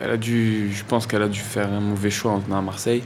Elle 0.00 0.10
a 0.10 0.16
dû, 0.16 0.72
je 0.72 0.82
pense 0.84 1.06
qu'elle 1.06 1.22
a 1.22 1.28
dû 1.28 1.38
faire 1.38 1.70
un 1.70 1.80
mauvais 1.80 2.10
choix 2.10 2.32
en 2.32 2.38
venant 2.38 2.58
à 2.58 2.62
Marseille. 2.62 3.04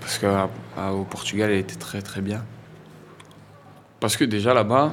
Parce 0.00 0.18
qu'au 0.18 1.04
Portugal, 1.04 1.50
elle 1.50 1.58
était 1.58 1.74
très 1.74 2.02
très 2.02 2.20
bien. 2.20 2.44
Parce 4.00 4.16
que 4.16 4.24
déjà 4.24 4.54
là-bas, 4.54 4.92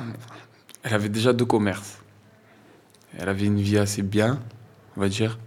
elle 0.89 0.95
avait 0.95 1.09
déjà 1.09 1.33
deux 1.33 1.45
commerces. 1.45 1.99
Elle 3.17 3.29
avait 3.29 3.45
une 3.45 3.59
vie 3.59 3.77
assez 3.77 4.01
bien, 4.01 4.39
on 4.97 5.01
va 5.01 5.07
dire. 5.07 5.37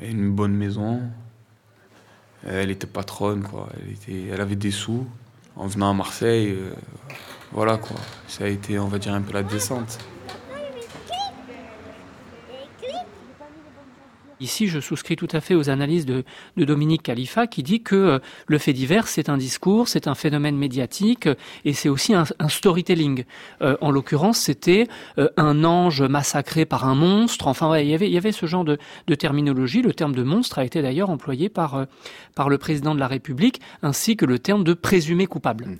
Une 0.00 0.30
bonne 0.30 0.54
maison. 0.54 1.00
Elle 2.46 2.70
était 2.70 2.86
patronne, 2.86 3.42
quoi. 3.42 3.68
Elle 4.08 4.40
avait 4.40 4.56
des 4.56 4.70
sous. 4.70 5.06
En 5.56 5.66
venant 5.66 5.90
à 5.90 5.94
Marseille, 5.94 6.50
euh, 6.50 6.72
voilà 7.52 7.76
quoi. 7.76 7.96
Ça 8.26 8.44
a 8.44 8.48
été, 8.48 8.78
on 8.78 8.86
va 8.86 8.98
dire, 8.98 9.12
un 9.12 9.20
peu 9.20 9.32
la 9.32 9.42
descente. 9.42 9.98
Ici, 14.42 14.66
je 14.66 14.80
souscris 14.80 15.14
tout 15.14 15.28
à 15.30 15.40
fait 15.40 15.54
aux 15.54 15.70
analyses 15.70 16.04
de, 16.04 16.24
de 16.56 16.64
Dominique 16.64 17.04
Khalifa 17.04 17.46
qui 17.46 17.62
dit 17.62 17.80
que 17.80 17.94
euh, 17.94 18.18
le 18.48 18.58
fait 18.58 18.72
divers, 18.72 19.06
c'est 19.06 19.28
un 19.28 19.36
discours, 19.36 19.86
c'est 19.86 20.08
un 20.08 20.16
phénomène 20.16 20.56
médiatique 20.56 21.28
euh, 21.28 21.36
et 21.64 21.72
c'est 21.72 21.88
aussi 21.88 22.12
un, 22.12 22.24
un 22.40 22.48
storytelling. 22.48 23.22
Euh, 23.62 23.76
en 23.80 23.92
l'occurrence, 23.92 24.38
c'était 24.38 24.88
euh, 25.18 25.28
un 25.36 25.62
ange 25.62 26.02
massacré 26.02 26.66
par 26.66 26.88
un 26.88 26.96
monstre. 26.96 27.46
Enfin, 27.46 27.70
ouais, 27.70 27.86
il 27.86 27.90
y 27.90 27.94
avait, 27.94 28.08
il 28.08 28.12
y 28.12 28.16
avait 28.16 28.32
ce 28.32 28.46
genre 28.46 28.64
de, 28.64 28.78
de 29.06 29.14
terminologie. 29.14 29.80
Le 29.80 29.92
terme 29.94 30.12
de 30.12 30.24
monstre 30.24 30.58
a 30.58 30.64
été 30.64 30.82
d'ailleurs 30.82 31.10
employé 31.10 31.48
par, 31.48 31.76
euh, 31.76 31.84
par 32.34 32.48
le 32.48 32.58
président 32.58 32.96
de 32.96 33.00
la 33.00 33.06
République 33.06 33.60
ainsi 33.82 34.16
que 34.16 34.26
le 34.26 34.40
terme 34.40 34.64
de 34.64 34.74
présumé 34.74 35.26
coupable. 35.26 35.78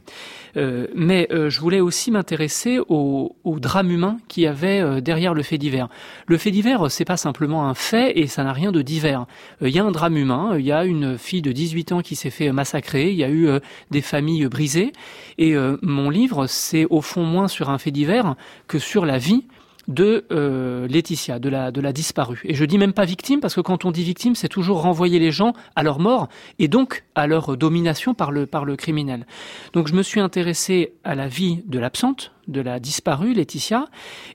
Euh, 0.56 0.86
mais 0.94 1.28
je 1.32 1.60
voulais 1.60 1.80
aussi 1.80 2.10
m'intéresser 2.10 2.78
au, 2.88 3.34
au 3.42 3.58
drame 3.58 3.90
humain 3.90 4.18
qu'il 4.28 4.44
y 4.44 4.46
avait 4.46 5.00
derrière 5.00 5.34
le 5.34 5.42
fait 5.42 5.58
divers. 5.58 5.88
Le 6.26 6.36
fait 6.36 6.50
divers, 6.50 6.90
c'est 6.90 7.04
pas 7.04 7.16
simplement 7.16 7.66
un 7.68 7.74
fait 7.74 8.18
et 8.18 8.26
ça 8.26 8.44
n'a 8.44 8.51
rien 8.52 8.72
de 8.72 8.82
divers. 8.82 9.26
Euh, 9.62 9.68
Il 9.68 9.74
y 9.74 9.78
a 9.78 9.84
un 9.84 9.90
drame 9.90 10.16
humain, 10.16 10.50
euh, 10.52 10.60
il 10.60 10.66
y 10.66 10.72
a 10.72 10.84
une 10.84 11.18
fille 11.18 11.42
de 11.42 11.52
18 11.52 11.92
ans 11.92 12.00
qui 12.00 12.16
s'est 12.16 12.30
fait 12.30 12.50
massacrer, 12.52 13.10
il 13.10 13.16
y 13.16 13.24
a 13.24 13.28
eu 13.28 13.48
euh, 13.48 13.60
des 13.90 14.02
familles 14.02 14.46
brisées 14.46 14.92
et 15.38 15.54
euh, 15.54 15.76
mon 15.82 16.10
livre, 16.10 16.46
c'est 16.46 16.86
au 16.90 17.00
fond 17.00 17.24
moins 17.24 17.48
sur 17.48 17.70
un 17.70 17.78
fait 17.78 17.90
divers 17.90 18.36
que 18.68 18.78
sur 18.78 19.06
la 19.06 19.18
vie 19.18 19.44
de 19.88 20.24
euh, 20.30 20.86
Laetitia, 20.88 21.38
de 21.38 21.48
la, 21.48 21.92
disparue. 21.92 22.40
Et 22.44 22.54
je 22.54 22.64
dis 22.64 22.78
même 22.78 22.92
pas 22.92 23.04
victime, 23.04 23.40
parce 23.40 23.54
que 23.54 23.60
quand 23.60 23.84
on 23.84 23.90
dit 23.90 24.04
victime, 24.04 24.34
c'est 24.34 24.48
toujours 24.48 24.82
renvoyer 24.82 25.18
les 25.18 25.30
gens 25.30 25.54
à 25.74 25.82
leur 25.82 25.98
mort, 25.98 26.28
et 26.58 26.68
donc 26.68 27.04
à 27.14 27.26
leur 27.26 27.56
domination 27.56 28.14
par 28.14 28.30
le, 28.30 28.46
criminel. 28.76 29.26
Donc 29.72 29.88
je 29.88 29.94
me 29.94 30.02
suis 30.02 30.20
intéressé 30.20 30.94
à 31.04 31.14
la 31.14 31.28
vie 31.28 31.62
de 31.66 31.78
l'absente, 31.78 32.32
de 32.48 32.60
la 32.60 32.78
disparue, 32.78 33.34
Laetitia, 33.34 33.86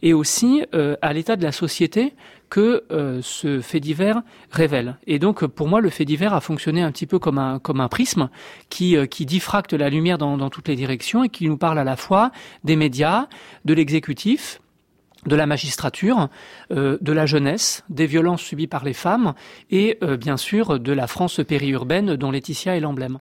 et 0.02 0.14
aussi 0.14 0.64
euh, 0.74 0.96
à 1.02 1.14
l'état 1.14 1.36
de 1.36 1.44
la 1.44 1.52
société 1.52 2.14
que 2.50 2.86
euh, 2.92 3.20
ce 3.22 3.62
fait 3.62 3.80
divers 3.80 4.22
révèle. 4.52 4.98
Et 5.08 5.20
donc 5.20 5.46
pour 5.46 5.68
moi, 5.68 5.82
le 5.82 5.90
fait 5.90 6.06
divers 6.06 6.34
a 6.34 6.42
fonctionné 6.42 6.82
un 6.82 6.92
petit 6.92 7.06
peu 7.06 7.20
comme 7.20 7.38
un, 7.38 7.60
comme 7.60 7.82
un 7.82 7.88
prisme 7.88 8.30
qui, 8.70 8.96
euh, 8.96 9.06
qui 9.06 9.26
diffracte 9.26 9.74
la 9.74 9.90
lumière 9.90 10.18
dans, 10.18 10.50
toutes 10.50 10.68
les 10.68 10.76
directions 10.76 11.24
et 11.24 11.30
qui 11.30 11.48
nous 11.48 11.58
parle 11.58 11.80
à 11.80 11.84
la 11.84 11.96
fois 11.96 12.32
des 12.64 12.76
médias, 12.76 13.28
de 13.66 13.74
l'exécutif, 13.74 14.62
de 15.26 15.36
la 15.36 15.46
magistrature, 15.46 16.30
euh, 16.72 16.98
de 17.02 17.12
la 17.12 17.26
jeunesse, 17.26 17.84
des 17.90 18.06
violences 18.06 18.42
subies 18.42 18.68
par 18.68 18.84
les 18.84 18.94
femmes 18.94 19.34
et 19.70 19.98
euh, 20.04 20.18
bien 20.18 20.38
sûr 20.38 20.80
de 20.80 20.94
la 20.94 21.08
France 21.08 21.42
périurbaine 21.46 22.16
dont 22.16 22.32
Laetitia 22.32 22.78
est 22.78 22.80
l'emblème. 22.80 23.20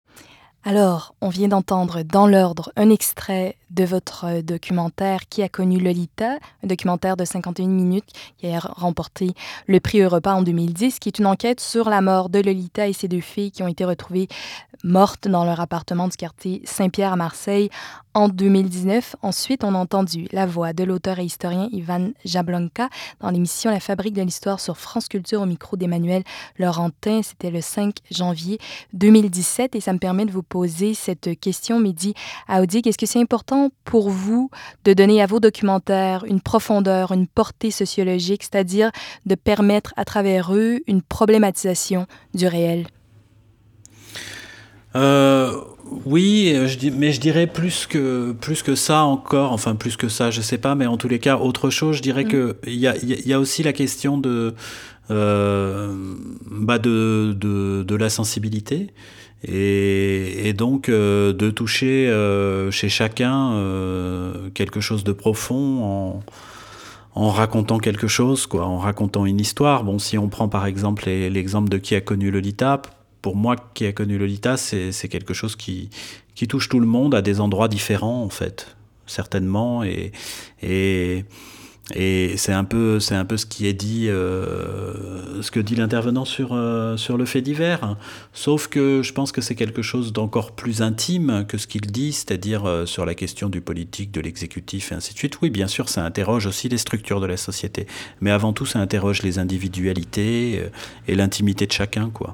Alors, 0.63 1.13
on 1.21 1.29
vient 1.29 1.47
d'entendre 1.47 2.01
dans 2.01 2.25
l'ordre 2.25 2.71
un 2.75 2.89
extrait 2.89 3.55
de 3.71 3.83
votre 3.83 4.25
euh, 4.25 4.41
documentaire 4.41 5.27
qui 5.29 5.43
a 5.43 5.49
connu 5.49 5.79
Lolita, 5.79 6.37
un 6.63 6.67
documentaire 6.67 7.17
de 7.17 7.25
51 7.25 7.67
minutes 7.67 8.09
qui 8.37 8.47
a 8.47 8.59
remporté 8.59 9.31
le 9.67 9.79
prix 9.79 10.01
Europa 10.01 10.33
en 10.33 10.41
2010, 10.41 10.99
qui 10.99 11.09
est 11.09 11.19
une 11.19 11.25
enquête 11.25 11.59
sur 11.59 11.89
la 11.89 12.01
mort 12.01 12.29
de 12.29 12.39
Lolita 12.39 12.87
et 12.87 12.93
ses 12.93 13.07
deux 13.07 13.21
filles 13.21 13.51
qui 13.51 13.63
ont 13.63 13.67
été 13.67 13.85
retrouvées 13.85 14.27
mortes 14.83 15.27
dans 15.27 15.45
leur 15.45 15.59
appartement 15.59 16.07
du 16.07 16.15
quartier 16.15 16.61
Saint-Pierre 16.65 17.13
à 17.13 17.15
Marseille 17.15 17.69
en 18.13 18.29
2019. 18.29 19.17
Ensuite, 19.21 19.63
on 19.63 19.75
a 19.75 19.77
entendu 19.77 20.27
la 20.31 20.45
voix 20.45 20.73
de 20.73 20.83
l'auteur 20.83 21.19
et 21.19 21.25
historien 21.25 21.67
Ivan 21.71 22.11
Jablonka 22.23 22.89
dans 23.19 23.29
l'émission 23.29 23.71
La 23.71 23.79
Fabrique 23.79 24.13
de 24.13 24.21
l'Histoire 24.21 24.59
sur 24.59 24.77
France 24.77 25.07
Culture 25.07 25.41
au 25.41 25.45
micro 25.45 25.75
d'Emmanuel 25.75 26.23
Laurentin. 26.57 27.21
C'était 27.23 27.51
le 27.51 27.61
5 27.61 27.95
janvier 28.11 28.57
2017 28.93 29.75
et 29.75 29.81
ça 29.81 29.91
me 29.91 29.99
permet 29.99 30.25
de 30.25 30.31
vous 30.31 30.43
poser 30.43 30.93
cette 30.93 31.39
question, 31.39 31.79
Mehdi 31.79 32.13
Aoudik. 32.47 32.87
Est-ce 32.87 32.97
que 32.97 33.05
c'est 33.05 33.19
important 33.55 33.75
pour 33.85 34.09
vous 34.09 34.49
de 34.83 34.93
donner 34.93 35.21
à 35.21 35.25
vos 35.25 35.39
documentaires 35.39 36.25
une 36.25 36.41
profondeur, 36.41 37.11
une 37.11 37.27
portée 37.27 37.71
sociologique, 37.71 38.43
c'est-à-dire 38.43 38.91
de 39.25 39.35
permettre 39.35 39.93
à 39.95 40.05
travers 40.05 40.53
eux 40.53 40.81
une 40.87 41.01
problématisation 41.01 42.07
du 42.33 42.47
réel? 42.47 42.87
Euh, 44.95 45.51
Oui, 46.05 46.51
je 46.65 46.89
mais 46.89 47.11
je 47.11 47.19
dirais 47.21 47.45
plus 47.47 47.85
que, 47.85 48.33
plus 48.33 48.63
que 48.63 48.73
ça 48.75 49.03
encore, 49.03 49.51
enfin 49.51 49.75
plus 49.75 49.97
que 49.97 50.09
ça, 50.09 50.31
je 50.31 50.41
sais 50.41 50.57
pas, 50.57 50.73
mais 50.73 50.87
en 50.87 50.97
tous 50.97 51.07
les 51.07 51.19
cas, 51.19 51.37
autre 51.37 51.69
chose, 51.69 51.97
je 51.97 52.01
dirais 52.01 52.23
Mm. 52.23 52.29
que 52.29 52.57
il 52.65 52.79
y 52.79 52.87
a, 52.87 52.95
il 52.97 53.27
y 53.27 53.33
a 53.33 53.39
aussi 53.39 53.61
la 53.61 53.71
question 53.73 54.17
de, 54.17 54.55
euh, 55.11 55.93
bah 56.49 56.79
de, 56.79 57.35
de, 57.37 57.83
de 57.83 57.95
la 57.95 58.09
sensibilité. 58.09 58.93
Et, 59.47 60.53
donc 60.53 60.89
euh, 60.89 61.33
de 61.33 61.51
toucher 61.51 62.07
euh, 62.07 62.71
chez 62.71 62.89
chacun 62.89 63.53
euh, 63.53 64.49
quelque 64.53 64.79
chose 64.79 65.03
de 65.03 65.11
profond 65.11 66.23
en, 67.13 67.29
racontant 67.29 67.77
quelque 67.77 68.07
chose, 68.07 68.47
quoi, 68.47 68.65
en 68.65 68.77
racontant 68.77 69.25
une 69.25 69.39
histoire. 69.39 69.83
Bon, 69.83 69.99
si 69.99 70.17
on 70.17 70.29
prend 70.29 70.49
par 70.49 70.65
exemple 70.65 71.05
l'exemple 71.07 71.69
de 71.69 71.77
qui 71.77 71.95
a 71.95 72.01
connu 72.01 72.31
Lolita, 72.31 72.81
pour 73.21 73.35
moi, 73.35 73.55
qui 73.73 73.85
a 73.85 73.91
connu 73.91 74.17
Lolita, 74.17 74.57
c'est 74.57 75.07
quelque 75.09 75.33
chose 75.33 75.55
qui, 75.55 75.89
touche 76.49 76.67
tout 76.69 76.79
le 76.79 76.87
monde 76.87 77.15
à 77.15 77.21
des 77.21 77.39
endroits 77.39 77.67
différents, 77.67 78.21
en 78.23 78.29
fait, 78.29 78.75
certainement. 79.05 79.83
Et, 79.83 81.25
et 81.93 82.35
c'est 82.37 82.51
un 82.51 82.63
peu, 82.63 82.99
c'est 82.99 83.13
un 83.13 83.25
peu 83.25 83.37
ce 83.37 83.45
qui 83.45 83.67
est 83.67 83.73
dit, 83.73 84.07
euh, 84.09 85.39
ce 85.43 85.51
que 85.51 85.59
dit 85.59 85.75
l'intervenant 85.75 86.25
sur 86.25 86.53
euh, 86.53 86.97
sur 86.97 87.15
le 87.15 87.25
fait 87.25 87.41
divers. 87.41 87.95
Sauf 88.33 88.67
que 88.67 89.03
je 89.03 89.13
pense 89.13 89.31
que 89.31 89.39
c'est 89.39 89.53
quelque 89.53 89.83
chose 89.83 90.11
d'encore 90.11 90.53
plus 90.53 90.81
intime 90.81 91.45
que 91.47 91.59
ce 91.59 91.67
qu'il 91.67 91.81
dit, 91.81 92.11
c'est-à-dire 92.11 92.65
euh, 92.65 92.87
sur 92.87 93.05
la 93.05 93.13
question 93.13 93.49
du 93.49 93.61
politique, 93.61 94.11
de 94.11 94.19
l'exécutif 94.19 94.91
et 94.91 94.95
ainsi 94.95 95.13
de 95.13 95.19
suite. 95.19 95.39
Oui, 95.43 95.51
bien 95.51 95.67
sûr, 95.67 95.87
ça 95.87 96.03
interroge 96.03 96.47
aussi 96.47 96.69
les 96.69 96.79
structures 96.79 97.21
de 97.21 97.27
la 97.27 97.37
société, 97.37 97.85
mais 98.19 98.31
avant 98.31 98.51
tout, 98.51 98.65
ça 98.65 98.79
interroge 98.79 99.21
les 99.21 99.37
individualités 99.37 100.63
et 101.07 101.15
l'intimité 101.15 101.67
de 101.67 101.71
chacun, 101.71 102.09
quoi. 102.09 102.33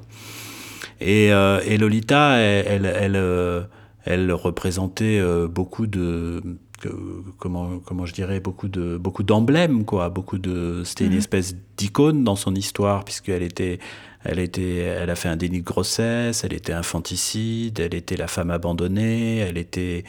Et, 1.00 1.26
et 1.26 1.76
Lolita, 1.78 2.36
elle, 2.36 2.86
elle, 2.86 3.66
elle, 4.04 4.32
représentait 4.32 5.20
beaucoup 5.48 5.88
de 5.88 6.40
que- 6.82 7.22
comment 7.38 7.78
comment 7.78 8.04
je 8.06 8.12
dirais 8.12 8.40
beaucoup 8.40 8.68
de 8.68 8.96
beaucoup 8.98 9.22
d'emblèmes 9.22 9.84
quoi 9.84 10.08
beaucoup 10.10 10.38
de 10.38 10.82
c'était 10.84 11.04
une 11.06 11.12
Mhm. 11.12 11.18
espèce 11.18 11.56
d'icône 11.76 12.24
dans 12.24 12.36
son 12.36 12.54
histoire 12.54 13.04
puisqu'elle 13.04 13.42
était 13.42 13.78
elle 14.24 14.38
était 14.38 14.76
elle 14.78 15.10
a 15.10 15.14
fait 15.16 15.28
un 15.28 15.36
déni 15.36 15.60
de 15.60 15.64
grossesse 15.64 16.44
elle 16.44 16.52
était 16.52 16.72
infanticide 16.72 17.80
elle 17.80 17.94
était 17.94 18.16
la 18.16 18.26
femme 18.28 18.50
abandonnée 18.50 19.38
elle 19.38 19.58
était 19.58 20.04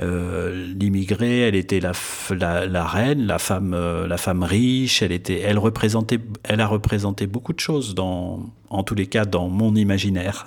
euh, 0.00 0.68
l'immigrée 0.78 1.40
elle 1.40 1.54
était 1.56 1.80
la, 1.80 1.92
la, 2.30 2.66
la 2.66 2.84
reine 2.86 3.26
la 3.26 3.38
femme 3.38 3.74
euh, 3.74 4.06
la 4.06 4.16
femme 4.16 4.42
riche 4.42 5.02
elle 5.02 5.12
était 5.12 5.40
elle 5.40 5.58
représentait 5.58 6.20
elle 6.44 6.60
a 6.60 6.66
représenté 6.66 7.26
beaucoup 7.26 7.52
de 7.52 7.60
choses 7.60 7.94
dans 7.94 8.40
en 8.70 8.82
tous 8.84 8.94
les 8.94 9.06
cas 9.06 9.24
dans 9.24 9.48
mon 9.48 9.74
imaginaire 9.74 10.44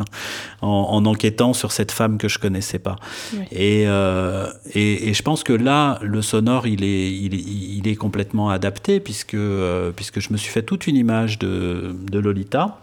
en, 0.62 0.68
en 0.68 1.06
enquêtant 1.06 1.54
sur 1.54 1.72
cette 1.72 1.92
femme 1.92 2.18
que 2.18 2.30
je 2.30 2.40
connaissais 2.40 2.80
pas 2.80 2.96
Oui. 3.34 3.40
et, 3.52 3.84
euh, 3.88 4.48
et, 4.74 5.10
et 5.10 5.14
je 5.14 5.22
pense 5.24 5.44
que 5.44 5.52
là, 5.52 6.00
le 6.02 6.22
sonore, 6.22 6.66
il 6.66 6.86
est, 6.86 7.12
il, 7.12 7.34
est- 7.36 7.38
il 7.78 7.86
est 7.88 7.96
complètement 7.96 8.50
adapté 8.50 9.02
puisque, 9.02 9.34
euh, 9.34 9.92
puisque 9.92 10.22
je 10.22 10.32
me 10.32 10.38
suis 10.38 10.52
fait 10.52 10.64
toute 10.64 10.88
une 10.88 10.96
image 10.96 11.38
de, 11.38 11.94
de 12.10 12.18
Lolita 12.20 12.80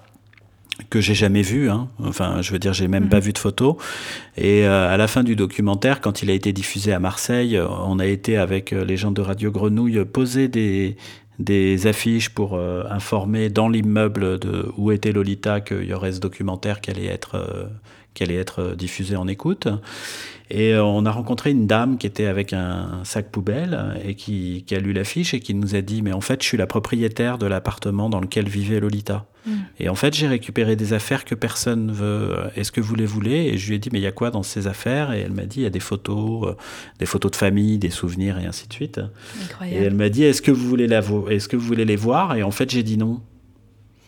que 0.88 1.00
j'ai 1.00 1.14
jamais 1.14 1.42
vue. 1.42 1.68
Hein. 1.68 1.88
Enfin, 2.02 2.42
je 2.42 2.52
veux 2.52 2.58
dire, 2.58 2.72
j'ai 2.72 2.88
même 2.88 3.08
pas 3.08 3.20
vu 3.20 3.32
de 3.32 3.38
photo. 3.38 3.78
Et 4.36 4.64
euh, 4.66 4.92
à 4.92 4.96
la 4.96 5.06
fin 5.06 5.22
du 5.22 5.36
documentaire, 5.36 6.00
quand 6.00 6.22
il 6.22 6.30
a 6.30 6.32
été 6.32 6.52
diffusé 6.52 6.92
à 6.92 7.00
Marseille, 7.00 7.56
euh, 7.56 7.66
on 7.68 7.98
a 7.98 8.06
été 8.06 8.36
avec 8.36 8.72
euh, 8.72 8.84
les 8.84 8.96
gens 8.96 9.10
de 9.10 9.20
Radio 9.20 9.50
Grenouille 9.50 10.04
poser 10.04 10.48
des 10.48 10.96
des 11.40 11.86
affiches 11.86 12.28
pour 12.28 12.54
euh, 12.54 12.84
informer 12.90 13.48
dans 13.48 13.68
l'immeuble 13.68 14.38
de 14.38 14.70
où 14.76 14.92
était 14.92 15.10
Lolita 15.10 15.60
qu'il 15.60 15.84
y 15.84 15.94
aurait 15.94 16.12
ce 16.12 16.20
documentaire 16.20 16.80
qui 16.80 16.90
allait 16.90 17.06
être 17.06 17.36
euh, 17.36 17.64
qui 18.14 18.22
allait 18.22 18.36
être 18.36 18.60
euh, 18.60 18.74
diffusé 18.74 19.16
en 19.16 19.28
écoute. 19.28 19.68
Et 20.50 20.74
euh, 20.74 20.84
on 20.84 21.06
a 21.06 21.12
rencontré 21.12 21.52
une 21.52 21.68
dame 21.68 21.96
qui 21.96 22.08
était 22.08 22.26
avec 22.26 22.52
un 22.52 23.00
sac 23.04 23.30
poubelle 23.30 23.78
euh, 23.78 23.94
et 24.04 24.16
qui, 24.16 24.64
qui 24.66 24.74
a 24.74 24.80
lu 24.80 24.92
l'affiche 24.92 25.32
et 25.32 25.38
qui 25.38 25.54
nous 25.54 25.76
a 25.76 25.80
dit 25.80 26.02
Mais 26.02 26.12
en 26.12 26.20
fait, 26.20 26.42
je 26.42 26.48
suis 26.48 26.56
la 26.56 26.66
propriétaire 26.66 27.38
de 27.38 27.46
l'appartement 27.46 28.10
dans 28.10 28.20
lequel 28.20 28.48
vivait 28.48 28.80
Lolita. 28.80 29.26
Mm. 29.46 29.52
Et 29.78 29.88
en 29.88 29.94
fait, 29.94 30.12
j'ai 30.12 30.26
récupéré 30.26 30.74
des 30.74 30.92
affaires 30.92 31.24
que 31.24 31.36
personne 31.36 31.86
ne 31.86 31.92
veut. 31.92 32.36
Est-ce 32.56 32.72
que 32.72 32.80
vous 32.80 32.96
les 32.96 33.06
voulez? 33.06 33.46
Et 33.46 33.58
je 33.58 33.68
lui 33.68 33.76
ai 33.76 33.78
dit 33.78 33.90
Mais 33.92 34.00
il 34.00 34.02
y 34.02 34.08
a 34.08 34.12
quoi 34.12 34.32
dans 34.32 34.42
ces 34.42 34.66
affaires? 34.66 35.12
Et 35.12 35.20
elle 35.20 35.32
m'a 35.32 35.46
dit 35.46 35.60
Il 35.60 35.62
y 35.62 35.66
a 35.66 35.70
des 35.70 35.78
photos, 35.80 36.48
euh, 36.48 36.56
des 36.98 37.06
photos 37.06 37.30
de 37.30 37.36
famille, 37.36 37.78
des 37.78 37.90
souvenirs 37.90 38.40
et 38.40 38.46
ainsi 38.46 38.66
de 38.66 38.72
suite. 38.72 38.98
Et 38.98 39.44
Incroyable. 39.44 39.86
elle 39.86 39.94
m'a 39.94 40.08
dit 40.08 40.24
Est-ce 40.24 40.42
que 40.42 40.50
vous 40.50 40.66
voulez 40.68 40.88
la 40.88 41.00
Est-ce 41.28 41.48
que 41.48 41.56
vous 41.56 41.66
voulez 41.66 41.84
les 41.84 41.96
voir? 41.96 42.34
Et 42.34 42.42
en 42.42 42.50
fait, 42.50 42.68
j'ai 42.70 42.82
dit 42.82 42.98
non. 42.98 43.20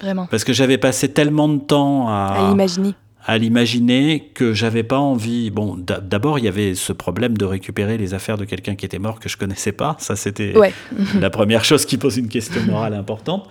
Vraiment. 0.00 0.26
Parce 0.26 0.42
que 0.42 0.52
j'avais 0.52 0.78
passé 0.78 1.08
tellement 1.08 1.48
de 1.48 1.60
temps 1.60 2.08
À 2.08 2.50
imaginer. 2.50 2.94
À 3.24 3.38
l'imaginer 3.38 4.30
que 4.34 4.52
j'avais 4.52 4.82
pas 4.82 4.98
envie. 4.98 5.50
Bon, 5.50 5.76
d'a- 5.76 6.00
d'abord, 6.00 6.38
il 6.38 6.44
y 6.44 6.48
avait 6.48 6.74
ce 6.74 6.92
problème 6.92 7.36
de 7.38 7.44
récupérer 7.44 7.96
les 7.96 8.14
affaires 8.14 8.36
de 8.36 8.44
quelqu'un 8.44 8.74
qui 8.74 8.84
était 8.84 8.98
mort 8.98 9.20
que 9.20 9.28
je 9.28 9.36
connaissais 9.36 9.72
pas. 9.72 9.96
Ça, 10.00 10.16
c'était 10.16 10.56
Ouais. 10.58 10.72
la 11.20 11.30
première 11.30 11.64
chose 11.64 11.86
qui 11.86 11.98
pose 11.98 12.16
une 12.16 12.28
question 12.28 12.60
morale 12.62 12.94
importante. 12.94 13.48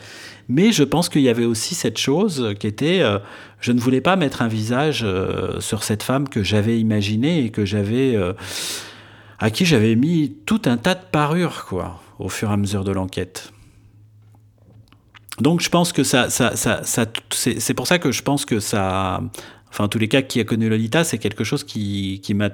Mais 0.49 0.73
je 0.73 0.83
pense 0.83 1.07
qu'il 1.07 1.21
y 1.21 1.29
avait 1.29 1.45
aussi 1.45 1.75
cette 1.75 1.97
chose 1.97 2.53
qui 2.59 2.67
était, 2.67 2.99
euh, 3.01 3.19
je 3.61 3.71
ne 3.71 3.79
voulais 3.79 4.01
pas 4.01 4.17
mettre 4.17 4.41
un 4.41 4.49
visage 4.49 5.01
euh, 5.05 5.61
sur 5.61 5.83
cette 5.83 6.03
femme 6.03 6.27
que 6.27 6.43
j'avais 6.43 6.77
imaginée 6.77 7.45
et 7.45 7.49
que 7.51 7.63
j'avais, 7.63 8.15
euh, 8.17 8.33
à 9.39 9.51
qui 9.51 9.65
j'avais 9.65 9.95
mis 9.95 10.35
tout 10.45 10.63
un 10.65 10.75
tas 10.75 10.95
de 10.95 11.05
parures, 11.09 11.65
quoi, 11.65 12.01
au 12.19 12.27
fur 12.27 12.49
et 12.49 12.53
à 12.53 12.57
mesure 12.57 12.83
de 12.83 12.91
l'enquête. 12.91 13.53
Donc 15.39 15.61
je 15.61 15.69
pense 15.69 15.93
que 15.93 16.03
ça, 16.03 16.29
ça, 16.29 16.55
ça, 16.55 17.05
c'est 17.31 17.73
pour 17.73 17.87
ça 17.87 17.97
que 17.99 18.11
je 18.11 18.21
pense 18.21 18.45
que 18.45 18.59
ça, 18.59 19.21
enfin 19.71 19.85
en 19.85 19.87
tous 19.87 19.99
les 19.99 20.07
cas, 20.07 20.21
qui 20.21 20.39
a 20.39 20.43
connu 20.43 20.69
Lolita, 20.69 21.03
c'est 21.03 21.17
quelque 21.17 21.43
chose 21.43 21.63
qui, 21.63 22.19
qui 22.21 22.33
m'a 22.33 22.49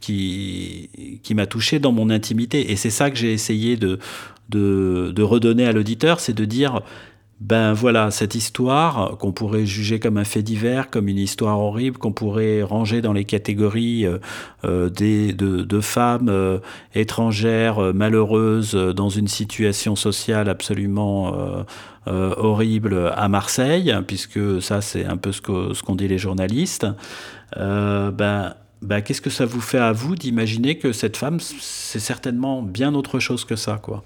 qui, 0.00 1.20
qui 1.22 1.34
m'a 1.34 1.46
touché 1.46 1.78
dans 1.78 1.92
mon 1.92 2.10
intimité. 2.10 2.70
Et 2.70 2.76
c'est 2.76 2.90
ça 2.90 3.10
que 3.10 3.16
j'ai 3.16 3.32
essayé 3.32 3.76
de, 3.76 3.98
de, 4.48 5.22
redonner 5.22 5.66
à 5.66 5.72
l'auditeur, 5.72 6.20
c'est 6.20 6.32
de 6.32 6.44
dire, 6.44 6.82
ben 7.40 7.72
voilà, 7.72 8.10
cette 8.10 8.34
histoire 8.34 9.16
qu'on 9.18 9.32
pourrait 9.32 9.64
juger 9.64 10.00
comme 10.00 10.16
un 10.16 10.24
fait 10.24 10.42
divers, 10.42 10.90
comme 10.90 11.08
une 11.08 11.18
histoire 11.18 11.60
horrible, 11.60 11.98
qu'on 11.98 12.12
pourrait 12.12 12.62
ranger 12.62 13.00
dans 13.00 13.12
les 13.12 13.24
catégories 13.24 14.06
euh, 14.06 14.18
euh, 14.64 14.88
des, 14.88 15.32
de, 15.32 15.62
de 15.62 15.80
femmes 15.80 16.28
euh, 16.28 16.58
étrangères, 16.94 17.94
malheureuses, 17.94 18.74
dans 18.74 19.08
une 19.08 19.28
situation 19.28 19.94
sociale 19.94 20.48
absolument 20.48 21.34
euh, 22.08 22.34
horrible 22.36 23.12
à 23.14 23.28
Marseille, 23.28 23.94
puisque 24.06 24.62
ça 24.62 24.80
c'est 24.80 25.04
un 25.04 25.16
peu 25.16 25.32
ce 25.32 25.40
qu'ont 25.40 25.94
dit 25.94 26.08
les 26.08 26.18
journalistes. 26.18 26.86
Euh, 27.56 28.10
ben, 28.10 28.54
ben, 28.80 29.00
qu'est-ce 29.00 29.20
que 29.20 29.30
ça 29.30 29.44
vous 29.44 29.60
fait 29.60 29.78
à 29.78 29.92
vous 29.92 30.14
d'imaginer 30.14 30.78
que 30.78 30.92
cette 30.92 31.16
femme, 31.16 31.38
c'est 31.40 31.98
certainement 31.98 32.62
bien 32.62 32.94
autre 32.94 33.18
chose 33.18 33.44
que 33.44 33.56
ça, 33.56 33.78
quoi? 33.82 34.04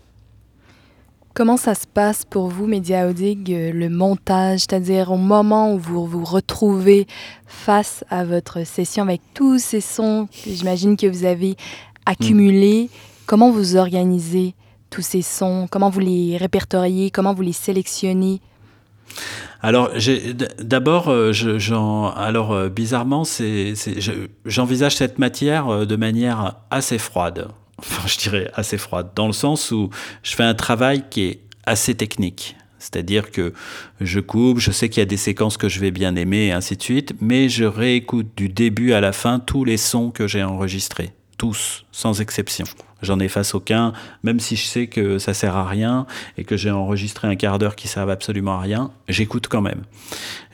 Comment 1.35 1.57
ça 1.57 1.75
se 1.75 1.87
passe 1.87 2.27
pour 2.27 2.49
vous, 2.49 2.67
Média 2.67 3.09
Audig, 3.09 3.53
euh, 3.55 3.73
le 3.73 3.89
montage, 3.89 4.61
c'est-à-dire 4.61 5.11
au 5.13 5.17
moment 5.17 5.73
où 5.75 5.79
vous 5.79 6.07
vous 6.07 6.25
retrouvez 6.25 7.07
face 7.47 8.05
à 8.11 8.25
votre 8.25 8.67
session 8.67 9.05
avec 9.05 9.23
tous 9.33 9.59
ces 9.59 9.81
sons 9.81 10.27
que 10.27 10.51
j'imagine 10.51 10.97
que 10.97 11.07
vous 11.07 11.25
avez 11.25 11.57
accumulés, 12.05 12.91
comment 13.25 13.51
vous 13.51 13.77
organisez 13.77 14.55
tous 14.93 15.03
ces 15.03 15.23
sons, 15.23 15.67
comment 15.71 15.91
vous 15.91 16.01
les 16.01 16.37
répertoriez, 16.37 17.11
comment 17.11 17.33
vous 17.35 17.43
les 17.43 17.55
sélectionnez? 17.55 18.41
Alors, 19.63 19.91
d'abord, 20.61 21.09
euh, 21.09 21.33
alors 22.17 22.53
euh, 22.53 22.69
bizarrement, 22.69 23.23
j'envisage 24.45 24.97
cette 24.97 25.19
matière 25.19 25.69
euh, 25.69 25.87
de 25.87 25.97
manière 25.97 26.57
assez 26.71 26.99
froide. 26.99 27.49
Enfin, 27.79 28.07
je 28.07 28.17
dirais 28.17 28.49
assez 28.55 28.79
froide, 28.79 29.09
dans 29.17 29.27
le 29.27 29.33
sens 29.33 29.73
où 29.73 29.91
je 30.23 30.37
fais 30.37 30.45
un 30.45 30.55
travail 30.55 31.03
qui 31.11 31.23
est 31.23 31.41
assez 31.67 31.97
technique. 31.97 32.55
C'est-à-dire 32.79 33.33
que 33.33 33.55
je 34.01 34.21
coupe, 34.21 34.61
je 34.61 34.71
sais 34.71 34.89
qu'il 34.89 35.01
y 35.01 35.03
a 35.03 35.07
des 35.07 35.17
séquences 35.17 35.57
que 35.57 35.69
je 35.69 35.81
vais 35.81 35.91
bien 35.91 36.15
aimer, 36.15 36.47
et 36.47 36.53
ainsi 36.53 36.77
de 36.77 36.83
suite, 36.83 37.15
mais 37.21 37.49
je 37.49 37.65
réécoute 37.65 38.29
du 38.37 38.49
début 38.49 38.93
à 38.93 39.01
la 39.01 39.13
fin 39.13 39.41
tous 39.41 39.65
les 39.65 39.79
sons 39.79 40.11
que 40.11 40.29
j'ai 40.29 40.45
enregistrés. 40.45 41.13
Sans 41.91 42.21
exception. 42.21 42.65
J'en 43.03 43.19
efface 43.19 43.57
aucun, 43.57 43.93
même 44.23 44.39
si 44.39 44.55
je 44.55 44.65
sais 44.65 44.87
que 44.87 45.19
ça 45.19 45.35
sert 45.35 45.57
à 45.57 45.67
rien 45.67 46.07
et 46.39 46.45
que 46.45 46.57
j'ai 46.57 46.71
enregistré 46.71 47.27
un 47.27 47.35
quart 47.35 47.59
d'heure 47.59 47.75
qui 47.75 47.89
servent 47.89 48.11
absolument 48.11 48.53
à 48.53 48.61
rien, 48.61 48.93
j'écoute 49.09 49.49
quand 49.49 49.61
même. 49.61 49.83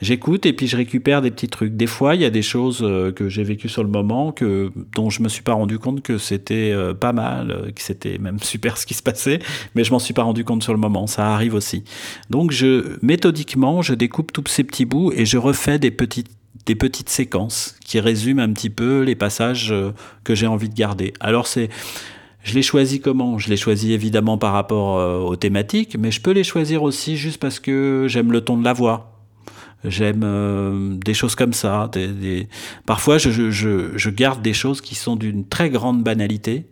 J'écoute 0.01 0.47
et 0.47 0.53
puis 0.53 0.65
je 0.67 0.75
récupère 0.75 1.21
des 1.21 1.29
petits 1.29 1.47
trucs. 1.47 1.77
Des 1.77 1.85
fois, 1.85 2.15
il 2.15 2.21
y 2.21 2.25
a 2.25 2.31
des 2.31 2.41
choses 2.41 2.79
euh, 2.81 3.11
que 3.11 3.29
j'ai 3.29 3.43
vécues 3.43 3.69
sur 3.69 3.83
le 3.83 3.89
moment 3.89 4.31
que, 4.31 4.71
dont 4.95 5.11
je 5.11 5.21
me 5.21 5.29
suis 5.29 5.43
pas 5.43 5.53
rendu 5.53 5.77
compte 5.77 6.01
que 6.01 6.17
c'était 6.17 6.71
euh, 6.71 6.95
pas 6.95 7.13
mal, 7.13 7.51
euh, 7.51 7.71
que 7.71 7.83
c'était 7.83 8.17
même 8.17 8.39
super 8.41 8.77
ce 8.77 8.87
qui 8.87 8.95
se 8.95 9.03
passait, 9.03 9.39
mais 9.75 9.83
je 9.83 9.91
m'en 9.91 9.99
suis 9.99 10.15
pas 10.15 10.23
rendu 10.23 10.43
compte 10.43 10.63
sur 10.63 10.73
le 10.73 10.79
moment. 10.79 11.05
Ça 11.05 11.31
arrive 11.31 11.53
aussi. 11.53 11.83
Donc, 12.31 12.49
je, 12.51 12.97
méthodiquement, 13.03 13.83
je 13.83 13.93
découpe 13.93 14.31
tous 14.33 14.47
ces 14.47 14.63
petits 14.63 14.85
bouts 14.85 15.11
et 15.15 15.27
je 15.27 15.37
refais 15.37 15.77
des 15.77 15.91
petites 15.91 16.38
des 16.69 16.75
petites 16.75 17.09
séquences 17.09 17.75
qui 17.83 17.99
résument 17.99 18.41
un 18.41 18.53
petit 18.53 18.69
peu 18.69 19.01
les 19.01 19.15
passages 19.15 19.71
euh, 19.71 19.91
que 20.23 20.35
j'ai 20.35 20.45
envie 20.45 20.69
de 20.69 20.75
garder. 20.75 21.13
Alors 21.19 21.47
c'est 21.47 21.67
je 22.43 22.53
les 22.53 22.61
choisis 22.61 22.99
comment? 23.03 23.39
Je 23.39 23.49
les 23.49 23.57
choisis 23.57 23.89
évidemment 23.89 24.37
par 24.37 24.53
rapport 24.53 24.99
euh, 24.99 25.17
aux 25.17 25.35
thématiques, 25.35 25.97
mais 25.97 26.11
je 26.11 26.21
peux 26.21 26.29
les 26.29 26.43
choisir 26.43 26.83
aussi 26.83 27.17
juste 27.17 27.39
parce 27.39 27.59
que 27.59 28.05
j'aime 28.07 28.31
le 28.31 28.41
ton 28.41 28.55
de 28.55 28.63
la 28.63 28.73
voix. 28.73 29.19
J'aime 29.83 30.21
euh, 30.23 30.95
des 31.03 31.15
choses 31.15 31.33
comme 31.33 31.53
ça. 31.53 31.89
Des. 31.91 32.47
Parfois, 32.85 33.17
je, 33.17 34.09
garde 34.11 34.43
des 34.43 34.53
choses 34.53 34.79
qui 34.79 34.93
sont 34.93 35.15
d'une 35.15 35.47
très 35.47 35.71
grande 35.71 36.03
banalité, 36.03 36.67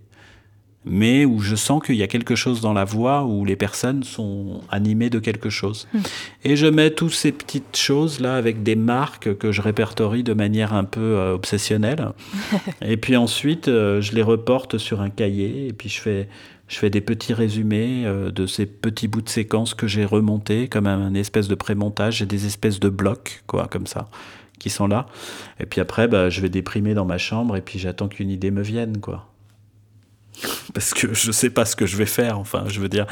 mais 0.89 1.25
où 1.25 1.39
je 1.39 1.55
sens 1.55 1.81
qu'il 1.83 1.95
y 1.95 2.03
a 2.03 2.07
quelque 2.07 2.35
chose 2.35 2.61
dans 2.61 2.73
la 2.73 2.85
voix, 2.85 3.23
où 3.23 3.45
les 3.45 3.55
personnes 3.55 4.03
sont 4.03 4.61
animées 4.69 5.09
de 5.09 5.19
quelque 5.19 5.49
chose. 5.49 5.87
Mmh. 5.93 5.99
Et 6.43 6.55
je 6.55 6.67
mets 6.67 6.91
toutes 6.91 7.13
ces 7.13 7.31
petites 7.31 7.75
choses-là 7.75 8.35
avec 8.35 8.63
des 8.63 8.75
marques 8.75 9.37
que 9.37 9.51
je 9.51 9.61
répertorie 9.61 10.23
de 10.23 10.33
manière 10.33 10.73
un 10.73 10.83
peu 10.83 10.99
euh, 10.99 11.33
obsessionnelle. 11.33 12.09
et 12.81 12.97
puis 12.97 13.15
ensuite, 13.15 13.67
euh, 13.67 14.01
je 14.01 14.13
les 14.13 14.21
reporte 14.21 14.77
sur 14.77 15.01
un 15.01 15.09
cahier, 15.09 15.67
et 15.67 15.73
puis 15.73 15.89
je 15.89 15.99
fais, 15.99 16.27
je 16.67 16.77
fais 16.77 16.89
des 16.89 17.01
petits 17.01 17.33
résumés 17.33 18.03
euh, 18.05 18.31
de 18.31 18.45
ces 18.45 18.65
petits 18.65 19.07
bouts 19.07 19.21
de 19.21 19.29
séquences 19.29 19.73
que 19.73 19.87
j'ai 19.87 20.05
remontés, 20.05 20.67
comme 20.67 20.87
un, 20.87 21.13
espèce 21.13 21.47
de 21.47 21.55
pré-montage. 21.55 22.17
J'ai 22.17 22.25
des 22.25 22.45
espèces 22.45 22.79
de 22.79 22.89
blocs, 22.89 23.43
quoi, 23.47 23.67
comme 23.67 23.87
ça, 23.87 24.09
qui 24.59 24.69
sont 24.69 24.87
là. 24.87 25.07
Et 25.59 25.65
puis 25.65 25.81
après, 25.81 26.07
bah, 26.07 26.29
je 26.29 26.41
vais 26.41 26.49
déprimer 26.49 26.93
dans 26.93 27.05
ma 27.05 27.17
chambre, 27.17 27.55
et 27.55 27.61
puis 27.61 27.79
j'attends 27.79 28.07
qu'une 28.07 28.29
idée 28.29 28.51
me 28.51 28.61
vienne, 28.61 28.99
quoi 28.99 29.27
parce 30.73 30.93
que 30.93 31.13
je 31.13 31.31
sais 31.31 31.49
pas 31.49 31.65
ce 31.65 31.75
que 31.75 31.85
je 31.85 31.97
vais 31.97 32.05
faire. 32.05 32.39
Enfin, 32.39 32.65
je 32.67 32.79
veux 32.79 32.89
dire, 32.89 33.05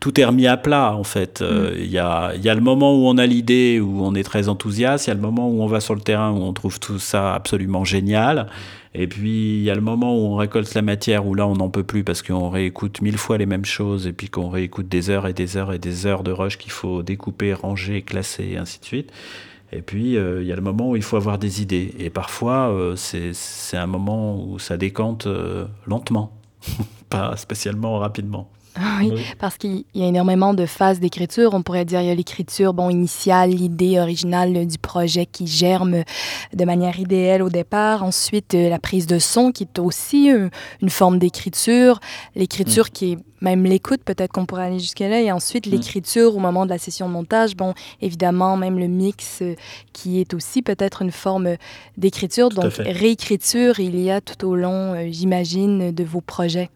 tout 0.00 0.18
est 0.20 0.24
remis 0.24 0.46
à 0.46 0.56
plat 0.56 0.94
en 0.94 1.04
fait. 1.04 1.42
Euh, 1.42 1.74
il 1.76 1.90
y, 1.90 1.98
a, 1.98 2.34
y, 2.36 2.48
a, 2.48 2.54
le 2.54 2.60
moment 2.60 2.94
où 2.94 3.06
on 3.06 3.18
a 3.18 3.26
l'idée, 3.26 3.80
où 3.80 4.02
on 4.02 4.14
est 4.14 4.22
très 4.22 4.48
enthousiaste. 4.48 5.06
Il 5.06 5.10
y 5.10 5.12
a 5.12 5.14
le 5.14 5.20
moment 5.20 5.48
où 5.48 5.62
on 5.62 5.66
va 5.66 5.80
sur 5.80 5.94
le 5.94 6.00
terrain, 6.00 6.30
où 6.30 6.42
on 6.42 6.52
trouve 6.52 6.80
tout 6.80 6.98
ça 6.98 7.34
absolument 7.34 7.84
génial. 7.84 8.46
Et 8.94 9.06
puis 9.06 9.58
il 9.58 9.62
y 9.62 9.70
a 9.70 9.74
le 9.74 9.80
moment 9.80 10.16
où 10.16 10.32
on 10.32 10.36
récolte 10.36 10.74
la 10.74 10.82
matière, 10.82 11.26
où 11.26 11.34
là 11.34 11.46
on 11.46 11.54
n'en 11.54 11.68
peut 11.68 11.84
plus 11.84 12.02
parce 12.02 12.22
qu'on 12.22 12.50
réécoute 12.50 13.02
mille 13.02 13.18
fois 13.18 13.38
les 13.38 13.46
mêmes 13.46 13.64
choses 13.64 14.06
et 14.06 14.12
puis 14.12 14.28
qu'on 14.28 14.48
réécoute 14.48 14.88
des 14.88 15.10
heures 15.10 15.28
et 15.28 15.32
des 15.32 15.56
heures 15.56 15.72
et 15.72 15.78
des 15.78 16.06
heures 16.06 16.24
de 16.24 16.32
rush 16.32 16.58
qu'il 16.58 16.72
faut 16.72 17.02
découper, 17.02 17.54
ranger, 17.54 18.02
classer 18.02 18.44
et 18.52 18.56
ainsi 18.56 18.80
de 18.80 18.84
suite. 18.84 19.12
Et 19.72 19.82
puis, 19.82 20.16
euh, 20.16 20.42
il 20.42 20.48
y 20.48 20.52
a 20.52 20.56
le 20.56 20.62
moment 20.62 20.90
où 20.90 20.96
il 20.96 21.02
faut 21.02 21.16
avoir 21.16 21.38
des 21.38 21.62
idées. 21.62 21.94
Et 22.00 22.10
parfois, 22.10 22.70
euh, 22.70 22.96
c'est 22.96 23.76
un 23.76 23.86
moment 23.86 24.44
où 24.44 24.58
ça 24.58 24.76
décante 24.76 25.28
lentement. 25.86 26.39
pas 27.08 27.36
spécialement 27.36 27.98
rapidement. 27.98 28.50
Oui, 28.78 29.12
parce 29.38 29.56
qu'il 29.56 29.84
y 29.94 30.02
a 30.02 30.06
énormément 30.06 30.54
de 30.54 30.66
phases 30.66 31.00
d'écriture. 31.00 31.54
On 31.54 31.62
pourrait 31.62 31.84
dire 31.84 32.00
il 32.00 32.06
y 32.06 32.10
a 32.10 32.14
l'écriture 32.14 32.72
bon 32.72 32.88
initiale, 32.88 33.50
l'idée 33.50 33.98
originale 33.98 34.66
du 34.66 34.78
projet 34.78 35.26
qui 35.26 35.46
germe 35.46 36.04
de 36.54 36.64
manière 36.64 36.98
idéale 36.98 37.42
au 37.42 37.48
départ. 37.48 38.04
Ensuite, 38.04 38.54
euh, 38.54 38.68
la 38.68 38.78
prise 38.78 39.06
de 39.06 39.18
son 39.18 39.52
qui 39.52 39.64
est 39.64 39.78
aussi 39.78 40.30
euh, 40.30 40.48
une 40.82 40.90
forme 40.90 41.18
d'écriture. 41.18 42.00
L'écriture 42.36 42.86
mm. 42.86 42.90
qui 42.90 43.12
est 43.12 43.18
même 43.40 43.64
l'écoute, 43.64 44.02
peut-être 44.04 44.32
qu'on 44.32 44.46
pourrait 44.46 44.66
aller 44.66 44.78
jusqu'à 44.78 45.08
là. 45.08 45.20
Et 45.20 45.32
ensuite, 45.32 45.66
mm. 45.66 45.70
l'écriture 45.70 46.36
au 46.36 46.38
moment 46.38 46.64
de 46.64 46.70
la 46.70 46.78
session 46.78 47.08
de 47.08 47.12
montage. 47.12 47.56
Bon, 47.56 47.74
évidemment, 48.00 48.56
même 48.56 48.78
le 48.78 48.86
mix 48.86 49.40
euh, 49.42 49.54
qui 49.92 50.20
est 50.20 50.32
aussi 50.34 50.62
peut-être 50.62 51.02
une 51.02 51.12
forme 51.12 51.56
d'écriture. 51.96 52.50
Donc, 52.50 52.72
réécriture, 52.78 53.80
il 53.80 53.98
y 53.98 54.10
a 54.10 54.20
tout 54.20 54.46
au 54.46 54.54
long, 54.54 54.94
j'imagine, 55.10 55.90
de 55.90 56.04
vos 56.04 56.20
projets. 56.20 56.70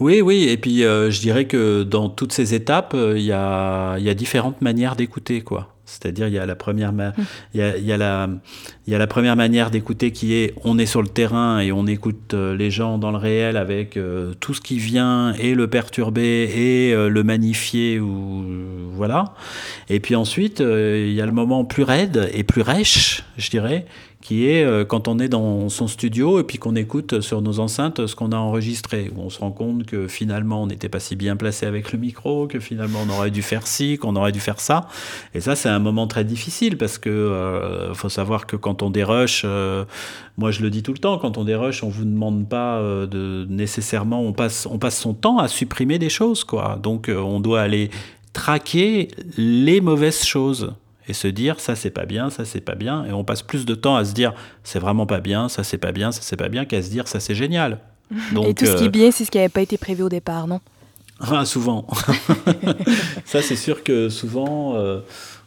Oui, 0.00 0.20
oui, 0.20 0.48
et 0.48 0.56
puis 0.56 0.84
euh, 0.84 1.10
je 1.10 1.20
dirais 1.20 1.46
que 1.46 1.82
dans 1.82 2.08
toutes 2.08 2.32
ces 2.32 2.54
étapes, 2.54 2.92
euh, 2.94 3.14
il 3.16 3.24
y, 3.24 3.32
a, 3.32 3.98
y, 3.98 4.08
a, 4.08 4.14
différentes 4.14 4.62
manières 4.62 4.94
d'écouter, 4.94 5.40
quoi. 5.40 5.74
C'est-à-dire, 5.86 6.28
il 6.28 6.34
y 6.34 6.38
a 6.38 6.44
la 6.44 6.54
première, 6.54 6.92
il 7.54 7.60
y 7.60 7.62
a, 7.62 7.78
y 7.78 7.92
a 7.92 7.96
la, 7.96 8.28
il 8.86 8.92
y 8.92 8.94
a 8.94 8.98
la 8.98 9.06
première 9.06 9.36
manière 9.36 9.70
d'écouter 9.70 10.12
qui 10.12 10.34
est 10.34 10.52
on 10.62 10.78
est 10.78 10.84
sur 10.84 11.00
le 11.00 11.08
terrain 11.08 11.60
et 11.60 11.72
on 11.72 11.86
écoute 11.86 12.34
euh, 12.34 12.54
les 12.54 12.70
gens 12.70 12.98
dans 12.98 13.10
le 13.10 13.16
réel 13.16 13.56
avec 13.56 13.98
tout 14.38 14.52
ce 14.52 14.60
qui 14.60 14.78
vient 14.78 15.32
et 15.38 15.54
le 15.54 15.66
perturber 15.66 16.42
et 16.54 16.94
le 16.94 17.24
magnifier 17.24 17.98
ou 18.00 18.44
voilà. 18.92 19.32
Et 19.88 19.98
puis 19.98 20.14
ensuite, 20.14 20.60
il 20.60 21.12
y 21.12 21.22
a 21.22 21.26
le 21.26 21.32
moment 21.32 21.64
plus 21.64 21.84
raide 21.84 22.28
et 22.34 22.44
plus 22.44 22.62
rêche, 22.62 23.24
je 23.38 23.48
dirais, 23.48 23.86
qui 24.20 24.48
est 24.48 24.64
euh, 24.64 24.84
quand 24.84 25.06
on 25.06 25.18
est 25.18 25.28
dans 25.28 25.68
son 25.68 25.86
studio 25.86 26.40
et 26.40 26.42
puis 26.42 26.58
qu'on 26.58 26.74
écoute 26.74 27.20
sur 27.20 27.40
nos 27.40 27.60
enceintes 27.60 28.06
ce 28.06 28.16
qu'on 28.16 28.32
a 28.32 28.36
enregistré, 28.36 29.10
où 29.14 29.20
on 29.22 29.30
se 29.30 29.38
rend 29.38 29.52
compte 29.52 29.86
que 29.86 30.08
finalement 30.08 30.62
on 30.62 30.66
n'était 30.66 30.88
pas 30.88 30.98
si 30.98 31.14
bien 31.14 31.36
placé 31.36 31.66
avec 31.66 31.92
le 31.92 31.98
micro, 31.98 32.48
que 32.48 32.58
finalement 32.58 33.00
on 33.06 33.10
aurait 33.10 33.30
dû 33.30 33.42
faire 33.42 33.66
ci, 33.66 33.96
qu'on 33.96 34.16
aurait 34.16 34.32
dû 34.32 34.40
faire 34.40 34.60
ça. 34.60 34.88
Et 35.34 35.40
ça, 35.40 35.54
c'est 35.54 35.68
un 35.68 35.78
moment 35.78 36.06
très 36.06 36.24
difficile 36.24 36.76
parce 36.76 36.98
que 36.98 37.08
euh, 37.08 37.94
faut 37.94 38.08
savoir 38.08 38.46
que 38.46 38.56
quand 38.56 38.82
on 38.82 38.90
dérush, 38.90 39.42
euh, 39.44 39.84
moi 40.36 40.50
je 40.50 40.62
le 40.62 40.70
dis 40.70 40.82
tout 40.82 40.92
le 40.92 40.98
temps, 40.98 41.18
quand 41.18 41.38
on 41.38 41.44
dérush, 41.44 41.84
on 41.84 41.88
vous 41.88 42.04
demande 42.04 42.48
pas 42.48 42.82
de 42.82 43.46
nécessairement, 43.48 44.20
on 44.20 44.32
passe, 44.32 44.66
on 44.66 44.78
passe 44.78 44.98
son 44.98 45.14
temps 45.14 45.38
à 45.38 45.48
supprimer 45.48 45.98
des 45.98 46.10
choses, 46.10 46.44
quoi. 46.44 46.78
Donc 46.82 47.08
on 47.08 47.40
doit 47.40 47.60
aller 47.60 47.90
traquer 48.32 49.08
les 49.36 49.80
mauvaises 49.80 50.24
choses 50.24 50.74
et 51.08 51.14
se 51.14 51.26
dire 51.26 51.58
ça 51.58 51.74
c'est 51.74 51.90
pas 51.90 52.04
bien, 52.04 52.30
ça 52.30 52.44
c'est 52.44 52.60
pas 52.60 52.74
bien, 52.74 53.04
et 53.06 53.12
on 53.12 53.24
passe 53.24 53.42
plus 53.42 53.64
de 53.64 53.74
temps 53.74 53.96
à 53.96 54.04
se 54.04 54.12
dire 54.12 54.34
c'est 54.62 54.78
vraiment 54.78 55.06
pas 55.06 55.20
bien, 55.20 55.48
ça 55.48 55.64
c'est 55.64 55.78
pas 55.78 55.92
bien, 55.92 56.12
ça 56.12 56.20
c'est 56.22 56.36
pas 56.36 56.48
bien, 56.48 56.64
qu'à 56.66 56.82
se 56.82 56.90
dire 56.90 57.08
ça 57.08 57.18
c'est 57.18 57.34
génial. 57.34 57.80
Donc, 58.32 58.46
et 58.46 58.54
tout 58.54 58.66
ce 58.66 58.76
qui 58.76 58.84
est 58.84 58.86
euh, 58.86 58.90
bien, 58.90 59.10
c'est 59.10 59.24
ce 59.24 59.30
qui 59.30 59.38
n'avait 59.38 59.48
pas 59.48 59.62
été 59.62 59.76
prévu 59.78 60.02
au 60.02 60.08
départ, 60.08 60.46
non? 60.46 60.60
Ah, 61.20 61.44
Souvent. 61.44 61.86
ça 63.24 63.42
c'est 63.42 63.56
sûr 63.56 63.82
que 63.82 64.08
souvent, 64.08 64.76
euh, 64.76 65.00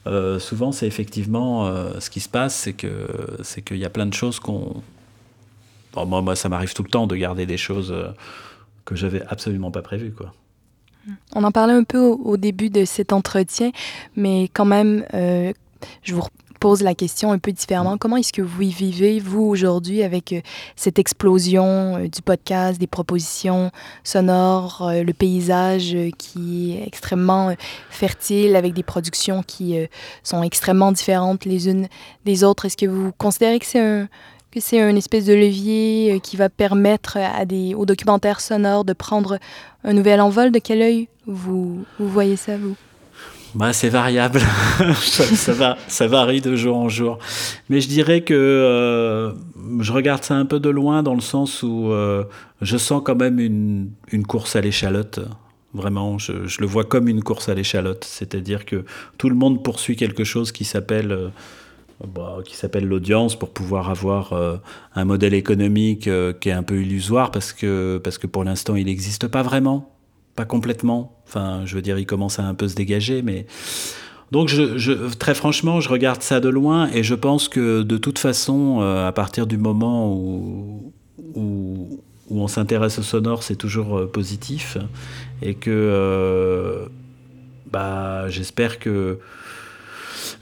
euh, 0.08 0.40
souvent 0.40 0.72
c'est 0.72 0.88
effectivement 0.88 1.72
ce 2.00 2.10
qui 2.10 2.20
se 2.20 2.30
passe, 2.30 2.56
c'est 2.56 2.74
que 2.74 3.08
c'est 3.44 3.62
qu'il 3.62 3.78
y 3.78 3.86
a 3.86 3.90
plein 3.90 4.08
de 4.08 4.14
choses 4.14 4.40
qu'on. 4.40 4.82
moi, 5.96 6.22
moi, 6.22 6.36
ça 6.36 6.50
m'arrive 6.50 6.74
tout 6.74 6.84
le 6.84 6.90
temps 6.90 7.08
de 7.08 7.16
garder 7.16 7.46
des 7.46 7.58
choses 7.58 7.96
que 8.84 8.96
j'avais 8.96 9.22
absolument 9.30 9.72
pas 9.72 9.82
prévues, 9.82 10.12
quoi. 10.12 10.34
On 11.36 11.44
en 11.44 11.52
parlait 11.52 11.74
un 11.74 11.84
peu 11.84 12.00
au, 12.00 12.38
début 12.38 12.70
de 12.70 12.86
cet 12.86 13.14
entretien, 13.14 13.72
mais 14.16 14.50
quand 14.54 14.66
même, 14.66 15.06
euh, 15.14 15.52
je 16.04 16.14
vous 16.14 16.24
pose 16.60 16.84
la 16.84 16.94
question 16.94 17.32
un 17.32 17.40
peu 17.40 17.52
différemment. 17.52 17.98
Comment 17.98 18.18
est-ce 18.18 18.32
que 18.32 18.44
vous 18.44 18.60
vivez, 18.70 19.20
vous, 19.20 19.42
aujourd'hui, 19.42 20.04
avec 20.04 20.32
euh, 20.32 20.42
cette 20.76 21.00
explosion 21.00 21.98
euh, 21.98 22.08
du 22.08 22.22
podcast, 22.22 22.80
des 22.80 22.88
propositions 22.88 23.72
sonores, 24.04 24.92
le 24.94 25.14
paysage 25.14 25.98
qui 26.20 26.78
est 26.78 26.86
extrêmement 26.86 27.56
fertile, 27.90 28.56
avec 28.56 28.74
des 28.74 28.84
productions 28.84 29.42
qui 29.42 29.76
sont 30.24 30.44
extrêmement 30.44 30.92
différentes 30.92 31.46
les 31.46 31.68
unes 31.68 31.88
des 32.26 32.44
autres? 32.44 32.66
Est-ce 32.66 32.78
que 32.78 32.86
vous 32.86 33.12
considérez 33.18 33.58
que 33.58 33.66
c'est 33.66 33.80
un, 33.80 34.08
que 34.52 34.60
c'est 34.60 34.80
une 34.80 34.98
espèce 34.98 35.26
de 35.26 35.34
levier 35.34 36.14
euh, 36.14 36.20
qui 36.20 36.36
va 36.36 36.50
permettre 36.50 37.18
aux 37.76 37.86
documentaires 37.86 38.42
sonores 38.42 38.84
de 38.84 38.94
prendre 38.94 39.40
un 39.84 39.94
nouvel 39.94 40.20
envol. 40.20 40.52
De 40.52 40.60
quel 40.60 40.82
œil 40.82 41.08
vous, 41.26 41.86
voyez 42.00 42.36
ça, 42.36 42.58
vous? 42.58 42.76
Bah, 43.56 43.74
c'est 43.74 43.90
variable, 43.90 44.40
ça, 45.02 45.54
va, 45.54 45.78
ça 45.88 46.08
varie 46.08 46.40
de 46.40 46.56
jour 46.56 46.78
en 46.78 46.88
jour. 46.88 47.20
Mais 47.70 47.82
je 47.82 47.90
dirais 47.90 48.22
que 48.22 48.34
euh, 48.34 49.34
je 49.80 49.92
regarde 49.92 50.24
ça 50.24 50.36
un 50.36 50.46
peu 50.46 50.60
de 50.62 50.70
loin 50.70 51.04
dans 51.04 51.16
le 51.16 51.22
sens 51.22 51.62
où 51.62 51.92
euh, 51.92 52.24
je 52.62 52.78
sens 52.78 53.02
quand 53.04 53.16
même 53.16 53.40
une, 53.40 54.26
course 54.26 54.56
à 54.56 54.62
l'échalote. 54.62 55.20
Vraiment, 55.74 56.18
je, 56.18 56.34
le 56.60 56.66
vois 56.66 56.86
comme 56.86 57.10
une 57.10 57.24
course 57.24 57.50
à 57.50 57.54
l'échalote. 57.54 58.06
C'est-à-dire 58.06 58.66
que 58.66 58.86
tout 59.18 59.28
le 59.28 59.36
monde 59.36 59.64
poursuit 59.64 59.98
quelque 59.98 60.24
chose 60.24 60.54
qui 60.54 60.64
s'appelle 60.64 61.32
bah, 62.08 62.38
qui 62.46 62.56
s'appelle 62.56 62.86
l'audience 62.86 63.38
pour 63.38 63.50
pouvoir 63.50 63.90
avoir 63.90 64.34
euh, 64.34 64.58
un 64.96 65.06
modèle 65.06 65.34
économique 65.34 66.08
euh, 66.08 66.34
qui 66.34 66.50
est 66.50 66.54
un 66.54 66.64
peu 66.64 66.82
illusoire 66.82 67.32
parce 67.32 67.54
que, 67.54 68.00
parce 68.04 68.18
que 68.18 68.28
pour 68.28 68.44
l'instant 68.44 68.76
il 68.76 68.86
n'existe 68.86 69.28
pas 69.28 69.44
vraiment, 69.44 69.94
pas 70.36 70.46
complètement. 70.46 71.22
Enfin, 71.28 71.62
je 71.66 71.76
veux 71.76 71.82
dire, 71.82 71.98
il 71.98 72.06
commence 72.06 72.40
à 72.40 72.44
un 72.44 72.54
peu 72.54 72.68
se 72.68 72.76
dégager, 72.76 73.22
mais. 73.22 73.46
Donc, 74.32 74.50
très 75.20 75.36
franchement, 75.36 75.82
je 75.82 75.90
regarde 75.90 76.22
ça 76.22 76.40
de 76.40 76.48
loin 76.48 76.90
et 76.94 77.04
je 77.04 77.16
pense 77.16 77.50
que 77.50 77.82
de 77.82 77.98
toute 77.98 78.18
façon, 78.18 78.80
euh, 78.80 79.06
à 79.06 79.12
partir 79.12 79.46
du 79.46 79.58
moment 79.58 80.14
où, 80.14 80.94
où, 81.36 82.02
où 82.30 82.42
on 82.42 82.48
s'intéresse 82.48 82.98
au 82.98 83.04
sonore, 83.04 83.44
c'est 83.44 83.58
toujours 83.58 84.10
positif 84.10 84.78
et 85.42 85.54
que 85.54 86.88
bah, 87.72 88.30
j'espère 88.30 88.80
que 88.80 89.20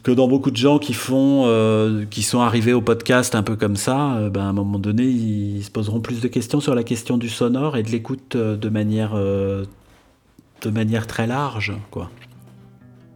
que 0.10 0.16
dans 0.16 0.28
beaucoup 0.28 0.50
de 0.50 0.58
gens 0.58 0.80
qui 0.80 0.94
font, 0.94 1.44
euh, 1.46 2.04
qui 2.10 2.24
sont 2.24 2.40
arrivés 2.40 2.74
au 2.74 2.82
podcast 2.82 3.36
un 3.36 3.44
peu 3.44 3.56
comme 3.56 3.76
ça, 3.76 4.16
euh, 4.16 4.30
ben, 4.32 4.42
à 4.42 4.46
un 4.46 4.54
moment 4.54 4.80
donné, 4.80 5.04
ils 5.04 5.64
se 5.64 5.70
poseront 5.70 6.00
plus 6.00 6.20
de 6.20 6.28
questions 6.28 6.60
sur 6.60 6.74
la 6.74 6.84
question 6.84 7.20
du 7.20 7.30
sonore 7.30 7.78
et 7.78 7.84
de 7.84 7.92
l'écoute 7.92 8.36
euh, 8.36 8.58
de 8.58 8.70
manière, 8.70 9.14
de 9.14 10.70
manière 10.72 11.06
très 11.06 11.28
large, 11.28 11.74
quoi. 11.92 12.10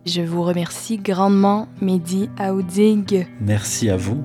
Je 0.05 0.21
vous 0.21 0.43
remercie 0.43 0.97
grandement, 0.97 1.67
Mehdi 1.81 2.29
Aoudig. 2.37 3.25
Merci 3.41 3.89
à 3.89 3.97
vous. 3.97 4.23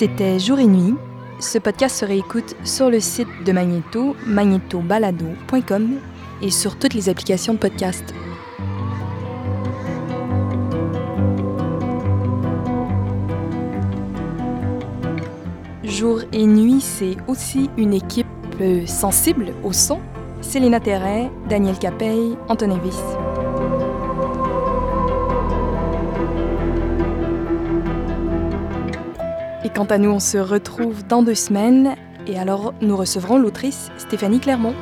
C'était 0.00 0.38
Jour 0.38 0.58
et 0.58 0.66
Nuit. 0.66 0.94
Ce 1.40 1.58
podcast 1.58 1.96
se 1.96 2.06
réécoute 2.06 2.56
sur 2.64 2.88
le 2.88 3.00
site 3.00 3.28
de 3.44 3.52
Magneto, 3.52 4.16
magnetobalado.com 4.26 5.98
et 6.40 6.50
sur 6.50 6.78
toutes 6.78 6.94
les 6.94 7.10
applications 7.10 7.52
de 7.52 7.58
podcast. 7.58 8.14
Jour 15.84 16.22
et 16.32 16.46
Nuit, 16.46 16.80
c'est 16.80 17.18
aussi 17.28 17.68
une 17.76 17.92
équipe 17.92 18.26
euh, 18.62 18.86
sensible 18.86 19.52
au 19.62 19.74
son. 19.74 20.00
Célina 20.40 20.80
Terrain, 20.80 21.28
Daniel 21.50 21.78
Capey, 21.78 22.16
Antonin 22.48 22.78
Viss. 22.78 22.96
Quant 29.74 29.84
à 29.84 29.98
nous, 29.98 30.10
on 30.10 30.20
se 30.20 30.38
retrouve 30.38 31.06
dans 31.06 31.22
deux 31.22 31.34
semaines. 31.34 31.94
Et 32.26 32.38
alors, 32.38 32.74
nous 32.80 32.96
recevrons 32.96 33.38
l'autrice 33.38 33.90
Stéphanie 33.96 34.40
Clermont. 34.40 34.74